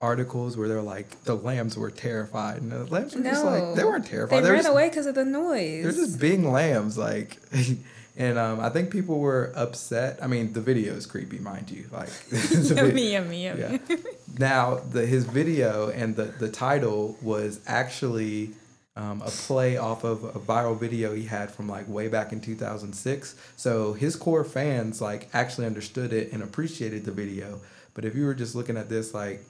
articles 0.00 0.56
where 0.56 0.68
they're 0.68 0.82
like 0.82 1.22
the 1.24 1.34
lambs 1.34 1.76
were 1.76 1.90
terrified, 1.90 2.60
and 2.62 2.70
the 2.70 2.84
lambs 2.86 3.14
were 3.14 3.22
just 3.22 3.44
like 3.44 3.74
they 3.74 3.84
weren't 3.84 4.06
terrified. 4.06 4.38
They 4.38 4.42
They 4.42 4.50
ran 4.50 4.58
just- 4.62 4.68
away 4.70 4.88
because 4.88 5.06
of 5.06 5.14
the 5.14 5.24
noise. 5.24 5.82
They're 5.82 5.92
just 5.92 6.20
being 6.20 6.50
lambs, 6.52 6.98
like, 6.98 7.38
and 8.16 8.38
um, 8.38 8.60
I 8.60 8.68
think 8.68 8.90
people 8.90 9.18
were 9.18 9.52
upset. 9.56 10.18
I 10.22 10.26
mean, 10.26 10.52
the 10.52 10.60
video 10.60 10.94
is 10.94 11.06
creepy, 11.06 11.38
mind 11.38 11.70
you. 11.70 11.86
Like, 11.90 12.08
the 12.30 12.36
vid- 12.36 12.76
yummy, 12.76 13.12
yummy, 13.12 13.44
yummy. 13.44 13.80
Yeah. 13.88 13.96
Now, 14.38 14.76
the 14.76 15.06
his 15.06 15.24
video 15.24 15.88
and 15.90 16.14
the 16.16 16.24
the 16.24 16.50
title 16.50 17.16
was 17.22 17.60
actually 17.66 18.50
um, 18.96 19.22
a 19.22 19.30
play 19.30 19.76
off 19.78 20.04
of 20.04 20.24
a 20.24 20.38
viral 20.38 20.78
video 20.78 21.14
he 21.14 21.24
had 21.24 21.50
from 21.50 21.68
like 21.68 21.88
way 21.88 22.08
back 22.08 22.32
in 22.32 22.40
2006. 22.42 23.34
So 23.56 23.92
his 23.94 24.14
core 24.16 24.44
fans 24.44 25.00
like 25.00 25.28
actually 25.32 25.66
understood 25.66 26.12
it 26.12 26.32
and 26.32 26.42
appreciated 26.42 27.04
the 27.06 27.12
video. 27.12 27.60
But 27.94 28.04
if 28.04 28.14
you 28.14 28.26
were 28.26 28.34
just 28.34 28.54
looking 28.54 28.76
at 28.76 28.88
this 28.90 29.14
like, 29.14 29.42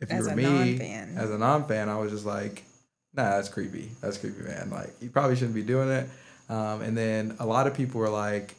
if 0.00 0.10
you 0.10 0.18
were 0.18 0.34
me 0.34 0.42
non-fan. 0.42 1.14
as 1.16 1.30
a 1.30 1.38
non-fan, 1.38 1.88
I 1.88 1.98
was 1.98 2.10
just 2.12 2.26
like, 2.26 2.64
nah, 3.14 3.30
that's 3.36 3.48
creepy. 3.48 3.90
That's 4.00 4.18
creepy, 4.18 4.42
man. 4.42 4.70
Like, 4.70 4.90
you 5.00 5.10
probably 5.10 5.36
shouldn't 5.36 5.54
be 5.54 5.62
doing 5.62 5.88
it. 5.88 6.08
Um, 6.48 6.82
and 6.82 6.96
then 6.96 7.36
a 7.38 7.46
lot 7.46 7.66
of 7.66 7.74
people 7.74 8.00
were 8.00 8.08
like, 8.10 8.54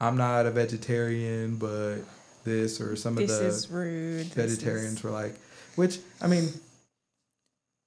I'm 0.00 0.16
not 0.16 0.46
a 0.46 0.50
vegetarian, 0.50 1.56
but 1.56 1.98
this 2.44 2.80
or 2.80 2.96
some 2.96 3.14
This 3.14 3.30
of 3.64 3.70
the 3.70 3.74
rude. 3.74 4.26
Vegetarians 4.26 4.94
is- 4.98 5.02
were 5.02 5.10
like, 5.10 5.34
which 5.76 5.98
I 6.20 6.26
mean, 6.26 6.48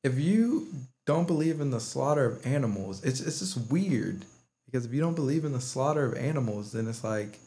if 0.04 0.18
you 0.20 0.68
don't 1.06 1.28
believe 1.28 1.60
in 1.62 1.72
the 1.72 1.80
slaughter 1.80 2.26
of 2.26 2.46
animals, 2.46 3.04
it's 3.04 3.20
it's 3.20 3.40
just 3.40 3.70
weird 3.70 4.26
because 4.66 4.86
if 4.86 4.94
you 4.94 5.02
don't 5.02 5.14
believe 5.16 5.46
in 5.46 5.52
the 5.52 5.62
slaughter 5.62 6.06
of 6.06 6.16
animals, 6.18 6.72
then 6.72 6.88
it's 6.88 7.04
like 7.04 7.38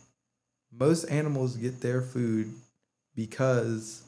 most 0.70 1.04
animals 1.04 1.56
get 1.56 1.80
their 1.80 2.02
food 2.02 2.52
because 3.16 4.02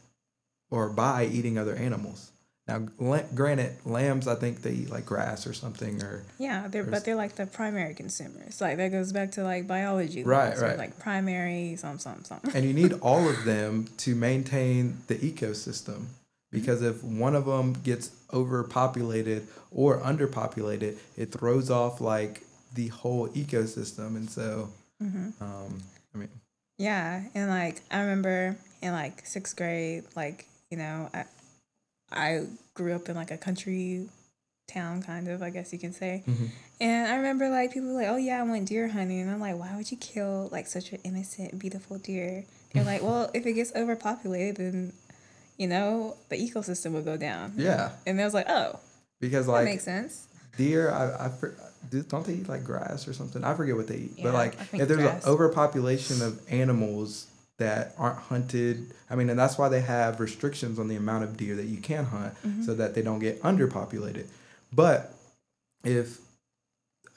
or 0.71 0.89
by 0.89 1.27
eating 1.27 1.59
other 1.59 1.75
animals. 1.75 2.31
Now, 2.69 2.87
la- 2.99 3.23
granted, 3.35 3.77
lambs 3.85 4.29
I 4.29 4.37
think 4.37 4.63
they 4.63 4.73
eat 4.73 4.91
like 4.91 5.05
grass 5.05 5.47
or 5.47 5.53
something 5.53 6.03
or 6.03 6.23
Yeah, 6.39 6.69
they're 6.69 6.83
or 6.83 6.87
but 6.87 7.05
they're 7.05 7.17
like 7.17 7.35
the 7.35 7.47
primary 7.47 7.95
consumers. 7.95 8.61
Like 8.61 8.77
that 8.77 8.93
goes 8.93 9.13
back 9.13 9.33
to 9.33 9.43
like 9.43 9.67
biology. 9.67 10.23
Right, 10.23 10.57
right. 10.57 10.79
Like 10.79 10.99
primary, 10.99 11.77
some, 11.77 11.99
some, 11.99 12.23
some. 12.23 12.41
and 12.55 12.65
you 12.65 12.73
need 12.73 12.93
all 13.01 13.29
of 13.29 13.45
them 13.53 13.89
to 13.99 14.15
maintain 14.15 14.99
the 15.09 15.17
ecosystem 15.17 16.07
because 16.53 16.83
if 16.83 17.03
one 17.03 17.35
of 17.35 17.47
them 17.47 17.73
gets 17.73 18.11
overpopulated 18.33 19.47
or 19.73 19.99
underpopulated 20.01 20.97
it 21.17 21.33
throws 21.33 21.71
off 21.71 22.01
like 22.01 22.43
the 22.75 22.89
whole 22.89 23.29
ecosystem 23.31 24.17
and 24.17 24.31
so 24.31 24.69
mm-hmm. 25.03 25.31
um 25.43 25.81
i 26.15 26.19
mean 26.19 26.29
Yeah, 26.79 27.23
and 27.35 27.51
like 27.51 27.83
I 27.91 28.01
remember 28.01 28.57
in 28.81 28.93
like 28.93 29.27
sixth 29.27 29.57
grade, 29.57 30.05
like 30.17 30.47
you 30.71 30.77
know, 30.79 31.09
I 31.13 31.25
I 32.13 32.47
grew 32.75 32.95
up 32.95 33.09
in 33.09 33.17
like 33.17 33.31
a 33.31 33.37
country 33.37 34.09
town, 34.69 35.03
kind 35.03 35.29
of, 35.29 35.43
I 35.43 35.51
guess 35.51 35.73
you 35.73 35.79
can 35.79 35.93
say. 35.93 36.23
Mhm. 36.27 36.49
And 36.81 37.09
I 37.09 37.17
remember 37.17 37.49
like 37.51 37.73
people 37.73 37.89
were 37.89 37.95
like, 38.01 38.09
"Oh 38.09 38.17
yeah, 38.17 38.41
I 38.41 38.43
went 38.45 38.69
deer 38.69 38.89
hunting," 38.89 39.21
and 39.21 39.31
I'm 39.31 39.41
like, 39.41 39.59
"Why 39.59 39.77
would 39.77 39.91
you 39.91 39.97
kill 39.99 40.49
like 40.51 40.67
such 40.67 40.93
an 40.93 41.01
innocent, 41.05 41.59
beautiful 41.59 41.99
deer?" 41.99 42.45
They're 42.73 42.85
like, 42.85 43.03
"Well, 43.03 43.31
if 43.35 43.45
it 43.47 43.55
gets 43.55 43.73
overpopulated, 43.75 44.57
then 44.57 44.93
you 45.59 45.67
know 45.67 46.17
the 46.29 46.37
ecosystem 46.37 46.93
will 46.93 47.03
go 47.03 47.17
down." 47.17 47.55
Yeah. 47.57 47.91
And 48.07 48.21
I 48.21 48.25
was 48.25 48.35
like, 48.35 48.49
"Oh, 48.49 48.79
because 49.21 49.47
like 49.49 49.65
that 49.65 49.71
makes 49.71 49.85
sense." 49.85 50.27
deer 50.57 50.91
i 50.91 51.27
i 51.27 51.31
don't 52.09 52.27
they 52.27 52.35
eat 52.35 52.49
like 52.49 52.65
grass 52.65 53.07
or 53.07 53.13
something 53.13 53.45
i 53.45 53.55
forget 53.55 53.77
what 53.77 53.87
they 53.87 53.97
eat 53.97 54.13
Yeah, 54.17 54.25
but 54.25 54.35
like 54.35 54.55
if 54.73 54.89
there's 54.89 55.01
grass. 55.01 55.25
an 55.25 55.31
overpopulation 55.31 56.21
of 56.23 56.41
animals 56.53 57.27
that 57.61 57.95
aren't 57.97 58.19
hunted. 58.19 58.91
I 59.09 59.15
mean 59.15 59.31
and 59.31 59.39
that's 59.39 59.57
why 59.57 59.69
they 59.69 59.81
have 59.83 60.19
restrictions 60.21 60.79
on 60.79 60.89
the 60.89 60.97
amount 60.97 61.25
of 61.25 61.37
deer 61.37 61.55
that 61.57 61.67
you 61.67 61.79
can 61.79 62.05
hunt 62.07 62.35
Mhm. 62.45 62.67
so 62.67 62.75
that 62.75 62.95
they 62.95 63.03
don't 63.03 63.21
get 63.21 63.41
underpopulated. 63.43 64.27
But 64.73 65.15
if 65.85 66.19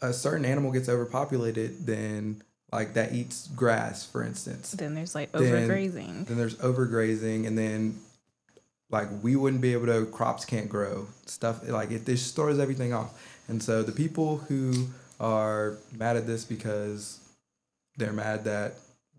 a 0.02 0.14
certain 0.14 0.46
animal 0.46 0.72
gets 0.72 0.88
overpopulated 0.90 1.86
then 1.86 2.42
like 2.72 2.94
that 2.94 3.14
eats 3.14 3.48
grass 3.56 4.06
for 4.06 4.24
instance. 4.24 4.72
Then 4.72 4.94
there's 4.96 5.16
like 5.16 5.32
overgrazing. 5.32 6.28
then 6.28 6.38
there's 6.38 6.56
overgrazing 6.58 7.48
and 7.48 7.58
then 7.58 8.00
like 8.92 9.08
we 9.24 9.36
wouldn't 9.36 9.62
be 9.62 9.74
able 9.74 9.88
to 9.88 10.06
crops 10.06 10.46
can't 10.46 10.70
grow. 10.70 11.08
Stuff 11.26 11.68
like 11.68 11.92
it 11.92 12.06
this 12.06 12.22
stores 12.22 12.60
everything 12.60 12.94
off. 12.94 13.12
And 13.48 13.62
so 13.64 13.82
the 13.84 13.92
people 13.92 14.38
who 14.50 14.88
are 15.20 15.78
mad 15.98 16.16
at 16.18 16.28
this 16.28 16.44
because 16.46 17.20
they're 17.98 18.14
mad 18.14 18.44
that 18.46 18.76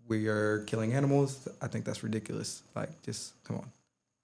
we 0.07 0.27
are 0.27 0.59
killing 0.67 0.93
animals 0.93 1.47
i 1.61 1.67
think 1.67 1.85
that's 1.85 2.03
ridiculous. 2.03 2.63
Like 2.75 3.01
just 3.03 3.33
come 3.43 3.57
on. 3.57 3.71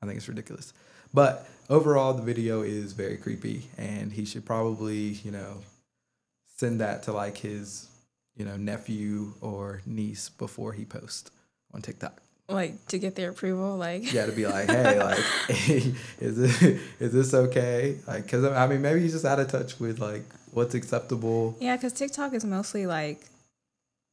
I 0.02 0.06
think 0.06 0.18
it's 0.18 0.28
ridiculous. 0.28 0.74
But 1.14 1.48
overall 1.70 2.14
the 2.14 2.22
video 2.22 2.62
is 2.62 2.94
very 2.94 3.18
creepy 3.18 3.64
and 3.78 4.12
he 4.12 4.26
should 4.26 4.46
probably 4.46 5.20
you 5.24 5.32
know 5.32 5.58
send 6.58 6.80
that 6.82 7.04
to 7.04 7.12
like 7.12 7.38
his 7.38 7.88
you 8.36 8.46
know 8.46 8.58
nephew 8.58 9.34
or 9.42 9.82
niece 9.86 10.30
before 10.30 10.74
he 10.74 10.86
posts 10.86 11.32
on 11.74 11.82
tiktok. 11.82 12.22
Like 12.50 12.86
to 12.88 13.00
get 13.00 13.16
their 13.16 13.30
approval, 13.30 13.78
like? 13.78 14.12
Yeah, 14.12 14.26
to 14.26 14.34
be 14.34 14.46
like, 14.46 14.70
hey, 14.70 15.00
like, 15.04 15.20
is 16.20 16.38
this 16.38 16.62
is 17.00 17.14
this 17.14 17.34
okay? 17.34 17.98
Like, 18.06 18.28
cause 18.28 18.44
I 18.44 18.68
mean, 18.68 18.82
maybe 18.82 19.00
he's 19.00 19.14
just 19.14 19.24
out 19.24 19.40
of 19.40 19.48
touch 19.48 19.80
with 19.80 20.00
like 20.00 20.24
what's 20.52 20.76
acceptable. 20.76 21.56
Yeah, 21.62 21.78
because 21.78 21.94
TikTok 21.94 22.34
is 22.34 22.44
mostly 22.44 22.86
like 22.88 23.22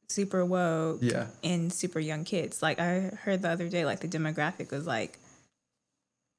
super 0.09 0.43
woke 0.45 0.99
Yeah. 1.01 1.27
in 1.41 1.69
super 1.69 1.99
young 1.99 2.23
kids. 2.23 2.61
Like 2.61 2.79
I 2.79 3.11
heard 3.23 3.41
the 3.41 3.49
other 3.49 3.69
day, 3.69 3.85
like 3.85 3.99
the 3.99 4.07
demographic 4.07 4.71
was 4.71 4.85
like 4.87 5.17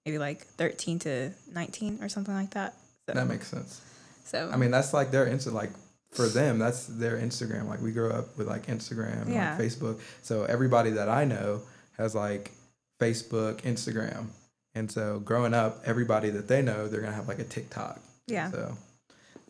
maybe 0.05 0.19
like 0.19 0.45
13 0.47 0.99
to 1.01 1.31
19 1.53 2.03
or 2.03 2.09
something 2.09 2.35
like 2.35 2.51
that. 2.51 2.75
So, 3.09 3.15
That 3.15 3.27
makes 3.27 3.49
sense. 3.49 3.81
So 4.25 4.51
I 4.53 4.57
mean, 4.57 4.71
that's 4.71 4.93
like 4.93 5.11
their 5.11 5.27
Insta. 5.27 5.53
Like 5.53 5.71
for 6.13 6.27
them, 6.27 6.59
that's 6.59 6.87
their 6.87 7.17
Instagram. 7.19 7.69
Like 7.69 7.81
we 7.81 7.93
grew 7.93 8.11
up 8.11 8.37
with 8.37 8.47
like 8.49 8.67
Instagram, 8.67 9.23
and, 9.23 9.33
Yeah. 9.33 9.57
like 9.57 9.67
Facebook. 9.67 10.01
So 10.23 10.45
everybody 10.45 10.91
that 10.91 11.09
I 11.09 11.25
know 11.25 11.63
has 11.97 12.15
like 12.15 12.53
Facebook, 13.01 13.63
Instagram, 13.63 14.27
and 14.75 14.91
so 14.91 15.19
growing 15.21 15.55
up, 15.55 15.83
everybody 15.85 16.31
that 16.31 16.49
they 16.49 16.63
know, 16.63 16.87
they're 16.89 17.01
gonna 17.01 17.15
have 17.15 17.29
like 17.29 17.39
a 17.39 17.45
TikTok. 17.45 18.01
Yeah. 18.27 18.51
So 18.51 18.77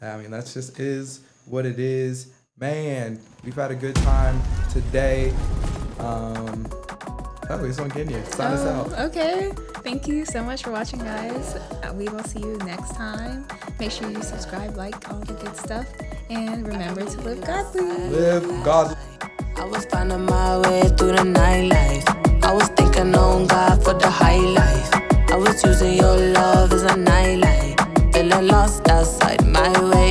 I 0.03 0.17
mean, 0.17 0.31
that's 0.31 0.55
just 0.55 0.81
is 0.81 1.21
what 1.47 1.67
it 1.67 1.79
is. 1.79 2.29
Man, 2.61 3.19
we've 3.43 3.55
had 3.55 3.71
a 3.71 3.75
good 3.75 3.95
time 3.97 4.39
today. 4.71 5.33
Um, 5.99 6.69
oh, 7.49 7.65
it's 7.65 7.79
on 7.79 7.91
Kenya. 7.91 8.23
Sign 8.27 8.49
um, 8.49 8.53
us 8.53 8.61
oh, 8.65 8.71
out. 8.71 9.01
Okay. 9.09 9.51
Thank 9.77 10.07
you 10.07 10.27
so 10.27 10.45
much 10.45 10.65
for 10.65 10.71
watching, 10.71 10.99
guys. 10.99 11.55
Uh, 11.55 11.95
we 11.95 12.11
will 12.11 12.23
see 12.25 12.41
you 12.41 12.59
next 12.59 12.95
time. 12.95 13.47
Make 13.79 13.91
sure 13.91 14.11
you 14.11 14.23
subscribe, 14.23 14.77
like 14.77 15.11
all 15.11 15.21
the 15.21 15.33
good 15.33 15.57
stuff, 15.57 15.87
and 16.29 16.67
remember 16.67 17.03
to 17.03 17.21
live 17.23 17.41
godly. 17.47 17.81
Live 17.81 18.45
godly. 18.63 18.97
I 19.57 19.65
was 19.65 19.87
finding 19.87 20.27
my 20.27 20.59
way 20.59 20.83
through 20.83 21.13
the 21.13 21.25
nightlife. 21.25 22.45
I 22.45 22.53
was 22.53 22.69
thinking 22.69 23.15
on 23.15 23.47
God 23.47 23.83
for 23.83 23.95
the 23.95 24.11
high 24.11 24.37
life. 24.37 24.93
I 25.31 25.37
was 25.37 25.65
using 25.65 25.95
your 25.95 26.15
love 26.15 26.75
as 26.75 26.83
a 26.83 26.95
nightlight. 26.95 27.81
Feeling 28.13 28.49
lost 28.49 28.87
outside 28.87 29.47
my 29.47 29.71
way. 29.83 29.91